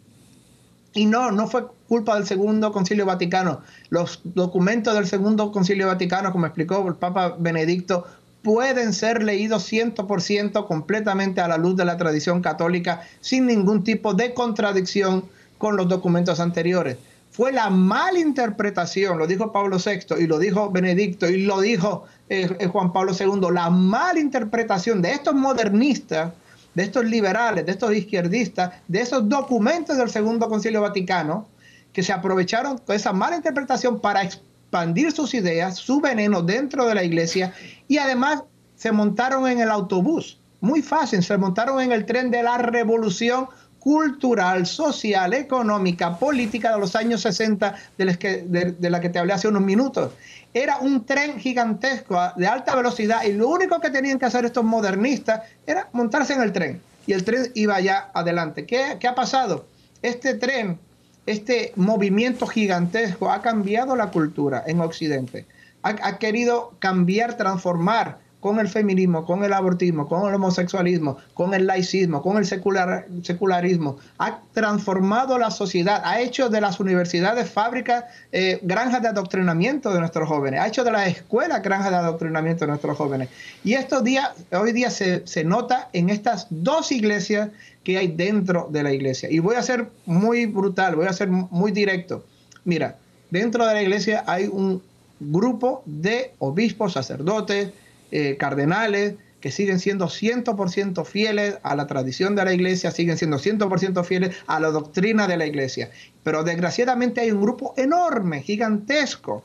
y 0.94 1.06
no, 1.06 1.30
no 1.30 1.46
fue 1.46 1.66
culpa 1.88 2.16
del 2.16 2.26
Segundo 2.26 2.72
Concilio 2.72 3.06
Vaticano. 3.06 3.60
Los 3.90 4.20
documentos 4.24 4.94
del 4.94 5.06
Segundo 5.06 5.52
Concilio 5.52 5.86
Vaticano, 5.86 6.32
como 6.32 6.46
explicó 6.46 6.86
el 6.88 6.94
Papa 6.94 7.36
Benedicto, 7.38 8.06
pueden 8.42 8.92
ser 8.92 9.22
leídos 9.22 9.70
100% 9.70 10.66
completamente 10.66 11.40
a 11.40 11.48
la 11.48 11.58
luz 11.58 11.76
de 11.76 11.84
la 11.84 11.96
tradición 11.96 12.40
católica 12.40 13.02
sin 13.20 13.46
ningún 13.46 13.84
tipo 13.84 14.14
de 14.14 14.34
contradicción 14.34 15.24
con 15.58 15.76
los 15.76 15.88
documentos 15.88 16.40
anteriores 16.40 16.96
fue 17.38 17.52
la 17.52 17.70
malinterpretación, 17.70 19.16
lo 19.16 19.28
dijo 19.28 19.52
Pablo 19.52 19.76
VI 19.76 20.20
y 20.20 20.26
lo 20.26 20.40
dijo 20.40 20.72
Benedicto 20.72 21.28
y 21.28 21.42
lo 21.42 21.60
dijo 21.60 22.02
eh, 22.28 22.50
eh, 22.58 22.66
Juan 22.66 22.92
Pablo 22.92 23.12
II, 23.16 23.54
la 23.54 23.70
malinterpretación 23.70 25.00
de 25.00 25.12
estos 25.12 25.34
modernistas, 25.34 26.32
de 26.74 26.82
estos 26.82 27.04
liberales, 27.04 27.64
de 27.64 27.70
estos 27.70 27.94
izquierdistas, 27.94 28.72
de 28.88 29.02
esos 29.02 29.28
documentos 29.28 29.96
del 29.96 30.10
Segundo 30.10 30.48
Concilio 30.48 30.80
Vaticano, 30.80 31.46
que 31.92 32.02
se 32.02 32.12
aprovecharon 32.12 32.82
de 32.84 32.96
esa 32.96 33.12
mala 33.12 33.36
interpretación 33.36 34.00
para 34.00 34.24
expandir 34.24 35.12
sus 35.12 35.32
ideas, 35.32 35.76
su 35.76 36.00
veneno 36.00 36.42
dentro 36.42 36.86
de 36.88 36.96
la 36.96 37.04
iglesia 37.04 37.54
y 37.86 37.98
además 37.98 38.42
se 38.74 38.90
montaron 38.90 39.46
en 39.46 39.60
el 39.60 39.70
autobús. 39.70 40.40
Muy 40.60 40.82
fácil, 40.82 41.22
se 41.22 41.38
montaron 41.38 41.80
en 41.80 41.92
el 41.92 42.04
tren 42.04 42.32
de 42.32 42.42
la 42.42 42.58
revolución 42.58 43.46
cultural, 43.78 44.66
social, 44.66 45.34
económica, 45.34 46.18
política 46.18 46.72
de 46.72 46.80
los 46.80 46.96
años 46.96 47.22
60 47.22 47.74
de, 47.96 48.90
la 48.90 49.00
que 49.00 49.08
te 49.08 49.18
hablé 49.18 49.32
hace 49.32 49.48
unos 49.48 49.62
minutos. 49.62 50.12
Era 50.52 50.78
un 50.78 51.04
tren 51.04 51.38
gigantesco 51.38 52.18
de 52.36 52.46
alta 52.46 52.74
velocidad 52.74 53.22
y 53.24 53.32
lo 53.32 53.48
único 53.48 53.80
que 53.80 53.90
tenían 53.90 54.18
que 54.18 54.26
hacer 54.26 54.44
estos 54.44 54.64
modernistas 54.64 55.42
era 55.66 55.88
montarse 55.92 56.32
en 56.34 56.42
el 56.42 56.52
tren 56.52 56.80
y 57.06 57.12
el 57.12 57.24
tren 57.24 57.50
iba 57.54 57.76
allá 57.76 58.10
adelante. 58.14 58.66
¿Qué, 58.66 58.96
qué 58.98 59.08
ha 59.08 59.14
pasado? 59.14 59.66
Este 60.02 60.34
tren, 60.34 60.78
este 61.26 61.72
movimiento 61.76 62.46
gigantesco 62.46 63.30
ha 63.30 63.42
cambiado 63.42 63.96
la 63.96 64.10
cultura 64.10 64.64
en 64.66 64.80
Occidente. 64.80 65.46
Ha 65.82 66.18
querido 66.18 66.74
cambiar, 66.80 67.36
transformar 67.36 68.18
con 68.40 68.60
el 68.60 68.68
feminismo, 68.68 69.24
con 69.24 69.42
el 69.42 69.52
abortismo, 69.52 70.06
con 70.06 70.28
el 70.28 70.34
homosexualismo, 70.34 71.16
con 71.34 71.54
el 71.54 71.66
laicismo, 71.66 72.22
con 72.22 72.36
el 72.36 72.46
secular, 72.46 73.06
secularismo, 73.22 73.98
ha 74.18 74.40
transformado 74.52 75.38
la 75.38 75.50
sociedad, 75.50 76.02
ha 76.04 76.20
hecho 76.20 76.48
de 76.48 76.60
las 76.60 76.78
universidades 76.78 77.50
fábricas, 77.50 78.04
eh, 78.30 78.60
granjas 78.62 79.02
de 79.02 79.08
adoctrinamiento 79.08 79.92
de 79.92 80.00
nuestros 80.00 80.28
jóvenes, 80.28 80.60
ha 80.60 80.68
hecho 80.68 80.84
de 80.84 80.92
las 80.92 81.08
escuelas 81.08 81.62
granjas 81.62 81.90
de 81.90 81.96
adoctrinamiento 81.96 82.64
de 82.64 82.68
nuestros 82.68 82.96
jóvenes. 82.96 83.28
Y 83.64 83.74
estos 83.74 84.04
días, 84.04 84.30
hoy 84.52 84.72
día 84.72 84.90
se, 84.90 85.26
se 85.26 85.42
nota 85.42 85.88
en 85.92 86.08
estas 86.08 86.46
dos 86.50 86.92
iglesias 86.92 87.48
que 87.82 87.98
hay 87.98 88.08
dentro 88.08 88.68
de 88.70 88.82
la 88.84 88.92
iglesia. 88.92 89.28
Y 89.30 89.40
voy 89.40 89.56
a 89.56 89.62
ser 89.62 89.88
muy 90.06 90.46
brutal, 90.46 90.94
voy 90.94 91.06
a 91.06 91.12
ser 91.12 91.28
muy 91.28 91.72
directo. 91.72 92.24
Mira, 92.64 92.96
dentro 93.30 93.66
de 93.66 93.74
la 93.74 93.82
iglesia 93.82 94.22
hay 94.26 94.46
un 94.46 94.82
grupo 95.20 95.82
de 95.86 96.34
obispos, 96.38 96.92
sacerdotes, 96.92 97.70
eh, 98.10 98.36
cardenales 98.38 99.14
que 99.40 99.52
siguen 99.52 99.78
siendo 99.78 100.06
100% 100.06 101.04
fieles 101.04 101.58
a 101.62 101.76
la 101.76 101.86
tradición 101.86 102.34
de 102.34 102.44
la 102.44 102.52
iglesia, 102.52 102.90
siguen 102.90 103.16
siendo 103.16 103.38
100% 103.38 104.04
fieles 104.04 104.36
a 104.46 104.58
la 104.58 104.68
doctrina 104.70 105.28
de 105.28 105.36
la 105.36 105.46
iglesia. 105.46 105.90
Pero 106.24 106.42
desgraciadamente 106.42 107.20
hay 107.20 107.30
un 107.30 107.40
grupo 107.40 107.74
enorme, 107.76 108.42
gigantesco, 108.42 109.44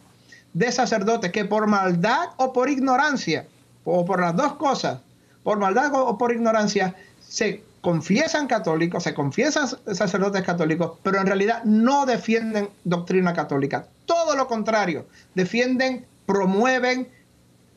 de 0.53 0.71
sacerdotes 0.71 1.31
que 1.31 1.45
por 1.45 1.67
maldad 1.67 2.29
o 2.37 2.53
por 2.53 2.69
ignorancia, 2.69 3.47
o 3.85 4.05
por 4.05 4.21
las 4.21 4.35
dos 4.35 4.53
cosas, 4.53 4.99
por 5.43 5.59
maldad 5.59 5.91
o 5.93 6.17
por 6.17 6.31
ignorancia, 6.31 6.95
se 7.27 7.63
confiesan 7.81 8.47
católicos, 8.47 9.03
se 9.03 9.13
confiesan 9.13 9.67
sacerdotes 9.93 10.43
católicos, 10.43 10.93
pero 11.03 11.19
en 11.19 11.27
realidad 11.27 11.63
no 11.65 12.05
defienden 12.05 12.69
doctrina 12.83 13.33
católica. 13.33 13.87
Todo 14.05 14.35
lo 14.35 14.47
contrario, 14.47 15.05
defienden, 15.35 16.05
promueven, 16.25 17.09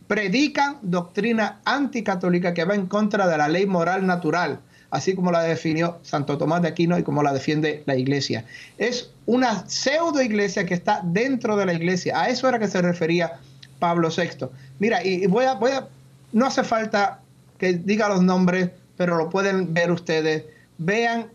predican 0.07 0.79
doctrina 0.83 1.61
anticatólica 1.64 2.55
que 2.55 2.64
va 2.64 2.75
en 2.75 2.87
contra 2.87 3.27
de 3.27 3.38
la 3.38 3.49
ley 3.49 3.66
moral 3.66 4.07
natural, 4.07 4.61
así 4.90 5.14
como 5.14 5.33
la 5.33 5.42
definió 5.42 5.99
Santo 6.03 6.38
Tomás 6.38 6.62
de 6.62 6.69
Aquino 6.69 6.99
y 6.99 7.03
como 7.03 7.23
la 7.23 7.33
defiende 7.33 7.83
la 7.87 7.97
iglesia. 7.97 8.45
Es 8.79 9.11
una 9.27 9.69
pseudo 9.69 10.23
iglesia 10.23 10.64
que 10.64 10.75
está 10.75 11.01
dentro 11.05 11.57
de 11.57 11.66
la 11.66 11.73
iglesia. 11.73 12.21
A 12.21 12.29
eso 12.29 12.49
era 12.49 12.59
que 12.59 12.69
se 12.69 12.81
refería 12.81 13.40
Pablo 13.79 14.09
VI. 14.11 14.47
Mira, 14.79 15.05
y 15.05 15.27
voy 15.27 15.45
a, 15.45 15.55
voy 15.55 15.73
a, 15.73 15.88
no 16.33 16.47
hace 16.47 16.62
falta 16.62 17.21
que 17.59 17.75
diga 17.75 18.09
los 18.09 18.23
nombres, 18.23 18.71
pero 18.97 19.16
lo 19.16 19.29
pueden 19.29 19.75
ver 19.75 19.90
ustedes. 19.90 20.45
Vean, 20.79 21.27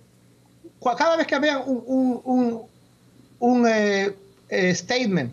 cada 0.97 1.17
vez 1.17 1.27
que 1.27 1.39
vean 1.39 1.62
un, 1.65 2.62
un, 3.39 3.67
eh, 3.67 4.15
eh, 4.49 4.75
statement, 4.75 5.31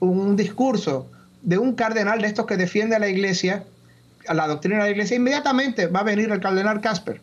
un 0.00 0.36
discurso, 0.36 1.08
de 1.42 1.58
un 1.58 1.74
cardenal 1.74 2.20
de 2.20 2.28
estos 2.28 2.46
que 2.46 2.56
defiende 2.56 2.96
a 2.96 2.98
la 2.98 3.08
iglesia, 3.08 3.64
a 4.26 4.34
la 4.34 4.46
doctrina 4.46 4.78
de 4.78 4.84
la 4.84 4.90
iglesia, 4.90 5.16
inmediatamente 5.16 5.86
va 5.86 6.00
a 6.00 6.04
venir 6.04 6.30
el 6.30 6.40
cardenal 6.40 6.80
Casper 6.80 7.20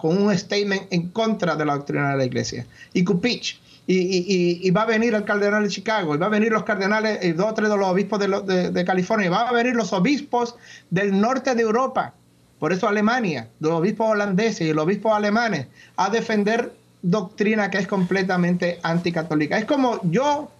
con 0.00 0.22
un 0.22 0.36
statement 0.36 0.82
en 0.90 1.08
contra 1.08 1.56
de 1.56 1.64
la 1.64 1.74
doctrina 1.74 2.10
de 2.10 2.16
la 2.16 2.24
iglesia. 2.24 2.66
Y 2.92 3.04
Kupich. 3.04 3.60
Y, 3.86 4.70
va 4.70 4.82
a 4.82 4.86
venir 4.86 5.14
el 5.14 5.24
cardenal 5.24 5.62
de 5.62 5.68
Chicago, 5.68 6.14
y 6.14 6.18
va 6.18 6.26
a 6.26 6.30
venir 6.30 6.50
los 6.50 6.64
cardenales, 6.64 7.22
y 7.22 7.32
dos 7.32 7.50
o 7.50 7.54
tres 7.54 7.68
de 7.68 7.76
los 7.76 7.86
obispos 7.86 8.18
de, 8.18 8.70
de, 8.70 8.84
California, 8.86 9.26
y 9.26 9.28
va 9.28 9.46
a 9.46 9.52
venir 9.52 9.74
los 9.74 9.92
obispos 9.92 10.54
del 10.88 11.20
norte 11.20 11.54
de 11.54 11.60
Europa, 11.60 12.14
por 12.58 12.72
eso 12.72 12.88
Alemania, 12.88 13.48
los 13.60 13.72
obispos 13.72 14.08
holandeses 14.08 14.62
y 14.62 14.72
los 14.72 14.86
obispos 14.86 15.12
alemanes, 15.12 15.66
a 15.96 16.08
defender 16.08 16.72
doctrina 17.02 17.70
que 17.70 17.76
es 17.76 17.86
completamente 17.86 18.80
anticatólica. 18.82 19.58
Es 19.58 19.66
como 19.66 20.00
yo 20.10 20.50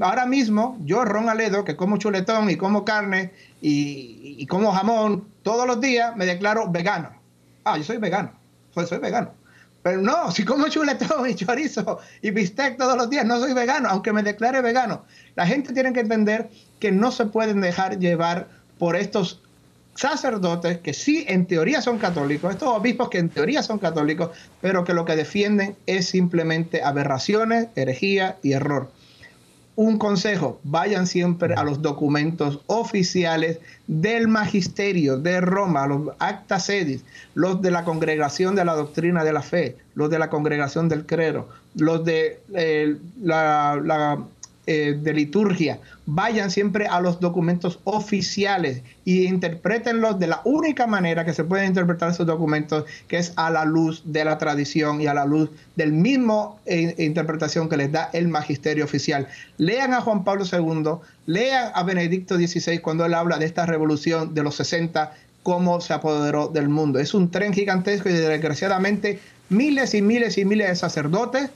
ahora 0.00 0.26
mismo, 0.26 0.78
yo, 0.84 1.04
Ron 1.04 1.28
Aledo, 1.28 1.64
que 1.64 1.76
como 1.76 1.98
chuletón 1.98 2.50
y 2.50 2.56
como 2.56 2.84
carne 2.84 3.32
y, 3.60 4.46
como 4.46 4.72
jamón 4.72 5.26
todos 5.42 5.66
los 5.66 5.80
días, 5.80 6.16
me 6.16 6.26
declaro 6.26 6.70
vegano. 6.70 7.10
Ah, 7.64 7.76
yo 7.76 7.84
soy 7.84 7.98
vegano, 7.98 8.32
soy, 8.74 8.86
soy 8.86 8.98
vegano. 8.98 9.32
Pero 9.82 10.00
no, 10.00 10.30
si 10.32 10.44
como 10.44 10.68
chuletón 10.68 11.28
y 11.28 11.34
chorizo 11.34 11.98
y 12.22 12.30
bistec 12.30 12.76
todos 12.76 12.96
los 12.96 13.10
días, 13.10 13.24
no 13.24 13.38
soy 13.38 13.52
vegano, 13.52 13.88
aunque 13.88 14.12
me 14.12 14.22
declare 14.22 14.62
vegano. 14.62 15.04
La 15.34 15.46
gente 15.46 15.72
tiene 15.72 15.92
que 15.92 16.00
entender 16.00 16.50
que 16.78 16.92
no 16.92 17.12
se 17.12 17.26
pueden 17.26 17.60
dejar 17.60 17.98
llevar 17.98 18.48
por 18.78 18.96
estos 18.96 19.40
sacerdotes 19.94 20.78
que 20.78 20.94
sí 20.94 21.26
en 21.28 21.46
teoría 21.46 21.82
son 21.82 21.98
católicos, 21.98 22.50
estos 22.50 22.68
obispos 22.68 23.10
que 23.10 23.18
en 23.18 23.28
teoría 23.28 23.62
son 23.62 23.78
católicos, 23.78 24.30
pero 24.62 24.84
que 24.84 24.94
lo 24.94 25.04
que 25.04 25.16
defienden 25.16 25.76
es 25.84 26.06
simplemente 26.06 26.82
aberraciones, 26.82 27.68
herejía 27.76 28.38
y 28.42 28.52
error 28.52 28.90
un 29.74 29.98
consejo, 29.98 30.60
vayan 30.64 31.06
siempre 31.06 31.54
a 31.54 31.64
los 31.64 31.80
documentos 31.80 32.60
oficiales 32.66 33.58
del 33.86 34.28
magisterio 34.28 35.16
de 35.16 35.40
Roma, 35.40 35.86
los 35.86 36.10
acta 36.18 36.60
sedis, 36.60 37.04
los 37.34 37.62
de 37.62 37.70
la 37.70 37.84
congregación 37.84 38.54
de 38.54 38.64
la 38.64 38.74
doctrina 38.74 39.24
de 39.24 39.32
la 39.32 39.42
fe, 39.42 39.76
los 39.94 40.10
de 40.10 40.18
la 40.18 40.28
congregación 40.28 40.88
del 40.88 41.06
credo, 41.06 41.48
los 41.74 42.04
de 42.04 42.40
eh, 42.54 42.96
la, 43.22 44.18
eh, 44.66 44.96
de 44.96 45.12
liturgia, 45.12 45.80
vayan 46.06 46.50
siempre 46.50 46.86
a 46.86 47.00
los 47.00 47.18
documentos 47.18 47.80
oficiales 47.82 48.82
y 49.04 49.26
interpretenlos 49.26 50.20
de 50.20 50.28
la 50.28 50.40
única 50.44 50.86
manera 50.86 51.24
que 51.24 51.34
se 51.34 51.42
pueden 51.42 51.66
interpretar 51.66 52.10
esos 52.10 52.26
documentos, 52.26 52.84
que 53.08 53.18
es 53.18 53.32
a 53.36 53.50
la 53.50 53.64
luz 53.64 54.02
de 54.04 54.24
la 54.24 54.38
tradición 54.38 55.00
y 55.00 55.08
a 55.08 55.14
la 55.14 55.24
luz 55.24 55.50
del 55.74 55.92
mismo 55.92 56.60
eh, 56.66 56.94
interpretación 56.98 57.68
que 57.68 57.76
les 57.76 57.90
da 57.90 58.10
el 58.12 58.28
magisterio 58.28 58.84
oficial. 58.84 59.26
Lean 59.58 59.94
a 59.94 60.00
Juan 60.00 60.22
Pablo 60.22 60.44
II, 60.44 61.00
lean 61.26 61.72
a 61.74 61.82
Benedicto 61.82 62.36
XVI 62.36 62.78
cuando 62.78 63.04
él 63.04 63.14
habla 63.14 63.38
de 63.38 63.46
esta 63.46 63.66
revolución 63.66 64.32
de 64.32 64.44
los 64.44 64.54
60 64.54 65.12
cómo 65.42 65.80
se 65.80 65.92
apoderó 65.92 66.48
del 66.48 66.68
mundo. 66.68 66.98
Es 66.98 67.14
un 67.14 67.30
tren 67.30 67.52
gigantesco 67.52 68.08
y 68.08 68.12
desgraciadamente 68.12 69.18
miles 69.48 69.94
y 69.94 70.02
miles 70.02 70.38
y 70.38 70.44
miles 70.44 70.68
de 70.68 70.76
sacerdotes, 70.76 71.50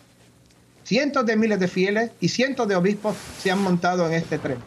cientos 0.87 1.27
de 1.27 1.37
miles 1.37 1.59
de 1.59 1.67
fieles 1.67 2.13
y 2.21 2.29
cientos 2.29 2.69
de 2.69 2.77
obispos 2.77 3.17
se 3.43 3.51
han 3.51 3.61
montado 3.61 4.07
en 4.07 4.13
este 4.13 4.39
tren. 4.39 4.59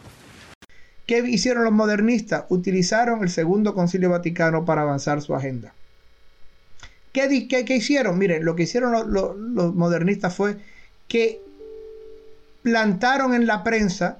¿Qué 1.05 1.19
hicieron 1.19 1.63
los 1.63 1.71
modernistas? 1.71 2.43
Utilizaron 2.49 3.23
el 3.23 3.29
Segundo 3.29 3.73
Concilio 3.73 4.09
Vaticano 4.09 4.65
para 4.65 4.81
avanzar 4.81 5.21
su 5.21 5.33
agenda. 5.33 5.73
¿Qué, 7.13 7.47
qué, 7.47 7.75
hicieron? 7.75 8.19
Miren, 8.19 8.43
lo 8.43 8.55
que 8.55 8.63
hicieron 8.63 9.13
los, 9.13 9.35
modernistas 9.73 10.35
fue 10.35 10.57
que 11.07 11.41
plantaron 12.63 13.33
en 13.33 13.47
la 13.47 13.63
prensa, 13.63 14.19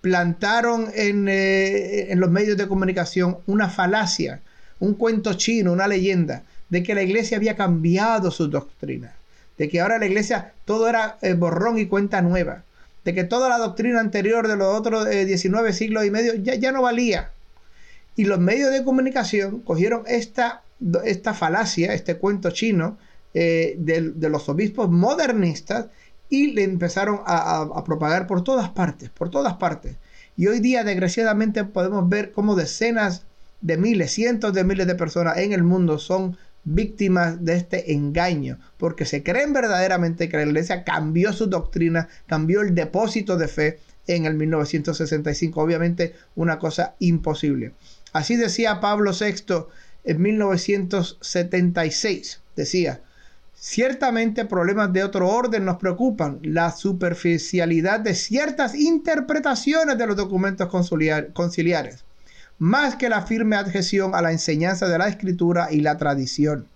plantaron 0.00 0.88
en, 0.92 1.28
eh, 1.28 2.12
en 2.12 2.18
los 2.20 2.30
medios 2.30 2.56
de 2.56 2.66
comunicación 2.66 3.38
una 3.46 3.70
falacia, 3.70 4.40
un 4.80 4.94
cuento 4.94 5.34
chino, 5.34 5.72
una 5.72 5.86
leyenda 5.86 6.42
de 6.68 6.82
que 6.82 6.96
la 6.96 7.02
iglesia 7.02 7.36
había 7.36 7.56
cambiado 7.56 8.30
su 8.32 8.48
doctrina, 8.48 9.14
de 9.58 9.68
que 9.68 9.80
ahora 9.80 9.98
la 9.98 10.06
iglesia 10.06 10.52
todo 10.64 10.88
era 10.88 11.18
eh, 11.22 11.34
borrón 11.34 11.78
y 11.78 11.86
cuenta 11.86 12.22
nueva, 12.22 12.64
de 13.04 13.14
que 13.14 13.24
toda 13.24 13.48
la 13.48 13.58
doctrina 13.58 14.00
anterior 14.00 14.48
de 14.48 14.56
los 14.56 14.74
otros 14.78 15.08
19 15.08 15.70
eh, 15.70 15.72
siglos 15.72 16.04
y 16.04 16.10
medio 16.10 16.34
ya, 16.34 16.54
ya, 16.54 16.72
no 16.72 16.82
valía. 16.82 17.30
Y 18.16 18.24
los 18.24 18.38
medios 18.38 18.70
de 18.70 18.84
comunicación 18.84 19.60
cogieron 19.60 20.02
esta, 20.06 20.62
esta 21.04 21.34
falacia, 21.34 21.92
este 21.94 22.16
cuento 22.16 22.50
chino 22.50 22.98
eh, 23.34 23.76
de, 23.78 24.28
los 24.28 24.48
obispos 24.48 24.90
modernistas 24.90 25.86
y 26.28 26.52
le 26.52 26.64
empezaron 26.64 27.20
a, 27.26 27.60
a 27.62 27.84
propagar 27.84 28.26
por 28.26 28.42
todas 28.42 28.70
partes, 28.70 29.10
por 29.10 29.30
todas 29.30 29.54
partes. 29.54 29.96
Y 30.36 30.48
hoy 30.48 30.60
día, 30.60 30.84
desgraciadamente, 30.84 31.64
podemos 31.64 32.08
ver 32.08 32.32
cómo 32.32 32.56
decenas 32.56 33.22
de 33.60 33.76
miles, 33.76 34.12
cientos 34.12 34.52
de 34.52 34.64
miles 34.64 34.86
de 34.86 34.94
personas 34.94 35.38
en 35.38 35.52
el 35.52 35.62
mundo 35.62 35.98
son 35.98 36.36
víctimas 36.66 37.42
de 37.44 37.54
este 37.54 37.94
engaño, 37.94 38.58
porque 38.76 39.06
se 39.06 39.22
creen 39.22 39.54
verdaderamente 39.54 40.28
que 40.28 40.36
la 40.36 40.42
iglesia 40.42 40.84
cambió 40.84 41.32
su 41.32 41.46
doctrina, 41.46 42.08
cambió 42.26 42.60
el 42.60 42.74
depósito 42.74 43.38
de 43.38 43.48
fe 43.48 43.78
en 44.06 44.26
el 44.26 44.34
1965. 44.34 45.58
Obviamente 45.60 46.14
una 46.34 46.58
cosa 46.58 46.96
imposible. 46.98 47.72
Así 48.12 48.36
decía 48.36 48.80
Pablo 48.80 49.12
VI 49.18 49.64
en 50.04 50.20
1976. 50.20 52.42
Decía, 52.56 53.00
ciertamente 53.54 54.44
problemas 54.44 54.92
de 54.92 55.04
otro 55.04 55.28
orden 55.28 55.64
nos 55.64 55.76
preocupan. 55.76 56.40
La 56.42 56.72
superficialidad 56.72 58.00
de 58.00 58.14
ciertas 58.14 58.74
interpretaciones 58.74 59.96
de 59.98 60.06
los 60.06 60.16
documentos 60.16 60.68
conciliares 60.68 62.04
más 62.58 62.96
que 62.96 63.08
la 63.08 63.22
firme 63.22 63.56
adhesión 63.56 64.14
a 64.14 64.22
la 64.22 64.32
enseñanza 64.32 64.88
de 64.88 64.98
la 64.98 65.08
escritura 65.08 65.68
y 65.70 65.80
la 65.80 65.98
tradición. 65.98 66.66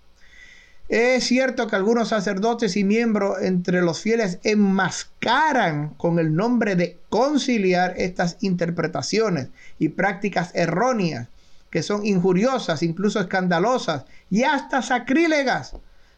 Es 0.90 1.24
cierto 1.24 1.68
que 1.68 1.76
algunos 1.76 2.08
sacerdotes 2.08 2.76
y 2.76 2.82
miembros 2.82 3.40
entre 3.42 3.80
los 3.80 4.00
fieles 4.00 4.40
enmascaran 4.42 5.90
con 5.90 6.18
el 6.18 6.34
nombre 6.34 6.74
de 6.74 6.98
conciliar 7.08 7.94
estas 7.96 8.38
interpretaciones 8.40 9.50
y 9.78 9.90
prácticas 9.90 10.50
erróneas 10.52 11.28
que 11.70 11.84
son 11.84 12.04
injuriosas, 12.04 12.82
incluso 12.82 13.20
escandalosas 13.20 14.04
y 14.30 14.42
hasta 14.42 14.82
sacrílegas. 14.82 15.74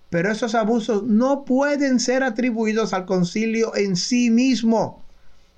Pero 0.08 0.32
esos 0.32 0.54
abusos 0.54 1.02
no 1.02 1.44
pueden 1.44 2.00
ser 2.00 2.22
atribuidos 2.22 2.94
al 2.94 3.04
concilio 3.04 3.76
en 3.76 3.96
sí 3.96 4.30
mismo 4.30 5.02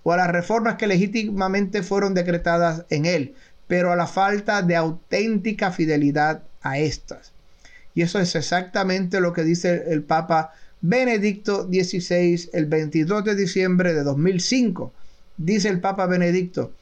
o 0.03 0.13
a 0.13 0.17
las 0.17 0.31
reformas 0.31 0.75
que 0.75 0.87
legítimamente 0.87 1.83
fueron 1.83 2.15
decretadas 2.15 2.85
en 2.91 3.07
él, 3.07 3.35
pero 3.67 3.93
a 3.93 3.97
la 3.97 4.07
falta 4.07 4.63
de 4.63 4.77
auténtica 4.77 5.71
fidelidad 5.71 6.43
a 6.63 6.79
estas. 6.79 7.33
Y 7.95 8.03
eso 8.03 8.19
es 8.19 8.35
exactamente 8.35 9.21
lo 9.21 9.33
que 9.33 9.45
dice 9.45 9.85
el 9.89 10.03
Papa 10.03 10.53
Benedicto 10.81 11.65
XVI 11.65 12.51
el 12.53 12.67
22 12.67 13.25
de 13.25 13.37
diciembre 13.37 13.95
de 13.95 14.03
2005. 14.03 14.93
Dice 15.37 15.69
el 15.69 15.81
Papa 15.81 16.07
Benedicto, 16.07 16.73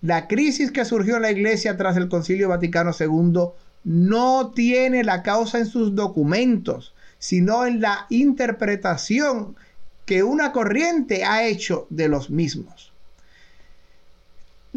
la 0.00 0.28
crisis 0.28 0.70
que 0.70 0.84
surgió 0.84 1.16
en 1.16 1.22
la 1.22 1.32
Iglesia 1.32 1.76
tras 1.76 1.96
el 1.96 2.08
Concilio 2.08 2.48
Vaticano 2.48 2.92
II 2.98 3.50
no 3.84 4.52
tiene 4.54 5.02
la 5.02 5.22
causa 5.22 5.58
en 5.58 5.66
sus 5.66 5.94
documentos, 5.94 6.94
sino 7.18 7.66
en 7.66 7.80
la 7.80 8.06
interpretación 8.10 9.56
que 10.04 10.22
una 10.22 10.52
corriente 10.52 11.24
ha 11.24 11.46
hecho 11.46 11.86
de 11.90 12.08
los 12.08 12.30
mismos 12.30 12.87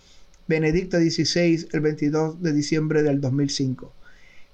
Benedicto 0.49 0.97
XVI 0.97 1.69
el 1.73 1.81
22 1.81 2.43
de 2.43 2.55
diciembre 2.55 3.03
del 3.03 3.21
2005. 3.21 3.93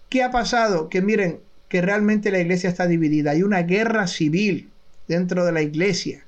¿Qué 0.08 0.24
ha 0.24 0.32
pasado? 0.32 0.88
Que 0.88 1.00
miren 1.00 1.38
que 1.68 1.80
realmente 1.80 2.32
la 2.32 2.40
iglesia 2.40 2.70
está 2.70 2.88
dividida. 2.88 3.30
Hay 3.30 3.44
una 3.44 3.62
guerra 3.62 4.08
civil 4.08 4.68
dentro 5.06 5.44
de 5.44 5.52
la 5.52 5.62
iglesia 5.62 6.24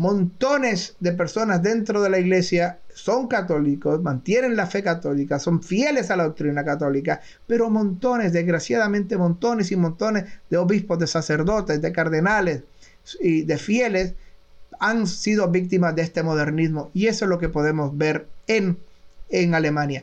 montones 0.00 0.96
de 0.98 1.12
personas 1.12 1.62
dentro 1.62 2.00
de 2.00 2.08
la 2.08 2.18
iglesia 2.18 2.78
son 2.94 3.28
católicos, 3.28 4.00
mantienen 4.02 4.56
la 4.56 4.66
fe 4.66 4.82
católica, 4.82 5.38
son 5.38 5.62
fieles 5.62 6.10
a 6.10 6.16
la 6.16 6.24
doctrina 6.24 6.64
católica, 6.64 7.20
pero 7.46 7.68
montones, 7.68 8.32
desgraciadamente 8.32 9.18
montones 9.18 9.70
y 9.72 9.76
montones 9.76 10.24
de 10.48 10.56
obispos, 10.56 10.98
de 10.98 11.06
sacerdotes, 11.06 11.82
de 11.82 11.92
cardenales 11.92 12.62
y 13.20 13.42
de 13.42 13.58
fieles 13.58 14.14
han 14.78 15.06
sido 15.06 15.48
víctimas 15.48 15.94
de 15.94 16.00
este 16.00 16.22
modernismo 16.22 16.90
y 16.94 17.08
eso 17.08 17.26
es 17.26 17.28
lo 17.28 17.38
que 17.38 17.50
podemos 17.50 17.94
ver 17.94 18.26
en, 18.46 18.78
en 19.28 19.54
Alemania. 19.54 20.02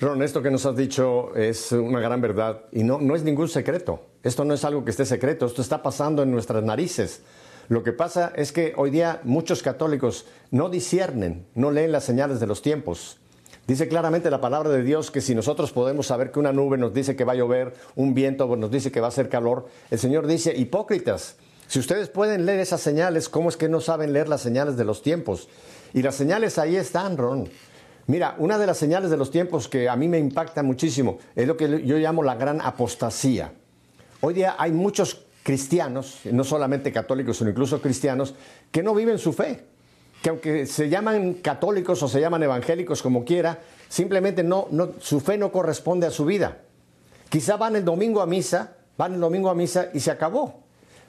Ron, 0.00 0.20
esto 0.24 0.42
que 0.42 0.50
nos 0.50 0.66
has 0.66 0.74
dicho 0.74 1.32
es 1.36 1.70
una 1.70 2.00
gran 2.00 2.20
verdad 2.20 2.62
y 2.72 2.82
no, 2.82 3.00
no 3.00 3.14
es 3.14 3.22
ningún 3.22 3.48
secreto. 3.48 4.04
Esto 4.24 4.44
no 4.44 4.52
es 4.52 4.64
algo 4.64 4.84
que 4.84 4.90
esté 4.90 5.06
secreto, 5.06 5.46
esto 5.46 5.62
está 5.62 5.80
pasando 5.80 6.24
en 6.24 6.32
nuestras 6.32 6.64
narices. 6.64 7.22
Lo 7.72 7.82
que 7.82 7.94
pasa 7.94 8.34
es 8.36 8.52
que 8.52 8.74
hoy 8.76 8.90
día 8.90 9.22
muchos 9.24 9.62
católicos 9.62 10.26
no 10.50 10.68
disciernen, 10.68 11.46
no 11.54 11.70
leen 11.70 11.90
las 11.90 12.04
señales 12.04 12.38
de 12.38 12.46
los 12.46 12.60
tiempos. 12.60 13.16
Dice 13.66 13.88
claramente 13.88 14.30
la 14.30 14.42
palabra 14.42 14.68
de 14.68 14.82
Dios 14.82 15.10
que 15.10 15.22
si 15.22 15.34
nosotros 15.34 15.72
podemos 15.72 16.08
saber 16.08 16.32
que 16.32 16.38
una 16.38 16.52
nube 16.52 16.76
nos 16.76 16.92
dice 16.92 17.16
que 17.16 17.24
va 17.24 17.32
a 17.32 17.36
llover, 17.36 17.72
un 17.96 18.12
viento 18.12 18.54
nos 18.56 18.70
dice 18.70 18.92
que 18.92 19.00
va 19.00 19.06
a 19.06 19.08
hacer 19.08 19.30
calor, 19.30 19.68
el 19.90 19.98
Señor 19.98 20.26
dice, 20.26 20.54
hipócritas, 20.54 21.36
si 21.66 21.78
ustedes 21.78 22.10
pueden 22.10 22.44
leer 22.44 22.60
esas 22.60 22.82
señales, 22.82 23.30
¿cómo 23.30 23.48
es 23.48 23.56
que 23.56 23.70
no 23.70 23.80
saben 23.80 24.12
leer 24.12 24.28
las 24.28 24.42
señales 24.42 24.76
de 24.76 24.84
los 24.84 25.00
tiempos? 25.00 25.48
Y 25.94 26.02
las 26.02 26.14
señales 26.14 26.58
ahí 26.58 26.76
están, 26.76 27.16
Ron. 27.16 27.48
Mira, 28.06 28.34
una 28.36 28.58
de 28.58 28.66
las 28.66 28.76
señales 28.76 29.08
de 29.08 29.16
los 29.16 29.30
tiempos 29.30 29.66
que 29.66 29.88
a 29.88 29.96
mí 29.96 30.08
me 30.08 30.18
impacta 30.18 30.62
muchísimo 30.62 31.20
es 31.34 31.48
lo 31.48 31.56
que 31.56 31.86
yo 31.86 31.96
llamo 31.96 32.22
la 32.22 32.34
gran 32.34 32.60
apostasía. 32.60 33.54
Hoy 34.20 34.34
día 34.34 34.56
hay 34.58 34.72
muchos 34.72 35.24
cristianos, 35.42 36.20
no 36.30 36.44
solamente 36.44 36.92
católicos, 36.92 37.38
sino 37.38 37.50
incluso 37.50 37.80
cristianos, 37.80 38.34
que 38.70 38.82
no 38.82 38.94
viven 38.94 39.18
su 39.18 39.32
fe, 39.32 39.64
que 40.22 40.30
aunque 40.30 40.66
se 40.66 40.88
llaman 40.88 41.34
católicos 41.34 42.02
o 42.02 42.08
se 42.08 42.20
llaman 42.20 42.42
evangélicos 42.42 43.02
como 43.02 43.24
quiera, 43.24 43.60
simplemente 43.88 44.42
no, 44.42 44.68
no, 44.70 44.92
su 45.00 45.20
fe 45.20 45.36
no 45.36 45.50
corresponde 45.50 46.06
a 46.06 46.10
su 46.10 46.24
vida. 46.24 46.58
Quizá 47.28 47.56
van 47.56 47.76
el 47.76 47.84
domingo 47.84 48.20
a 48.20 48.26
misa, 48.26 48.76
van 48.96 49.14
el 49.14 49.20
domingo 49.20 49.50
a 49.50 49.54
misa 49.54 49.88
y 49.92 50.00
se 50.00 50.10
acabó. 50.10 50.60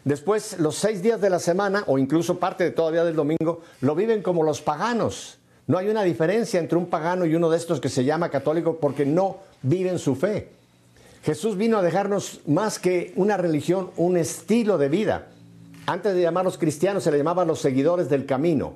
Después, 0.04 0.60
los 0.60 0.76
seis 0.76 1.02
días 1.02 1.22
de 1.22 1.30
la 1.30 1.40
semana, 1.40 1.84
o 1.88 1.98
incluso 1.98 2.40
parte 2.40 2.64
de 2.64 2.72
todavía 2.72 3.06
del 3.06 3.16
domingo, 3.16 3.62
lo 3.82 3.96
viven 3.96 4.22
como 4.22 4.44
los 4.44 4.62
paganos. 4.62 5.38
No 5.68 5.78
hay 5.78 5.88
una 5.88 6.04
diferencia 6.04 6.60
entre 6.60 6.78
un 6.78 6.88
pagano 6.88 7.26
y 7.26 7.36
uno 7.36 7.50
de 7.50 7.58
estos 7.58 7.80
que 7.80 7.88
se 7.88 8.04
llama 8.04 8.30
católico 8.30 8.80
porque 8.80 9.06
no 9.06 9.38
viven 9.62 10.00
su 10.00 10.16
fe. 10.16 10.50
Jesús 11.24 11.56
vino 11.56 11.78
a 11.78 11.82
dejarnos 11.82 12.42
más 12.48 12.80
que 12.80 13.14
una 13.16 13.38
religión, 13.38 13.92
un 13.96 14.18
estilo 14.18 14.78
de 14.78 14.90
vida. 14.90 15.28
Antes 15.86 16.16
de 16.16 16.22
llamarlos 16.22 16.58
cristianos 16.58 17.04
se 17.04 17.12
le 17.12 17.18
llamaban 17.18 17.48
los 17.48 17.60
seguidores 17.60 18.10
del 18.10 18.26
camino. 18.26 18.74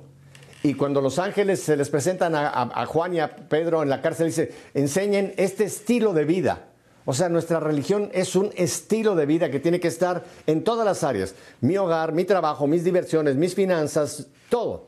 Y 0.62 0.74
cuando 0.74 1.02
los 1.02 1.18
ángeles 1.18 1.60
se 1.60 1.76
les 1.76 1.90
presentan 1.90 2.34
a, 2.34 2.86
Juan 2.86 3.14
y 3.14 3.20
a 3.20 3.36
Pedro 3.36 3.82
en 3.82 3.90
la 3.90 4.00
cárcel, 4.00 4.28
dice, 4.28 4.52
enseñen 4.72 5.34
este 5.36 5.64
estilo 5.64 6.14
de 6.14 6.24
vida. 6.24 6.68
O 7.04 7.12
sea, 7.12 7.28
nuestra 7.28 7.60
religión 7.60 8.10
es 8.12 8.34
un 8.34 8.50
estilo 8.56 9.14
de 9.14 9.26
vida 9.26 9.50
que 9.50 9.60
tiene 9.60 9.78
que 9.78 9.88
estar 9.88 10.24
en 10.46 10.64
todas 10.64 10.86
las 10.86 11.04
áreas. 11.04 11.34
Mi 11.60 11.76
hogar, 11.76 12.12
mi 12.12 12.24
trabajo, 12.24 12.66
mis 12.66 12.82
diversiones, 12.82 13.36
mis 13.36 13.54
finanzas, 13.54 14.26
todo. 14.48 14.86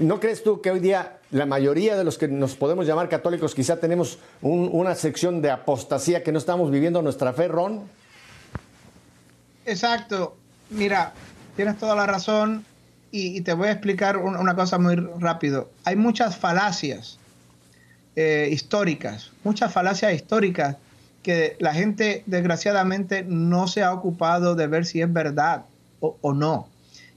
¿No 0.00 0.18
crees 0.18 0.42
tú 0.42 0.62
que 0.62 0.70
hoy 0.70 0.80
día 0.80 1.18
la 1.30 1.44
mayoría 1.44 1.94
de 1.94 2.04
los 2.04 2.16
que 2.16 2.26
nos 2.26 2.56
podemos 2.56 2.86
llamar 2.86 3.10
católicos 3.10 3.54
quizá 3.54 3.76
tenemos 3.76 4.18
una 4.40 4.94
sección 4.94 5.42
de 5.42 5.50
apostasía 5.50 6.22
que 6.22 6.32
no 6.32 6.38
estamos 6.38 6.70
viviendo 6.70 7.02
nuestra 7.02 7.34
fe, 7.34 7.48
Ron? 7.48 7.82
Exacto. 9.66 10.38
Mira, 10.70 11.12
tienes 11.54 11.76
toda 11.76 11.94
la 11.94 12.06
razón 12.06 12.64
y, 13.10 13.42
te 13.42 13.52
voy 13.52 13.68
a 13.68 13.72
explicar 13.72 14.16
una 14.16 14.56
cosa 14.56 14.78
muy 14.78 14.96
rápido. 14.96 15.68
Hay 15.84 15.96
muchas 15.96 16.34
falacias 16.34 17.18
eh, 18.16 18.48
históricas, 18.50 19.32
muchas 19.44 19.70
falacias 19.70 20.14
históricas 20.14 20.78
que 21.22 21.56
la 21.58 21.74
gente 21.74 22.22
desgraciadamente 22.24 23.22
no 23.22 23.68
se 23.68 23.82
ha 23.82 23.92
ocupado 23.92 24.54
de 24.54 24.66
ver 24.66 24.86
si 24.86 25.02
es 25.02 25.12
verdad 25.12 25.66
o, 26.00 26.32
no. 26.32 26.68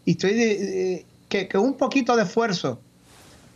Y 0.03 0.11
estoy 0.11 1.05
que, 1.33 1.57
un 1.57 1.73
poquito 1.73 2.15
de 2.15 2.23
esfuerzo, 2.23 2.79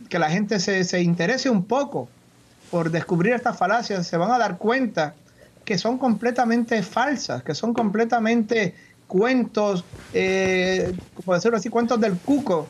que 0.08 0.18
la 0.18 0.30
gente 0.30 0.58
se, 0.58 0.82
se 0.84 1.00
interese 1.00 1.48
un 1.48 1.64
poco 1.64 2.08
por 2.70 2.90
descubrir 2.90 3.34
estas 3.34 3.56
falacias, 3.56 4.06
se 4.06 4.16
van 4.16 4.30
a 4.32 4.38
dar 4.38 4.58
cuenta 4.58 5.14
que 5.64 5.78
son 5.78 5.98
completamente 5.98 6.82
falsas, 6.82 7.42
que 7.42 7.54
son 7.54 7.72
completamente 7.72 8.74
cuentos, 9.06 9.84
eh, 10.12 10.92
como 11.14 11.34
decirlo 11.34 11.56
así, 11.56 11.68
cuentos 11.68 12.00
del 12.00 12.16
cuco, 12.18 12.66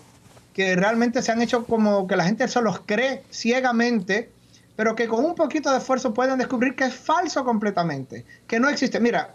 que 0.53 0.77
realmente 0.77 1.23
se 1.23 1.33
han 1.33 1.41
hecho 1.41 1.65
como 1.65 2.07
que 2.07 2.17
la 2.17 2.25
gente 2.25 2.47
se 2.49 2.61
los 2.61 2.81
cree 2.81 3.23
ciegamente, 3.31 4.31
pero 4.77 4.95
que 4.95 5.09
con 5.09 5.25
un 5.25 5.35
poquito 5.35 5.71
de 5.71 5.79
esfuerzo 5.79 6.13
pueden 6.13 6.39
descubrir 6.39 6.75
que 6.75 6.85
es 6.85 6.95
falso 6.95 7.45
completamente, 7.45 8.25
que 8.47 8.61
no 8.61 8.69
existe. 8.69 9.01
Mira, 9.01 9.35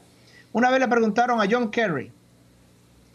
una 0.51 0.69
vez 0.69 0.79
le 0.79 0.87
preguntaron 0.87 1.41
a 1.41 1.45
John 1.49 1.71
Kerry, 1.71 2.11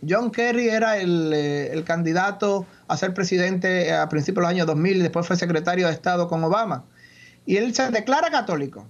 John 0.07 0.31
Kerry 0.31 0.69
era 0.69 0.99
el, 0.99 1.33
eh, 1.33 1.73
el 1.73 1.85
candidato 1.85 2.67
a 2.87 2.97
ser 2.97 3.15
presidente 3.15 3.93
a 3.93 4.09
principios 4.09 4.37
de 4.37 4.43
los 4.43 4.51
años 4.51 4.67
2000 4.67 4.97
y 4.97 5.01
después 5.01 5.27
fue 5.27 5.37
secretario 5.37 5.87
de 5.87 5.93
Estado 5.93 6.29
con 6.29 6.43
Obama. 6.45 6.85
Y 7.47 7.57
él 7.57 7.75
se 7.75 7.91
declara 7.91 8.31
católico. 8.31 8.87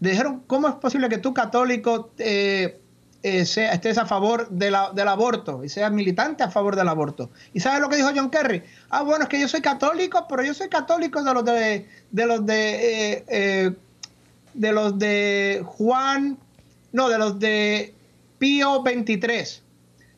Le 0.00 0.10
dijeron, 0.10 0.42
¿cómo 0.46 0.68
es 0.68 0.74
posible 0.74 1.08
que 1.08 1.18
tú 1.18 1.32
católico 1.32 2.10
eh, 2.18 2.80
eh, 3.26 3.40
estés 3.40 3.98
a 3.98 4.06
favor 4.06 4.48
del 4.50 4.74
aborto 4.74 5.64
y 5.64 5.68
seas 5.68 5.90
militante 5.90 6.44
a 6.44 6.50
favor 6.50 6.76
del 6.76 6.86
aborto. 6.86 7.30
¿Y 7.52 7.58
sabes 7.58 7.80
lo 7.80 7.88
que 7.88 7.96
dijo 7.96 8.10
John 8.14 8.30
Kerry? 8.30 8.62
Ah, 8.88 9.02
bueno, 9.02 9.24
es 9.24 9.28
que 9.28 9.40
yo 9.40 9.48
soy 9.48 9.60
católico, 9.60 10.26
pero 10.28 10.44
yo 10.44 10.54
soy 10.54 10.68
católico 10.68 11.20
de 11.24 11.34
los 11.34 11.44
de, 11.44 11.88
de 12.12 12.26
los 12.26 12.46
de, 12.46 13.14
eh, 13.14 13.24
eh, 13.26 13.72
de 14.54 14.72
los 14.72 14.96
de 15.00 15.62
Juan, 15.66 16.38
no, 16.92 17.08
de 17.08 17.18
los 17.18 17.40
de 17.40 17.94
Pío 18.38 18.84
23, 18.84 19.62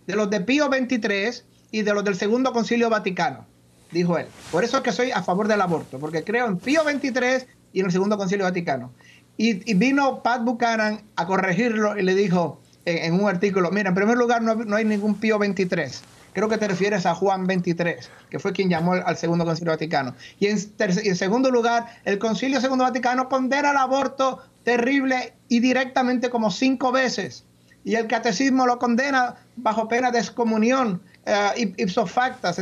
de 0.08 0.16
los 0.16 0.30
de 0.30 0.40
Pío 0.40 0.68
23 0.70 1.44
y 1.70 1.82
de 1.82 1.94
los 1.94 2.02
del 2.02 2.16
Segundo 2.16 2.52
Concilio 2.54 2.88
Vaticano, 2.88 3.46
dijo 3.92 4.16
él. 4.16 4.26
Por 4.50 4.64
eso 4.64 4.78
es 4.78 4.82
que 4.82 4.90
soy 4.90 5.10
a 5.10 5.22
favor 5.22 5.46
del 5.46 5.60
aborto, 5.60 5.98
porque 5.98 6.24
creo 6.24 6.46
en 6.46 6.56
Pío 6.56 6.82
23 6.82 7.46
y 7.74 7.80
en 7.80 7.86
el 7.86 7.92
Segundo 7.92 8.16
Concilio 8.16 8.46
Vaticano. 8.46 8.90
Y, 9.36 9.70
y 9.70 9.74
vino 9.74 10.22
Pat 10.22 10.42
Buchanan 10.42 11.02
a 11.14 11.26
corregirlo 11.26 11.96
y 11.98 12.02
le 12.02 12.14
dijo, 12.14 12.58
en, 12.86 13.20
un 13.20 13.28
artículo, 13.28 13.70
mira, 13.70 13.90
en 13.90 13.94
primer 13.94 14.16
lugar 14.16 14.40
no, 14.40 14.74
hay 14.74 14.84
ningún 14.86 15.14
Pío 15.14 15.38
23. 15.38 16.02
Creo 16.32 16.48
que 16.48 16.56
te 16.56 16.68
refieres 16.68 17.04
a 17.04 17.14
Juan 17.14 17.46
23, 17.46 18.10
que 18.30 18.38
fue 18.38 18.54
quien 18.54 18.70
llamó 18.70 18.94
al, 18.94 19.16
Segundo 19.18 19.44
Concilio 19.44 19.72
Vaticano. 19.72 20.14
Y 20.40 20.46
en, 20.46 20.58
en 20.78 21.16
segundo 21.16 21.50
lugar, 21.50 21.84
el 22.06 22.18
Concilio 22.18 22.62
Segundo 22.62 22.84
Vaticano 22.84 23.28
condena 23.28 23.72
el 23.72 23.76
aborto 23.76 24.42
terrible 24.64 25.34
y 25.48 25.60
directamente 25.60 26.30
como 26.30 26.50
cinco 26.50 26.92
veces. 26.92 27.44
Y 27.88 27.94
el 27.94 28.06
catecismo 28.06 28.66
lo 28.66 28.78
condena 28.78 29.36
bajo 29.56 29.88
pena 29.88 30.10
de 30.10 30.18
excomunión, 30.18 31.00
eh, 31.24 31.72
ipso 31.78 32.06
facta, 32.06 32.52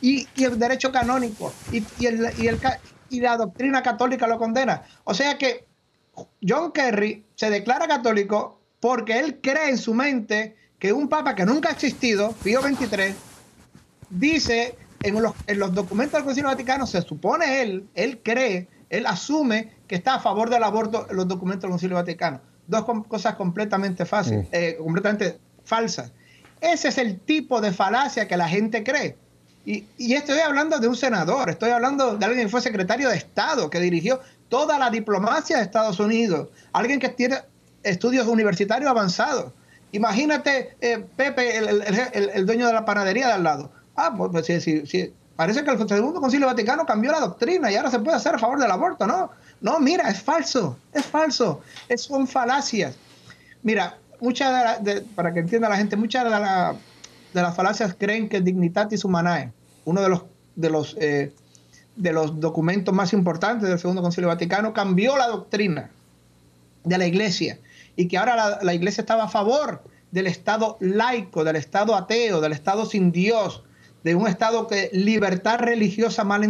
y, 0.00 0.28
y 0.36 0.44
el 0.44 0.56
derecho 0.56 0.92
canónico, 0.92 1.52
y, 1.72 1.82
y, 1.98 2.06
el, 2.06 2.30
y, 2.38 2.46
el, 2.46 2.60
y 3.08 3.20
la 3.20 3.36
doctrina 3.36 3.82
católica 3.82 4.28
lo 4.28 4.38
condena. 4.38 4.82
O 5.02 5.14
sea 5.14 5.36
que 5.36 5.66
John 6.48 6.70
Kerry 6.70 7.26
se 7.34 7.50
declara 7.50 7.88
católico 7.88 8.60
porque 8.78 9.18
él 9.18 9.40
cree 9.42 9.70
en 9.70 9.78
su 9.78 9.94
mente 9.94 10.54
que 10.78 10.92
un 10.92 11.08
papa 11.08 11.34
que 11.34 11.44
nunca 11.44 11.70
ha 11.70 11.72
existido, 11.72 12.30
Pío 12.44 12.62
XXIII, 12.62 13.16
dice 14.10 14.76
en 15.02 15.20
los, 15.20 15.34
en 15.48 15.58
los 15.58 15.74
documentos 15.74 16.12
del 16.12 16.24
Concilio 16.24 16.50
Vaticano, 16.50 16.86
se 16.86 17.02
supone 17.02 17.62
él, 17.62 17.88
él 17.96 18.20
cree, 18.22 18.68
él 18.90 19.06
asume 19.06 19.72
que 19.88 19.96
está 19.96 20.14
a 20.14 20.20
favor 20.20 20.50
del 20.50 20.62
aborto 20.62 21.08
en 21.10 21.16
los 21.16 21.26
documentos 21.26 21.62
del 21.62 21.70
Concilio 21.72 21.96
Vaticano. 21.96 22.48
Dos 22.70 22.84
cosas 23.08 23.34
completamente 23.34 24.06
fáciles, 24.06 24.46
eh, 24.52 24.76
completamente 24.78 25.38
falsas. 25.64 26.12
Ese 26.60 26.88
es 26.88 26.98
el 26.98 27.18
tipo 27.18 27.60
de 27.60 27.72
falacia 27.72 28.28
que 28.28 28.36
la 28.36 28.48
gente 28.48 28.84
cree. 28.84 29.16
Y, 29.66 29.84
y, 29.98 30.14
estoy 30.14 30.38
hablando 30.38 30.78
de 30.78 30.88
un 30.88 30.96
senador, 30.96 31.50
estoy 31.50 31.70
hablando 31.70 32.16
de 32.16 32.24
alguien 32.24 32.46
que 32.46 32.50
fue 32.50 32.62
secretario 32.62 33.10
de 33.10 33.16
Estado, 33.16 33.68
que 33.68 33.78
dirigió 33.78 34.20
toda 34.48 34.78
la 34.78 34.88
diplomacia 34.88 35.58
de 35.58 35.64
Estados 35.64 36.00
Unidos, 36.00 36.48
alguien 36.72 36.98
que 36.98 37.10
tiene 37.10 37.40
estudios 37.82 38.26
universitarios 38.26 38.90
avanzados. 38.90 39.52
Imagínate, 39.92 40.76
eh, 40.80 41.04
Pepe, 41.16 41.58
el, 41.58 42.46
dueño 42.46 42.68
de 42.68 42.72
la 42.72 42.84
panadería 42.84 43.26
de 43.26 43.32
al 43.34 43.42
lado. 43.42 43.72
Ah, 43.96 44.14
pues, 44.16 44.30
pues 44.30 44.46
sí, 44.46 44.86
sí, 44.86 45.12
parece 45.36 45.64
que 45.64 45.70
el 45.70 45.88
Segundo 45.88 46.20
Concilio 46.20 46.46
Vaticano 46.46 46.86
cambió 46.86 47.10
la 47.10 47.20
doctrina 47.20 47.70
y 47.70 47.76
ahora 47.76 47.90
se 47.90 47.98
puede 47.98 48.16
hacer 48.16 48.34
a 48.34 48.38
favor 48.38 48.60
del 48.60 48.70
aborto, 48.70 49.06
¿no? 49.06 49.30
No, 49.60 49.78
mira, 49.78 50.08
es 50.08 50.22
falso, 50.22 50.78
es 50.92 51.04
falso, 51.04 51.60
es, 51.88 52.02
son 52.02 52.26
falacias. 52.26 52.96
Mira, 53.62 53.98
muchas 54.20 54.82
de, 54.82 55.02
para 55.02 55.32
que 55.34 55.40
entienda 55.40 55.68
la 55.68 55.76
gente, 55.76 55.96
muchas 55.96 56.24
de, 56.24 56.30
de, 56.30 57.42
las 57.42 57.54
falacias 57.54 57.94
creen 57.98 58.28
que 58.28 58.40
Dignitatis 58.40 59.04
Humanae, 59.04 59.52
uno 59.84 60.00
de 60.00 60.08
los, 60.08 60.22
de 60.56 60.70
los, 60.70 60.96
eh, 60.98 61.32
de 61.96 62.12
los 62.12 62.40
documentos 62.40 62.94
más 62.94 63.12
importantes 63.12 63.68
del 63.68 63.78
Segundo 63.78 64.02
Concilio 64.02 64.28
Vaticano, 64.28 64.72
cambió 64.72 65.16
la 65.16 65.28
doctrina 65.28 65.90
de 66.84 66.98
la 66.98 67.06
iglesia 67.06 67.58
y 67.96 68.08
que 68.08 68.16
ahora 68.16 68.60
la, 68.62 68.74
iglesia 68.74 69.02
estaba 69.02 69.24
a 69.24 69.28
favor 69.28 69.82
del 70.10 70.26
Estado 70.26 70.78
laico, 70.80 71.44
del 71.44 71.56
Estado 71.56 71.94
ateo, 71.94 72.40
del 72.40 72.52
Estado 72.52 72.86
sin 72.86 73.12
Dios, 73.12 73.62
de 74.04 74.14
un 74.14 74.26
Estado 74.26 74.66
que 74.66 74.88
libertad 74.92 75.58
religiosa 75.58 76.24
mal 76.24 76.44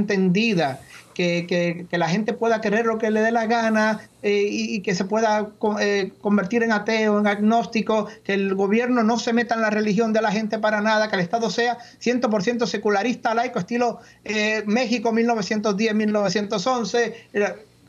que, 1.21 1.99
la 1.99 2.09
gente 2.09 2.33
pueda 2.33 2.61
querer 2.61 2.87
lo 2.87 2.99
que 2.99 3.11
le 3.11 3.21
dé 3.21 3.31
la 3.31 3.47
gana 3.47 4.01
eh, 4.23 4.47
y, 4.49 4.81
que 4.81 4.95
se 4.95 5.05
pueda 5.05 5.51
eh, 5.81 6.13
convertir 6.21 6.63
en 6.63 6.73
ateo, 6.73 7.19
en 7.19 7.27
agnóstico, 7.27 8.09
que 8.25 8.33
el 8.33 8.55
gobierno 8.55 9.03
no 9.03 9.19
se 9.19 9.35
meta 9.35 9.55
en 9.55 9.61
la 9.61 9.69
religión 9.71 10.13
de 10.13 10.23
la 10.23 10.33
gente 10.33 10.59
para 10.59 10.81
nada, 10.81 11.09
que 11.09 11.17
el 11.17 11.23
Estado 11.23 11.51
sea 11.51 11.79
100% 12.03 12.67
secularista, 12.67 13.35
laico, 13.35 13.59
estilo 13.59 14.01
eh, 14.25 14.63
México 14.67 15.13
1910-1911. 15.13 17.15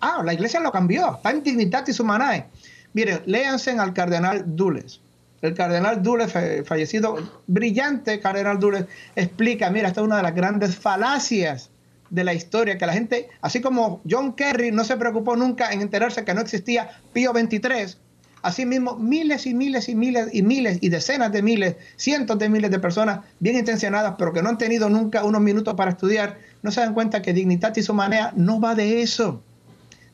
Ah, 0.02 0.22
la 0.26 0.34
iglesia 0.34 0.60
lo 0.60 0.72
cambió, 0.72 1.16
está 1.16 1.32
en 1.32 1.44
Dignitatis 1.44 2.00
Humanae. 2.00 2.48
Miren, 2.94 3.22
léanse 3.26 3.72
al 3.72 3.94
cardenal 3.94 4.44
Dules. 4.46 5.00
El 5.42 5.54
cardenal 5.54 6.04
Dules, 6.04 6.34
fallecido, 6.66 7.16
brillante 7.48 8.20
cardenal 8.20 8.60
Dules, 8.60 8.86
explica, 9.16 9.70
mira, 9.70 9.88
esta 9.88 10.02
es 10.02 10.06
una 10.06 10.18
de 10.18 10.24
las 10.24 10.36
grandes 10.36 10.76
falacias 10.76 11.71
de 12.12 12.24
la 12.24 12.34
historia, 12.34 12.78
que 12.78 12.86
la 12.86 12.94
gente, 12.94 13.30
así 13.42 13.62
como 13.62 14.02
John 14.08 14.34
Kerry 14.34 14.72
no 14.72 14.84
se 14.84 14.98
preocupó 14.98 15.36
nunca 15.36 15.72
en 15.72 15.82
enterarse 15.82 16.24
que 16.24 16.34
no 16.34 16.42
existía 16.42 16.92
Pío 17.14 17.32
XXIII, 17.32 17.96
asimismo 18.44 18.98
miles 18.98 19.48
y 19.48 19.54
miles 19.54 19.88
y 19.88 19.96
miles 19.96 20.28
y 20.34 20.44
miles 20.44 20.78
y 20.82 20.90
decenas 20.90 21.32
de 21.32 21.42
miles, 21.42 21.76
cientos 21.96 22.38
de 22.38 22.50
miles 22.50 22.70
de 22.70 22.80
personas 22.80 23.22
bien 23.40 23.58
intencionadas, 23.58 24.16
pero 24.18 24.34
que 24.34 24.42
no 24.42 24.50
han 24.50 24.58
tenido 24.58 24.90
nunca 24.90 25.24
unos 25.24 25.42
minutos 25.42 25.74
para 25.76 25.92
estudiar, 25.92 26.38
no 26.62 26.72
se 26.72 26.82
dan 26.82 26.94
cuenta 26.94 27.22
que 27.22 27.34
Dignitatis 27.34 27.88
Humanae 27.88 28.32
no 28.36 28.60
va 28.60 28.76
de 28.76 29.02
eso. 29.02 29.42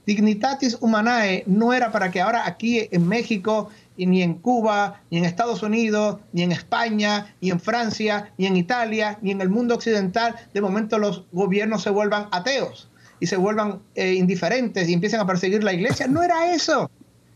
Dignitatis 0.06 0.78
Humanae 0.80 1.44
no 1.48 1.74
era 1.74 1.92
para 1.92 2.12
que 2.12 2.22
ahora 2.22 2.46
aquí 2.46 2.88
en 2.92 3.08
México, 3.08 3.70
y 3.98 4.06
ni 4.06 4.22
en 4.22 4.36
Cuba, 4.36 5.02
ni 5.10 5.18
en 5.18 5.26
Estados 5.26 5.64
Unidos, 5.64 6.20
ni 6.32 6.44
en 6.44 6.52
España, 6.52 7.36
ni 7.42 7.50
en 7.50 7.60
Francia, 7.60 8.32
ni 8.38 8.46
en 8.46 8.56
Italia, 8.56 9.18
ni 9.22 9.32
en 9.32 9.42
el 9.42 9.50
mundo 9.50 9.76
occidental, 9.76 10.36
de 10.54 10.62
momento 10.62 11.00
los 11.00 11.26
gobiernos 11.32 11.84
se 11.84 11.90
vuelvan 11.90 12.28
ateos 12.32 12.90
y 13.20 13.28
se 13.28 13.38
vuelvan 13.38 13.82
eh, 13.96 14.14
indiferentes 14.14 14.88
y 14.88 14.94
empiecen 14.94 15.20
a 15.20 15.26
perseguir 15.26 15.64
la 15.64 15.74
iglesia. 15.74 16.08
No 16.08 16.22
era 16.22 16.54
eso. 16.54 16.90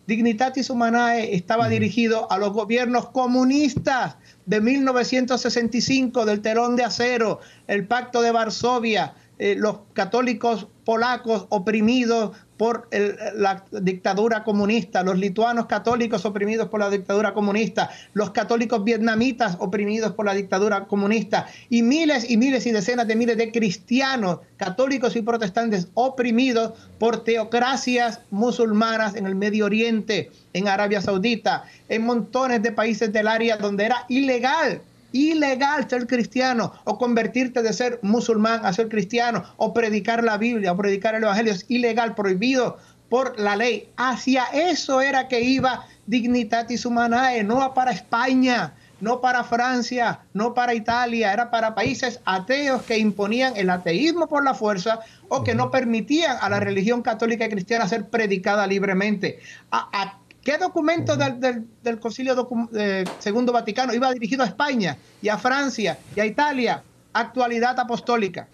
Dignitatis 0.07 0.69
Humanae 0.69 1.35
estaba 1.35 1.69
dirigido 1.69 2.31
a 2.31 2.37
los 2.37 2.51
gobiernos 2.51 3.09
comunistas 3.09 4.17
de 4.45 4.59
1965, 4.59 6.25
del 6.25 6.41
telón 6.41 6.75
de 6.75 6.83
acero, 6.83 7.39
el 7.67 7.87
pacto 7.87 8.21
de 8.21 8.31
Varsovia, 8.31 9.13
eh, 9.43 9.55
los 9.57 9.79
católicos 9.93 10.67
polacos 10.85 11.47
oprimidos 11.49 12.37
por 12.57 12.87
la 12.91 13.65
dictadura 13.71 14.43
comunista, 14.43 15.01
los 15.01 15.17
lituanos 15.17 15.65
católicos 15.65 16.23
oprimidos 16.25 16.67
por 16.67 16.79
la 16.79 16.91
dictadura 16.91 17.33
comunista, 17.33 17.89
los 18.13 18.29
católicos 18.29 18.83
vietnamitas 18.83 19.57
oprimidos 19.59 20.11
por 20.11 20.27
la 20.27 20.35
dictadura 20.35 20.85
comunista 20.85 21.47
y 21.71 21.81
miles 21.81 22.29
y 22.29 22.37
miles 22.37 22.67
y 22.67 22.71
decenas 22.71 23.07
de 23.07 23.15
miles 23.15 23.35
de 23.35 23.51
cristianos, 23.51 24.41
católicos 24.57 25.15
y 25.15 25.23
protestantes 25.23 25.87
oprimidos 25.95 26.73
por 26.99 27.23
teocracias 27.23 28.19
musulmanas 28.29 29.15
en 29.15 29.25
el 29.25 29.33
Medio 29.33 29.65
Oriente, 29.65 30.29
en 30.53 30.67
Arabia 30.67 31.01
Saudita, 31.01 31.63
en 31.89 32.05
montones 32.05 32.61
de 32.61 32.73
países 32.73 33.11
del 33.11 33.27
área 33.27 33.57
donde 33.57 33.85
era 33.85 34.05
ilegal 34.07 34.83
ilegal 35.11 35.89
ser 35.89 36.07
cristiano 36.07 36.73
o 36.83 36.97
convertirte 36.97 37.61
de 37.61 37.73
ser 37.73 37.99
musulmán 38.01 38.65
a 38.65 38.73
ser 38.73 38.89
cristiano 38.89 39.43
o 39.57 39.73
predicar 39.73 40.23
la 40.23 40.37
Biblia 40.37 40.71
o 40.71 40.77
predicar 40.77 41.15
el 41.15 41.23
Evangelio 41.23 41.53
es 41.53 41.65
ilegal, 41.67 42.15
prohibido 42.15 42.77
por 43.09 43.37
la 43.39 43.55
ley. 43.55 43.89
Hacia 43.97 44.45
eso 44.53 45.01
era 45.01 45.27
que 45.27 45.41
iba 45.41 45.85
Dignitatis 46.07 46.85
Humanae, 46.85 47.43
no 47.43 47.73
para 47.73 47.91
España, 47.91 48.73
no 49.01 49.19
para 49.19 49.43
Francia, 49.43 50.21
no 50.33 50.53
para 50.53 50.73
Italia, 50.73 51.33
era 51.33 51.51
para 51.51 51.75
países 51.75 52.21
ateos 52.23 52.83
que 52.83 52.97
imponían 52.97 53.57
el 53.57 53.69
ateísmo 53.69 54.27
por 54.27 54.43
la 54.43 54.53
fuerza 54.53 54.99
o 55.27 55.43
que 55.43 55.55
no 55.55 55.71
permitían 55.71 56.37
a 56.39 56.49
la 56.49 56.59
religión 56.59 57.01
católica 57.01 57.45
y 57.45 57.49
cristiana 57.49 57.87
ser 57.87 58.09
predicada 58.09 58.65
libremente. 58.67 59.39
¿A, 59.71 60.20
qué 60.43 60.57
documento 60.57 61.15
del, 61.15 61.99
Concilio 61.99 62.47
Segundo 63.19 63.51
Vaticano 63.51 63.93
iba 63.93 64.11
dirigido 64.11 64.43
a 64.43 64.47
España 64.47 64.97
y 65.21 65.29
a 65.29 65.37
Francia 65.37 65.97
y 66.15 66.19
a 66.19 66.25
Italia? 66.25 66.83
Actualidad 67.13 67.79
apostólica. 67.79 68.47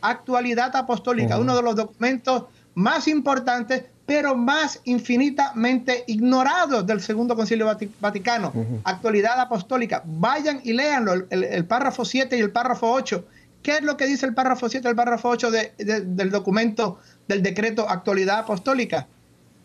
Actualidad 0.00 0.74
apostólica, 0.76 1.38
uno 1.38 1.56
de 1.56 1.62
los 1.62 1.76
documentos 1.76 2.44
más 2.74 3.08
importantes 3.08 3.84
pero 4.06 4.36
más 4.36 4.80
infinitamente 4.84 6.04
ignorados 6.06 6.86
del 6.86 7.00
Segundo 7.00 7.34
Concilio 7.34 7.74
Vaticano, 8.00 8.52
actualidad 8.84 9.40
apostólica. 9.40 10.02
Vayan 10.04 10.60
y 10.62 10.74
léanlo, 10.74 11.26
el, 11.30 11.64
párrafo 11.64 12.04
7 12.04 12.36
y 12.36 12.40
el 12.40 12.50
párrafo 12.50 12.92
8. 12.92 13.24
¿Qué 13.62 13.76
es 13.76 13.82
lo 13.82 13.96
que 13.96 14.06
dice 14.06 14.26
el 14.26 14.34
párrafo 14.34 14.68
7 14.68 14.86
y 14.86 14.90
el 14.90 14.96
párrafo 14.96 15.30
8 15.30 15.50
del 15.50 16.30
documento 16.30 16.98
del 17.26 17.42
decreto 17.42 17.88
actualidad 17.88 18.40
apostólica? 18.40 19.06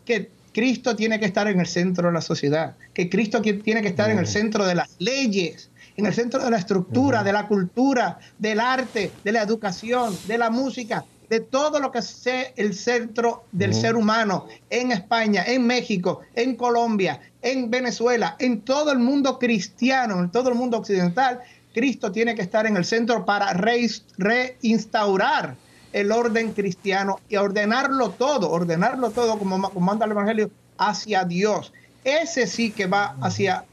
Que 0.06 0.30
Cristo 0.52 0.96
tiene 0.96 1.20
que 1.20 1.26
estar 1.26 1.46
en 1.48 1.60
el 1.60 1.66
centro 1.66 2.08
de 2.08 2.14
la 2.14 2.20
sociedad, 2.20 2.74
que 2.92 3.08
Cristo 3.08 3.40
tiene 3.40 3.82
que 3.82 3.88
estar 3.88 4.10
en 4.10 4.18
el 4.18 4.26
centro 4.26 4.66
de 4.66 4.74
las 4.74 4.90
leyes, 4.98 5.70
en 5.96 6.06
el 6.06 6.14
centro 6.14 6.42
de 6.42 6.50
la 6.50 6.58
estructura, 6.58 7.22
de 7.22 7.32
la 7.32 7.46
cultura, 7.46 8.18
del 8.38 8.58
arte, 8.58 9.12
de 9.22 9.32
la 9.32 9.42
educación, 9.42 10.16
de 10.26 10.38
la 10.38 10.50
música, 10.50 11.04
de 11.28 11.40
todo 11.40 11.78
lo 11.78 11.92
que 11.92 12.02
sea 12.02 12.52
el 12.56 12.74
centro 12.74 13.44
del 13.52 13.72
ser 13.72 13.94
humano 13.94 14.46
en 14.68 14.90
España, 14.90 15.44
en 15.46 15.64
México, 15.64 16.22
en 16.34 16.56
Colombia, 16.56 17.20
en 17.40 17.70
Venezuela, 17.70 18.34
en 18.40 18.62
todo 18.62 18.90
el 18.90 18.98
mundo 18.98 19.38
cristiano, 19.38 20.18
en 20.18 20.32
todo 20.32 20.48
el 20.48 20.56
mundo 20.56 20.78
occidental, 20.78 21.38
Cristo 21.72 22.10
tiene 22.10 22.34
que 22.34 22.42
estar 22.42 22.66
en 22.66 22.76
el 22.76 22.84
centro 22.84 23.24
para 23.24 23.52
reinstaurar 23.52 25.54
el 25.92 26.12
orden 26.12 26.52
cristiano 26.52 27.20
y 27.28 27.36
ordenarlo 27.36 28.10
todo, 28.10 28.50
ordenarlo 28.50 29.10
todo 29.10 29.38
como, 29.38 29.58
manda 29.58 30.06
el 30.06 30.12
Evangelio 30.12 30.50
hacia 30.78 31.24
Dios. 31.24 31.72
Ese 32.04 32.46
sí 32.46 32.70
que 32.70 32.86
va 32.86 33.16
hacia 33.20 33.64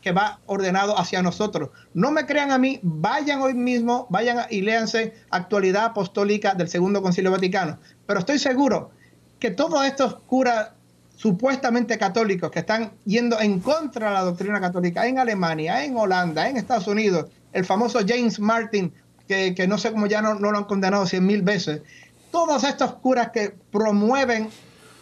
que 0.00 0.12
va 0.12 0.38
ordenado 0.46 0.96
hacia 0.96 1.20
nosotros. 1.20 1.70
No 1.92 2.12
me 2.12 2.26
crean 2.26 2.52
a 2.52 2.58
mí, 2.58 2.78
vayan 2.80 3.42
hoy 3.42 3.54
mismo, 3.54 4.06
vayan 4.08 4.46
y 4.50 4.60
léanse 4.60 5.14
actualidad 5.30 5.86
apostólica 5.86 6.54
del 6.54 6.68
Segundo 6.68 7.02
Concilio 7.02 7.32
Vaticano. 7.32 7.76
Pero 8.06 8.20
estoy 8.20 8.38
seguro 8.38 8.92
que 9.40 9.50
todos 9.50 9.84
estos 9.84 10.14
curas 10.28 10.70
supuestamente 11.16 11.98
católicos 11.98 12.52
que 12.52 12.60
están 12.60 12.92
yendo 13.04 13.40
en 13.40 13.58
contra 13.58 14.08
de 14.08 14.14
la 14.14 14.22
doctrina 14.22 14.60
católica 14.60 15.06
en 15.08 15.18
Alemania, 15.18 15.84
en 15.84 15.96
Holanda, 15.96 16.48
en 16.48 16.56
Estados 16.56 16.86
Unidos, 16.86 17.26
el 17.52 17.64
famoso 17.64 17.98
James 18.06 18.38
Martin, 18.38 18.92
que, 19.28 19.66
no 19.68 19.78
sé 19.78 19.92
cómo 19.92 20.06
ya 20.06 20.22
no, 20.22 20.34
no 20.34 20.52
lo 20.52 20.58
han 20.58 20.64
condenado 20.64 21.06
cien 21.06 21.26
mil 21.26 21.42
veces, 21.42 21.82
todos 22.30 22.64
estos 22.64 22.94
curas 22.94 23.30
que 23.30 23.54
promueven 23.70 24.48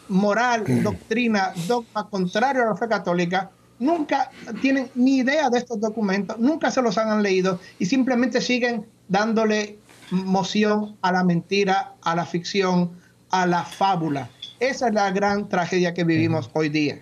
moral, 0.09 0.65
doctrina, 0.83 1.53
dogma 1.67 2.09
contrario 2.09 2.63
a 2.63 2.67
la 2.67 2.77
fe 2.77 2.89
católica, 2.89 3.51
nunca 3.79 4.31
tienen 4.61 4.91
ni 4.95 5.19
idea 5.19 5.51
de 5.51 5.59
estos 5.59 5.81
documentos, 5.81 6.39
nunca 6.39 6.71
se 6.71 6.83
los 6.83 6.99
han 6.99 7.23
leído 7.23 7.59
y 7.79 7.87
simplemente 7.87 8.41
siguen 8.41 8.87
dándole 9.09 9.79
moción 10.11 10.97
a 11.03 11.13
la 11.13 11.25
mentira, 11.25 11.95
a 12.03 12.15
la 12.15 12.27
ficción, 12.27 12.91
a 13.31 13.47
la 13.47 13.65
fábula. 13.65 14.31
Esa 14.61 14.89
es 14.89 14.95
la 14.95 15.11
gran 15.11 15.49
tragedia 15.49 15.95
que 15.95 16.05
vivimos 16.05 16.51
hoy 16.53 16.69
día. 16.69 17.01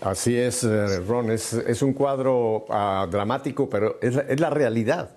Así 0.00 0.36
es, 0.36 0.64
eh, 0.64 1.00
Ron, 1.00 1.30
es, 1.30 1.82
un 1.82 1.92
cuadro 1.92 2.64
ah, 2.70 3.06
dramático, 3.10 3.68
pero 3.68 3.98
es 4.00 4.16
es 4.16 4.40
la 4.40 4.50
realidad. 4.50 5.10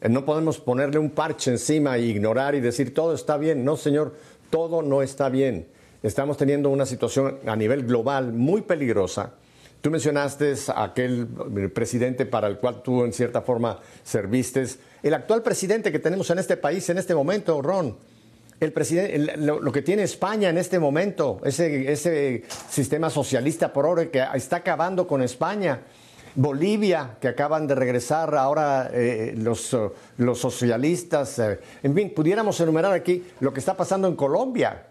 Eh, 0.00 0.08
no 0.08 0.24
podemos 0.24 0.58
ponerle 0.58 0.98
un 0.98 1.10
parche 1.10 1.50
encima 1.50 1.96
e 1.96 2.02
ignorar 2.02 2.54
y 2.54 2.60
decir 2.60 2.94
todo 2.94 3.14
está 3.14 3.36
bien. 3.36 3.64
No, 3.64 3.76
señor, 3.76 4.14
todo 4.50 4.82
no 4.82 5.02
está 5.02 5.28
bien 5.28 5.66
estamos 6.02 6.36
teniendo 6.36 6.70
una 6.70 6.86
situación 6.86 7.38
a 7.46 7.56
nivel 7.56 7.84
global 7.84 8.32
muy 8.32 8.62
peligrosa. 8.62 9.32
Tú 9.80 9.90
mencionaste 9.90 10.54
aquel 10.74 11.26
presidente 11.72 12.26
para 12.26 12.48
el 12.48 12.58
cual 12.58 12.82
tú 12.82 13.04
en 13.04 13.12
cierta 13.12 13.40
forma 13.40 13.78
serviste. 14.02 14.66
El 15.02 15.14
actual 15.14 15.42
presidente 15.42 15.90
que 15.90 15.98
tenemos 15.98 16.28
en 16.30 16.38
este 16.38 16.58
país 16.58 16.88
en 16.90 16.98
este 16.98 17.14
momento, 17.14 17.62
Ron, 17.62 17.96
el 18.60 18.72
presidente, 18.72 19.36
lo, 19.38 19.72
que 19.72 19.82
tiene 19.82 20.02
España 20.02 20.50
en 20.50 20.58
este 20.58 20.78
momento, 20.78 21.40
ese, 21.44 21.90
ese 21.90 22.44
sistema 22.68 23.08
socialista 23.08 23.72
por 23.72 23.86
ahora 23.86 24.06
que 24.10 24.22
está 24.34 24.56
acabando 24.56 25.06
con 25.06 25.22
España. 25.22 25.80
Bolivia, 26.34 27.16
que 27.20 27.26
acaban 27.26 27.66
de 27.66 27.74
regresar 27.74 28.36
ahora 28.36 28.88
eh, 28.92 29.34
los, 29.36 29.76
los 30.16 30.38
socialistas. 30.38 31.38
Eh, 31.40 31.58
en 31.82 31.94
fin, 31.94 32.12
pudiéramos 32.14 32.60
enumerar 32.60 32.92
aquí 32.92 33.24
lo 33.40 33.52
que 33.52 33.58
está 33.58 33.76
pasando 33.76 34.06
en 34.06 34.14
Colombia, 34.14 34.86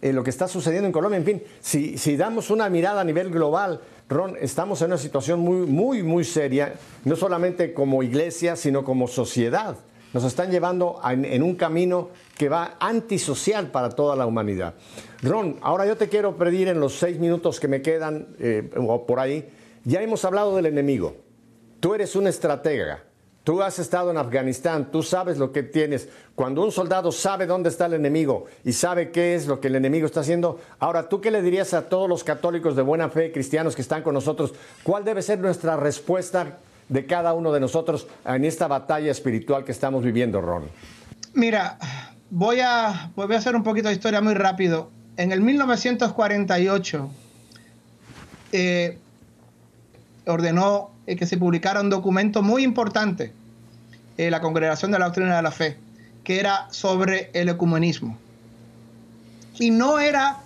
eh, 0.00 0.14
lo 0.14 0.24
que 0.24 0.30
está 0.30 0.48
sucediendo 0.48 0.86
en 0.86 0.92
Colombia. 0.92 1.18
En 1.18 1.24
fin, 1.24 1.42
si, 1.60 1.98
si 1.98 2.16
damos 2.16 2.50
una 2.50 2.70
mirada 2.70 3.02
a 3.02 3.04
nivel 3.04 3.28
global, 3.30 3.82
Ron, 4.08 4.36
estamos 4.40 4.80
en 4.80 4.86
una 4.86 4.98
situación 4.98 5.40
muy, 5.40 5.66
muy, 5.66 6.02
muy 6.02 6.24
seria, 6.24 6.72
no 7.04 7.16
solamente 7.16 7.74
como 7.74 8.02
iglesia, 8.02 8.56
sino 8.56 8.82
como 8.82 9.08
sociedad. 9.08 9.76
Nos 10.12 10.24
están 10.24 10.50
llevando 10.50 11.00
en, 11.04 11.42
un 11.42 11.54
camino 11.54 12.10
que 12.36 12.48
va 12.48 12.76
antisocial 12.80 13.70
para 13.70 13.90
toda 13.90 14.16
la 14.16 14.26
humanidad. 14.26 14.74
Ron, 15.22 15.58
ahora 15.60 15.86
yo 15.86 15.96
te 15.96 16.08
quiero 16.08 16.36
pedir 16.36 16.68
en 16.68 16.80
los 16.80 16.94
seis 16.94 17.18
minutos 17.18 17.60
que 17.60 17.68
me 17.68 17.82
quedan, 17.82 18.28
eh, 18.38 18.70
o 18.76 19.06
por 19.06 19.20
ahí, 19.20 19.48
ya 19.84 20.00
hemos 20.00 20.24
hablado 20.24 20.56
del 20.56 20.66
enemigo. 20.66 21.16
Tú 21.80 21.94
eres 21.94 22.16
un 22.16 22.26
estratega. 22.26 23.04
Tú 23.44 23.62
has 23.62 23.78
estado 23.78 24.10
en 24.10 24.18
Afganistán, 24.18 24.90
tú 24.90 25.02
sabes 25.02 25.38
lo 25.38 25.52
que 25.52 25.62
tienes. 25.62 26.10
Cuando 26.34 26.62
un 26.62 26.70
soldado 26.70 27.10
sabe 27.10 27.46
dónde 27.46 27.70
está 27.70 27.86
el 27.86 27.94
enemigo 27.94 28.44
y 28.62 28.74
sabe 28.74 29.10
qué 29.10 29.34
es 29.34 29.46
lo 29.46 29.58
que 29.58 29.68
el 29.68 29.76
enemigo 29.76 30.04
está 30.04 30.20
haciendo, 30.20 30.60
ahora 30.78 31.08
tú 31.08 31.22
qué 31.22 31.30
le 31.30 31.40
dirías 31.40 31.72
a 31.72 31.88
todos 31.88 32.10
los 32.10 32.24
católicos 32.24 32.76
de 32.76 32.82
buena 32.82 33.08
fe, 33.08 33.32
cristianos 33.32 33.74
que 33.74 33.80
están 33.80 34.02
con 34.02 34.12
nosotros, 34.12 34.52
¿cuál 34.82 35.02
debe 35.02 35.22
ser 35.22 35.38
nuestra 35.38 35.78
respuesta 35.78 36.58
de 36.88 37.06
cada 37.06 37.34
uno 37.34 37.52
de 37.52 37.60
nosotros 37.60 38.06
en 38.24 38.44
esta 38.44 38.66
batalla 38.66 39.10
espiritual 39.10 39.64
que 39.64 39.72
estamos 39.72 40.02
viviendo, 40.02 40.40
Ron? 40.40 40.64
Mira, 41.34 41.78
voy 42.30 42.60
a, 42.60 43.10
voy 43.14 43.34
a 43.34 43.38
hacer 43.38 43.54
un 43.54 43.62
poquito 43.62 43.88
de 43.88 43.94
historia 43.94 44.20
muy 44.20 44.34
rápido. 44.34 44.90
En 45.16 45.32
el 45.32 45.40
1948 45.40 47.10
eh, 48.52 48.98
ordenó 50.26 50.90
eh, 51.06 51.16
que 51.16 51.26
se 51.26 51.36
publicara 51.36 51.80
un 51.80 51.90
documento 51.90 52.42
muy 52.42 52.62
importante 52.62 53.32
eh, 54.16 54.30
la 54.30 54.40
Congregación 54.40 54.90
de 54.90 54.98
la 54.98 55.06
Doctrina 55.06 55.36
de 55.36 55.42
la 55.42 55.50
Fe, 55.50 55.76
que 56.24 56.40
era 56.40 56.66
sobre 56.70 57.30
el 57.34 57.48
ecumenismo. 57.48 58.18
Y 59.58 59.70
no 59.70 59.98
era 59.98 60.38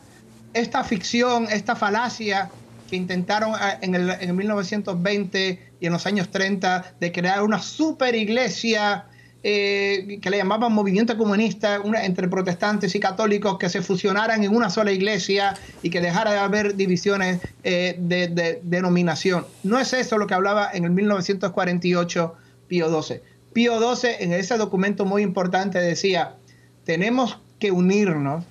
esta 0.54 0.84
ficción, 0.84 1.46
esta 1.50 1.74
falacia 1.74 2.50
que 2.88 2.96
intentaron 2.96 3.52
ah, 3.54 3.78
en 3.80 3.94
el, 3.94 4.34
1920 4.34 5.71
y 5.82 5.86
en 5.86 5.92
los 5.92 6.06
años 6.06 6.30
30 6.30 6.94
de 7.00 7.10
crear 7.10 7.42
una 7.42 7.60
super 7.60 8.14
iglesia 8.14 9.06
eh, 9.42 10.20
que 10.22 10.30
le 10.30 10.36
llamaban 10.36 10.72
movimiento 10.72 11.18
comunista 11.18 11.80
una, 11.80 12.04
entre 12.04 12.28
protestantes 12.28 12.94
y 12.94 13.00
católicos 13.00 13.58
que 13.58 13.68
se 13.68 13.82
fusionaran 13.82 14.44
en 14.44 14.54
una 14.54 14.70
sola 14.70 14.92
iglesia 14.92 15.54
y 15.82 15.90
que 15.90 16.00
dejara 16.00 16.30
de 16.30 16.38
haber 16.38 16.76
divisiones 16.76 17.40
de, 17.64 17.96
de, 17.98 18.60
denominación. 18.62 19.44
No 19.64 19.80
es 19.80 19.92
eso 19.92 20.18
lo 20.18 20.28
que 20.28 20.34
hablaba 20.34 20.70
en 20.72 20.84
el 20.84 20.90
1948 20.92 22.34
Pío 22.68 23.02
XII. 23.02 23.20
Pío 23.52 23.96
XII 23.96 24.10
en 24.20 24.32
ese 24.34 24.56
documento 24.58 25.04
muy 25.04 25.22
importante 25.22 25.80
decía, 25.80 26.36
tenemos 26.84 27.40
que 27.58 27.72
unirnos 27.72 28.44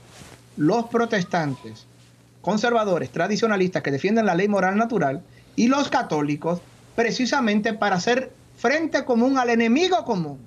los 0.57 0.87
protestantes, 0.87 1.87
conservadores, 2.41 3.09
tradicionalistas 3.09 3.83
que 3.83 3.91
defienden 3.91 4.25
la 4.25 4.35
ley 4.35 4.49
moral 4.49 4.75
natural 4.75 5.21
y 5.55 5.67
los 5.67 5.87
católicos 5.87 6.59
precisamente 6.95 7.73
para 7.73 7.95
hacer 7.95 8.31
frente 8.57 9.05
común 9.05 9.37
al 9.37 9.49
enemigo 9.49 10.03
común, 10.05 10.39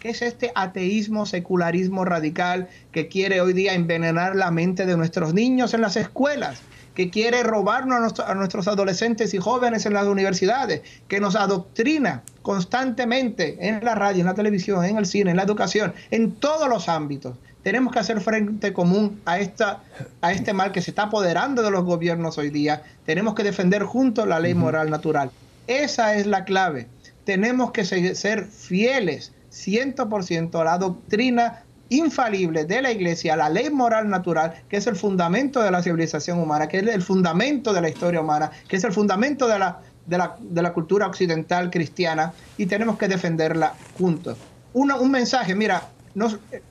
que 0.00 0.10
es 0.10 0.22
este 0.22 0.52
ateísmo, 0.54 1.26
secularismo 1.26 2.04
radical 2.04 2.68
que 2.90 3.08
quiere 3.08 3.40
hoy 3.40 3.52
día 3.52 3.74
envenenar 3.74 4.36
la 4.36 4.50
mente 4.50 4.84
de 4.84 4.96
nuestros 4.96 5.32
niños 5.32 5.74
en 5.74 5.80
las 5.80 5.96
escuelas 5.96 6.60
que 6.94 7.10
quiere 7.10 7.42
robarnos 7.42 8.20
a, 8.20 8.34
nuestros 8.34 8.68
adolescentes 8.68 9.32
y 9.34 9.38
jóvenes 9.38 9.86
en 9.86 9.94
las 9.94 10.06
universidades, 10.06 10.82
que 11.08 11.20
nos 11.20 11.36
adoctrina 11.36 12.22
constantemente 12.42 13.56
en 13.68 13.84
la 13.84 13.94
radio, 13.94 14.20
en 14.20 14.26
la 14.26 14.34
televisión, 14.34 14.84
en 14.84 14.98
el 14.98 15.06
cine, 15.06 15.30
en 15.30 15.36
la 15.36 15.44
educación, 15.44 15.94
en 16.10 16.32
todos 16.32 16.68
los 16.68 16.88
ámbitos. 16.88 17.36
Tenemos 17.62 17.92
que 17.92 18.00
hacer 18.00 18.20
frente 18.20 18.72
común 18.72 19.20
a, 19.24 19.38
esta, 19.38 19.82
a 20.20 20.32
este 20.32 20.52
mal 20.52 20.72
que 20.72 20.82
se 20.82 20.90
está 20.90 21.04
apoderando 21.04 21.62
de 21.62 21.70
los 21.70 21.84
gobiernos 21.84 22.36
hoy 22.36 22.50
día. 22.50 22.82
Tenemos 23.06 23.34
que 23.34 23.44
defender 23.44 23.84
juntos 23.84 24.26
la 24.26 24.40
ley 24.40 24.54
moral 24.54 24.90
natural. 24.90 25.30
Esa 25.66 26.14
es 26.14 26.26
la 26.26 26.44
clave. 26.44 26.88
Tenemos 27.24 27.70
que 27.70 27.84
ser 27.84 28.46
fieles 28.46 29.32
100% 29.52 30.60
a 30.60 30.64
la 30.64 30.78
doctrina 30.78 31.62
infalible 31.88 32.64
de 32.64 32.80
la 32.80 32.90
iglesia, 32.90 33.36
la 33.36 33.50
ley 33.50 33.68
moral 33.70 34.08
natural, 34.08 34.54
que 34.68 34.78
es 34.78 34.86
el 34.86 34.96
fundamento 34.96 35.60
de 35.62 35.70
la 35.70 35.82
civilización 35.82 36.38
humana, 36.40 36.66
que 36.66 36.78
es 36.78 36.86
el 36.86 37.02
fundamento 37.02 37.72
de 37.72 37.82
la 37.82 37.88
historia 37.90 38.20
humana, 38.20 38.50
que 38.66 38.76
es 38.76 38.84
el 38.84 38.92
fundamento 38.92 39.46
de 39.46 39.58
la, 39.58 39.80
de 40.06 40.18
la, 40.18 40.36
de 40.40 40.62
la 40.62 40.72
cultura 40.72 41.06
occidental 41.06 41.70
cristiana 41.70 42.32
y 42.56 42.66
tenemos 42.66 42.96
que 42.96 43.08
defenderla 43.08 43.74
juntos. 43.98 44.38
un 44.72 45.10
mensaje, 45.10 45.54
mira, 45.54 45.82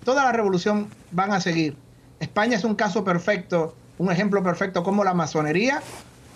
toda 0.04 0.24
la 0.24 0.32
revolución 0.32 0.88
van 1.12 1.32
a 1.32 1.40
seguir. 1.40 1.76
España 2.20 2.56
es 2.56 2.64
un 2.64 2.76
caso 2.76 3.04
perfecto, 3.04 3.76
un 3.98 4.12
ejemplo 4.12 4.44
perfecto 4.44 4.84
como 4.84 5.04
la 5.04 5.14
masonería 5.14 5.82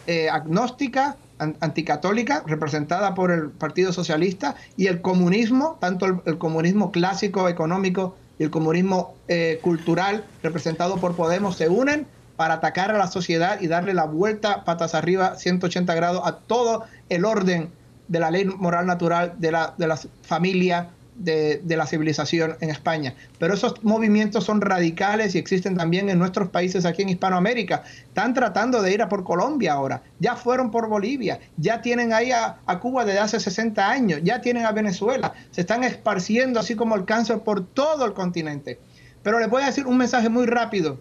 eh, 0.07 0.29
agnóstica, 0.29 1.15
anticatólica, 1.39 2.43
representada 2.45 3.13
por 3.13 3.31
el 3.31 3.49
Partido 3.49 3.91
Socialista, 3.91 4.55
y 4.77 4.87
el 4.87 5.01
comunismo, 5.01 5.77
tanto 5.79 6.21
el, 6.25 6.37
comunismo 6.37 6.91
clásico 6.91 7.49
económico 7.49 8.15
y 8.39 8.43
el 8.43 8.51
comunismo 8.51 9.15
eh, 9.27 9.59
cultural, 9.61 10.25
representado 10.43 10.97
por 10.97 11.15
Podemos, 11.15 11.57
se 11.57 11.69
unen 11.69 12.07
para 12.35 12.55
atacar 12.55 12.91
a 12.91 12.97
la 12.97 13.07
sociedad 13.07 13.59
y 13.61 13.67
darle 13.67 13.93
la 13.93 14.05
vuelta 14.05 14.63
patas 14.65 14.93
arriba, 14.95 15.35
180 15.35 15.93
grados, 15.95 16.21
a 16.25 16.37
todo 16.37 16.83
el 17.09 17.25
orden 17.25 17.69
de 18.07 18.19
la 18.19 18.31
ley 18.31 18.45
moral 18.45 18.85
natural 18.85 19.33
de 19.37 19.51
la, 19.51 19.73
de 19.77 19.87
la 19.87 19.99
familia, 20.21 20.89
de, 21.15 21.61
la 21.65 21.85
civilización 21.85 22.57
en 22.59 22.69
España. 22.69 23.15
Pero 23.39 23.53
esos 23.53 23.83
movimientos 23.83 24.43
son 24.43 24.61
radicales 24.61 25.35
y 25.35 25.37
existen 25.37 25.75
también 25.75 26.09
en 26.09 26.19
nuestros 26.19 26.49
países 26.49 26.85
aquí 26.85 27.01
en 27.01 27.09
Hispanoamérica. 27.09 27.83
Están 28.07 28.33
tratando 28.33 28.81
de 28.81 28.93
ir 28.93 29.01
a 29.01 29.09
por 29.09 29.23
Colombia 29.23 29.73
ahora, 29.73 30.03
ya 30.19 30.35
fueron 30.35 30.71
por 30.71 30.87
Bolivia, 30.87 31.39
ya 31.57 31.81
tienen 31.81 32.13
ahí 32.13 32.31
a, 32.31 32.57
Cuba 32.79 33.05
desde 33.05 33.19
hace 33.19 33.39
60 33.39 33.89
años, 33.89 34.19
ya 34.23 34.41
tienen 34.41 34.65
a 34.65 34.71
Venezuela, 34.71 35.33
se 35.51 35.61
están 35.61 35.83
esparciendo 35.83 36.59
así 36.59 36.75
como 36.75 36.95
el 36.95 37.05
cáncer 37.05 37.39
por 37.39 37.65
todo 37.65 38.05
el 38.05 38.13
continente. 38.13 38.79
Pero 39.23 39.39
les 39.39 39.49
voy 39.49 39.63
a 39.63 39.67
decir 39.67 39.87
un 39.87 39.97
mensaje 39.97 40.29
muy 40.29 40.45
rápido 40.45 40.99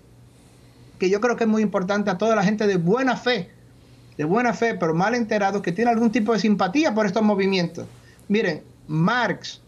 que 0.99 1.11
yo 1.11 1.21
creo 1.21 1.37
que 1.37 1.45
es 1.45 1.51
muy 1.51 1.63
importante 1.63 2.11
a 2.11 2.17
toda 2.17 2.37
la 2.37 2.45
gente 2.45 2.67
de 2.67 2.77
buena 2.77 3.17
fe, 3.17 3.51
de 4.17 4.25
buena 4.25 4.55
fe, 4.55 4.75
pero 4.75 4.95
mal 4.95 5.15
enterados, 5.15 5.61
que 5.61 5.73
tiene 5.73 5.91
algún 5.91 6.11
tipo 6.11 6.33
de 6.33 6.39
simpatía 6.39 6.95
por 6.95 7.05
estos 7.05 7.23
movimientos. 7.23 7.87
Miren, 8.29 8.63
Marx, 8.87 9.61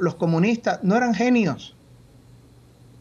los 0.00 0.14
comunistas 0.14 0.80
no 0.82 0.96
eran 0.96 1.14
genios. 1.14 1.74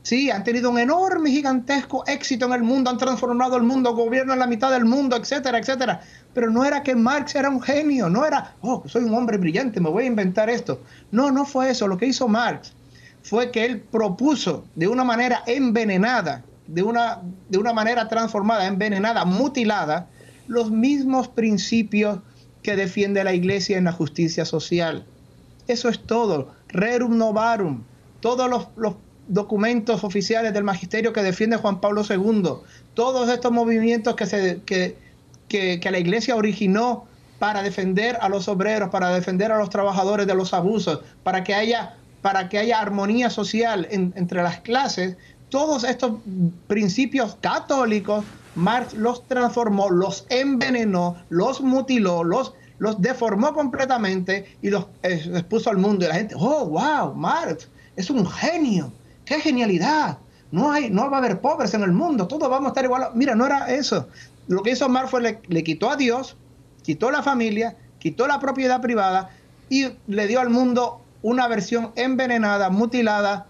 Sí, 0.03 0.29
han 0.29 0.43
tenido 0.43 0.69
un 0.69 0.77
enorme, 0.77 1.29
gigantesco 1.29 2.03
éxito 2.07 2.45
en 2.45 2.53
el 2.53 2.63
mundo, 2.63 2.89
han 2.89 2.97
transformado 2.97 3.55
el 3.55 3.63
mundo, 3.63 3.95
gobiernan 3.95 4.37
la 4.37 4.47
mitad 4.47 4.69
del 4.69 4.83
mundo, 4.83 5.15
etcétera, 5.15 5.59
etcétera. 5.59 6.01
Pero 6.33 6.49
no 6.51 6.65
era 6.65 6.83
que 6.83 6.93
Marx 6.93 7.35
era 7.35 7.49
un 7.49 7.61
genio, 7.61 8.09
no 8.09 8.25
era, 8.25 8.53
oh, 8.59 8.83
soy 8.85 9.05
un 9.05 9.13
hombre 9.13 9.37
brillante, 9.37 9.79
me 9.79 9.89
voy 9.89 10.03
a 10.03 10.07
inventar 10.07 10.49
esto. 10.49 10.81
No, 11.11 11.31
no 11.31 11.45
fue 11.45 11.69
eso. 11.69 11.87
Lo 11.87 11.97
que 11.97 12.07
hizo 12.07 12.27
Marx 12.27 12.73
fue 13.21 13.49
que 13.49 13.63
él 13.63 13.79
propuso 13.79 14.65
de 14.75 14.89
una 14.89 15.05
manera 15.05 15.41
envenenada, 15.45 16.43
de 16.67 16.83
una, 16.83 17.21
de 17.47 17.57
una 17.57 17.71
manera 17.71 18.09
transformada, 18.09 18.67
envenenada, 18.67 19.23
mutilada, 19.23 20.09
los 20.47 20.69
mismos 20.69 21.29
principios 21.29 22.19
que 22.61 22.75
defiende 22.75 23.23
la 23.23 23.33
Iglesia 23.33 23.77
en 23.77 23.85
la 23.85 23.93
justicia 23.93 24.43
social. 24.43 25.05
Eso 25.67 25.87
es 25.87 25.99
todo. 26.03 26.51
Rerum 26.73 27.17
novarum. 27.17 27.83
Todos 28.19 28.49
los, 28.49 28.95
documentos 29.27 30.03
oficiales 30.03 30.53
del 30.53 30.65
magisterio 30.65 31.13
que 31.13 31.23
defiende 31.23 31.55
Juan 31.55 31.79
Pablo 31.79 32.03
II. 32.07 32.43
Todos 32.93 33.29
estos 33.29 33.51
movimientos 33.51 34.15
que, 34.15 34.25
se, 34.25 34.61
que, 34.65 34.97
que, 35.47 35.91
la 35.91 35.97
Iglesia 35.97 36.35
originó 36.35 37.05
para 37.39 37.61
defender 37.61 38.17
a 38.21 38.27
los 38.27 38.47
obreros, 38.47 38.89
para 38.89 39.13
defender 39.13 39.51
a 39.51 39.57
los 39.57 39.69
trabajadores 39.69 40.27
de 40.27 40.35
los 40.35 40.53
abusos, 40.53 40.99
para 41.23 41.43
que 41.43 41.53
haya, 41.53 41.95
para 42.21 42.49
que 42.49 42.57
haya 42.57 42.81
armonía 42.81 43.29
social 43.29 43.87
entre 43.89 44.43
las 44.43 44.59
clases, 44.59 45.15
todos 45.49 45.83
estos 45.83 46.13
principios 46.67 47.37
católicos, 47.39 48.25
Marx 48.55 48.93
los 48.93 49.27
transformó, 49.27 49.89
los 49.89 50.25
envenenó, 50.29 51.17
los 51.29 51.61
mutiló, 51.61 52.23
los, 52.23 52.53
los 52.83 53.01
deformó 53.01 53.53
completamente 53.53 54.57
y 54.61 54.69
los 54.69 54.87
expuso 55.03 55.69
al 55.69 55.77
mundo. 55.77 56.03
Y 56.03 56.09
la 56.09 56.15
gente, 56.15 56.35
oh, 56.37 56.65
wow, 56.65 57.15
Marx 57.15 57.69
es 57.95 58.09
un 58.09 58.27
genio, 58.27 58.91
qué 59.23 59.39
genialidad. 59.39 60.17
No, 60.51 60.69
hay, 60.69 60.89
no 60.89 61.09
va 61.09 61.15
a 61.15 61.19
haber 61.21 61.39
pobres 61.39 61.73
en 61.75 61.83
el 61.83 61.93
mundo, 61.93 62.27
todos 62.27 62.49
vamos 62.49 62.65
a 62.65 62.69
estar 62.71 62.83
igual. 62.83 63.07
Mira, 63.15 63.35
no 63.35 63.45
era 63.45 63.73
eso. 63.73 64.09
Lo 64.47 64.61
que 64.63 64.71
hizo 64.71 64.89
Marx 64.89 65.11
fue 65.11 65.21
le, 65.21 65.39
le 65.47 65.63
quitó 65.63 65.89
a 65.89 65.95
Dios, 65.95 66.35
quitó 66.81 67.09
la 67.09 67.23
familia, 67.23 67.77
quitó 67.99 68.27
la 68.27 68.41
propiedad 68.41 68.81
privada 68.81 69.29
y 69.69 69.87
le 70.07 70.27
dio 70.27 70.41
al 70.41 70.49
mundo 70.49 70.99
una 71.21 71.47
versión 71.47 71.93
envenenada, 71.95 72.69
mutilada, 72.69 73.45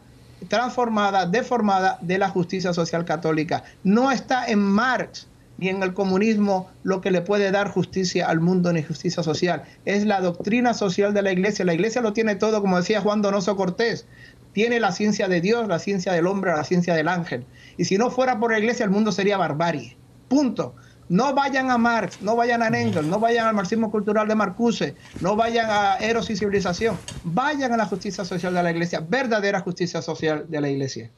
transformada, 0.48 1.26
deformada 1.26 1.98
de 2.02 2.20
la 2.20 2.30
justicia 2.30 2.72
social 2.72 3.04
católica. 3.04 3.64
No 3.84 4.12
está 4.12 4.46
en 4.46 4.60
Marx 4.60 5.26
ni 5.58 5.70
en 5.70 5.84
el 5.84 5.93
comunismo 5.93 6.70
lo 6.84 7.01
que 7.01 7.12
le 7.12 7.22
puede 7.22 7.51
dar 7.51 7.70
justicia 7.70 8.28
al 8.28 8.39
mundo 8.39 8.74
ni 8.74 8.84
justicia 8.84 9.24
social. 9.24 9.64
Es 9.86 10.06
la 10.06 10.22
doctrina 10.22 10.74
social 10.74 11.14
de 11.14 11.22
la 11.22 11.32
iglesia. 11.32 11.66
La 11.66 11.74
iglesia 11.74 12.01
lo 12.01 12.14
tiene 12.14 12.36
todo, 12.36 12.62
como 12.62 12.78
decía 12.78 13.01
Juan 13.01 13.22
Donoso 13.22 13.56
Cortés. 13.56 14.08
Tiene 14.54 14.80
la 14.80 14.91
ciencia 14.91 15.28
de 15.28 15.41
Dios, 15.41 15.68
la 15.68 15.80
ciencia 15.80 16.14
del 16.14 16.28
hombre, 16.28 16.51
la 16.51 16.64
ciencia 16.64 16.93
del 16.93 17.08
ángel. 17.08 17.45
Y 17.78 17.86
si 17.86 17.97
no 17.97 18.12
fuera 18.12 18.39
por 18.39 18.51
la 18.51 18.60
iglesia, 18.60 18.84
el 18.84 18.91
mundo 18.91 19.12
sería 19.12 19.38
barbarie. 19.38 19.97
Punto. 20.28 20.76
No 21.10 21.34
vayan 21.34 21.70
a 21.70 21.78
Marx, 21.78 22.22
no 22.22 22.36
vayan 22.36 22.64
a 22.64 22.68
Engels, 22.68 23.06
no 23.06 23.20
vayan 23.20 23.47
al 23.47 23.54
marxismo 23.54 23.91
cultural 23.91 24.28
de 24.28 24.36
Marcuse, 24.36 24.95
no 25.20 25.36
vayan 25.36 25.70
a 25.70 25.97
Eros 25.97 26.30
y 26.30 26.36
Civilización. 26.36 26.97
Vayan 27.24 27.74
a 27.74 27.78
la 27.78 27.86
justicia 27.86 28.24
social 28.24 28.54
de 28.54 28.64
la 28.64 28.72
iglesia, 28.72 29.06
verdadera 29.08 29.60
justicia 29.60 30.01
social 30.01 30.45
de 30.47 30.62
la 30.62 30.70
iglesia. 30.70 31.12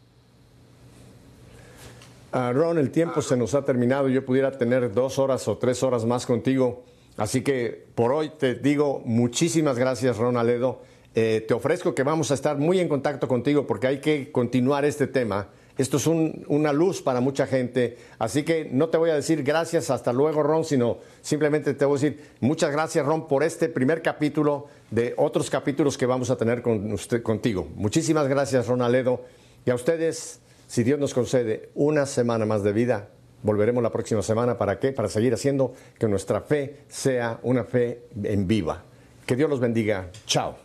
Uh, 2.36 2.52
Ron, 2.52 2.78
el 2.78 2.92
tiempo 2.92 3.22
se 3.22 3.38
nos 3.38 3.56
ha 3.56 3.64
terminado. 3.64 4.10
Yo 4.10 4.26
pudiera 4.26 4.52
tener 4.52 4.94
dos 4.94 5.18
horas 5.20 5.48
o 5.48 5.58
tres 5.58 5.82
horas 5.82 6.04
más 6.04 6.26
contigo. 6.26 6.84
Así 7.16 7.42
que 7.42 7.88
por 7.96 8.12
hoy 8.12 8.30
te 8.38 8.56
digo 8.56 9.02
muchísimas 9.06 9.80
gracias, 9.80 10.18
Ron 10.18 10.36
Aledo. 10.36 10.82
Eh, 11.16 11.46
te 11.48 11.54
ofrezco 11.54 11.96
que 11.96 12.04
vamos 12.04 12.32
a 12.32 12.34
estar 12.34 12.58
muy 12.58 12.80
en 12.80 12.90
contacto 12.90 13.28
contigo 13.28 13.66
porque 13.66 13.88
hay 13.88 14.02
que 14.02 14.34
continuar 14.34 14.84
este 14.84 15.08
tema 15.08 15.48
esto 15.78 15.98
es 15.98 16.08
una 16.08 16.72
luz 16.72 17.02
para 17.02 17.20
mucha 17.20 17.48
gente. 17.48 17.98
Así 18.18 18.44
que 18.44 18.70
no 18.72 18.88
te 18.88 18.98
voy 18.98 19.10
a 19.10 19.16
decir 19.16 19.44
gracias, 19.44 19.90
hasta 19.90 20.14
luego, 20.14 20.42
Ron, 20.42 20.64
sino 20.64 21.00
simplemente 21.22 21.74
te 21.74 21.84
voy 21.84 21.98
a 21.98 22.02
decir 22.02 22.24
muchas 22.40 22.72
gracias, 22.72 23.06
Ron, 23.06 23.28
por 23.28 23.44
este 23.44 23.68
primer 23.68 24.02
capítulo 24.02 24.68
de 24.90 25.14
otros 25.18 25.50
capítulos 25.50 25.98
que 25.98 26.06
vamos 26.06 26.30
a 26.30 26.38
tener 26.38 26.62
con 26.62 26.94
usted, 26.94 27.22
contigo. 27.22 27.68
Muchísimas 27.76 28.28
gracias, 28.30 28.68
Ron 28.68 28.82
Aledo. 28.82 29.22
Y 29.66 29.70
a 29.72 29.76
ustedes, 29.76 30.40
si 30.76 30.84
Dios 30.84 31.00
nos 31.00 31.14
concede 31.14 31.70
una 31.74 32.06
semana 32.06 32.46
más 32.46 32.62
de 32.62 32.74
vida, 32.74 33.08
volveremos 33.44 33.82
la 33.82 33.94
próxima 33.94 34.22
semana. 34.22 34.58
¿Para 34.58 34.78
qué? 34.78 34.92
Para 34.92 35.08
seguir 35.08 35.34
haciendo 35.34 35.74
que 35.98 36.06
nuestra 36.10 36.42
fe 36.42 36.80
sea 36.90 37.40
una 37.44 37.64
fe 37.64 38.02
en 38.22 38.46
viva. 38.46 38.84
Que 39.26 39.38
Dios 39.38 39.50
los 39.50 39.62
bendiga. 39.62 40.10
Chao. 40.26 40.58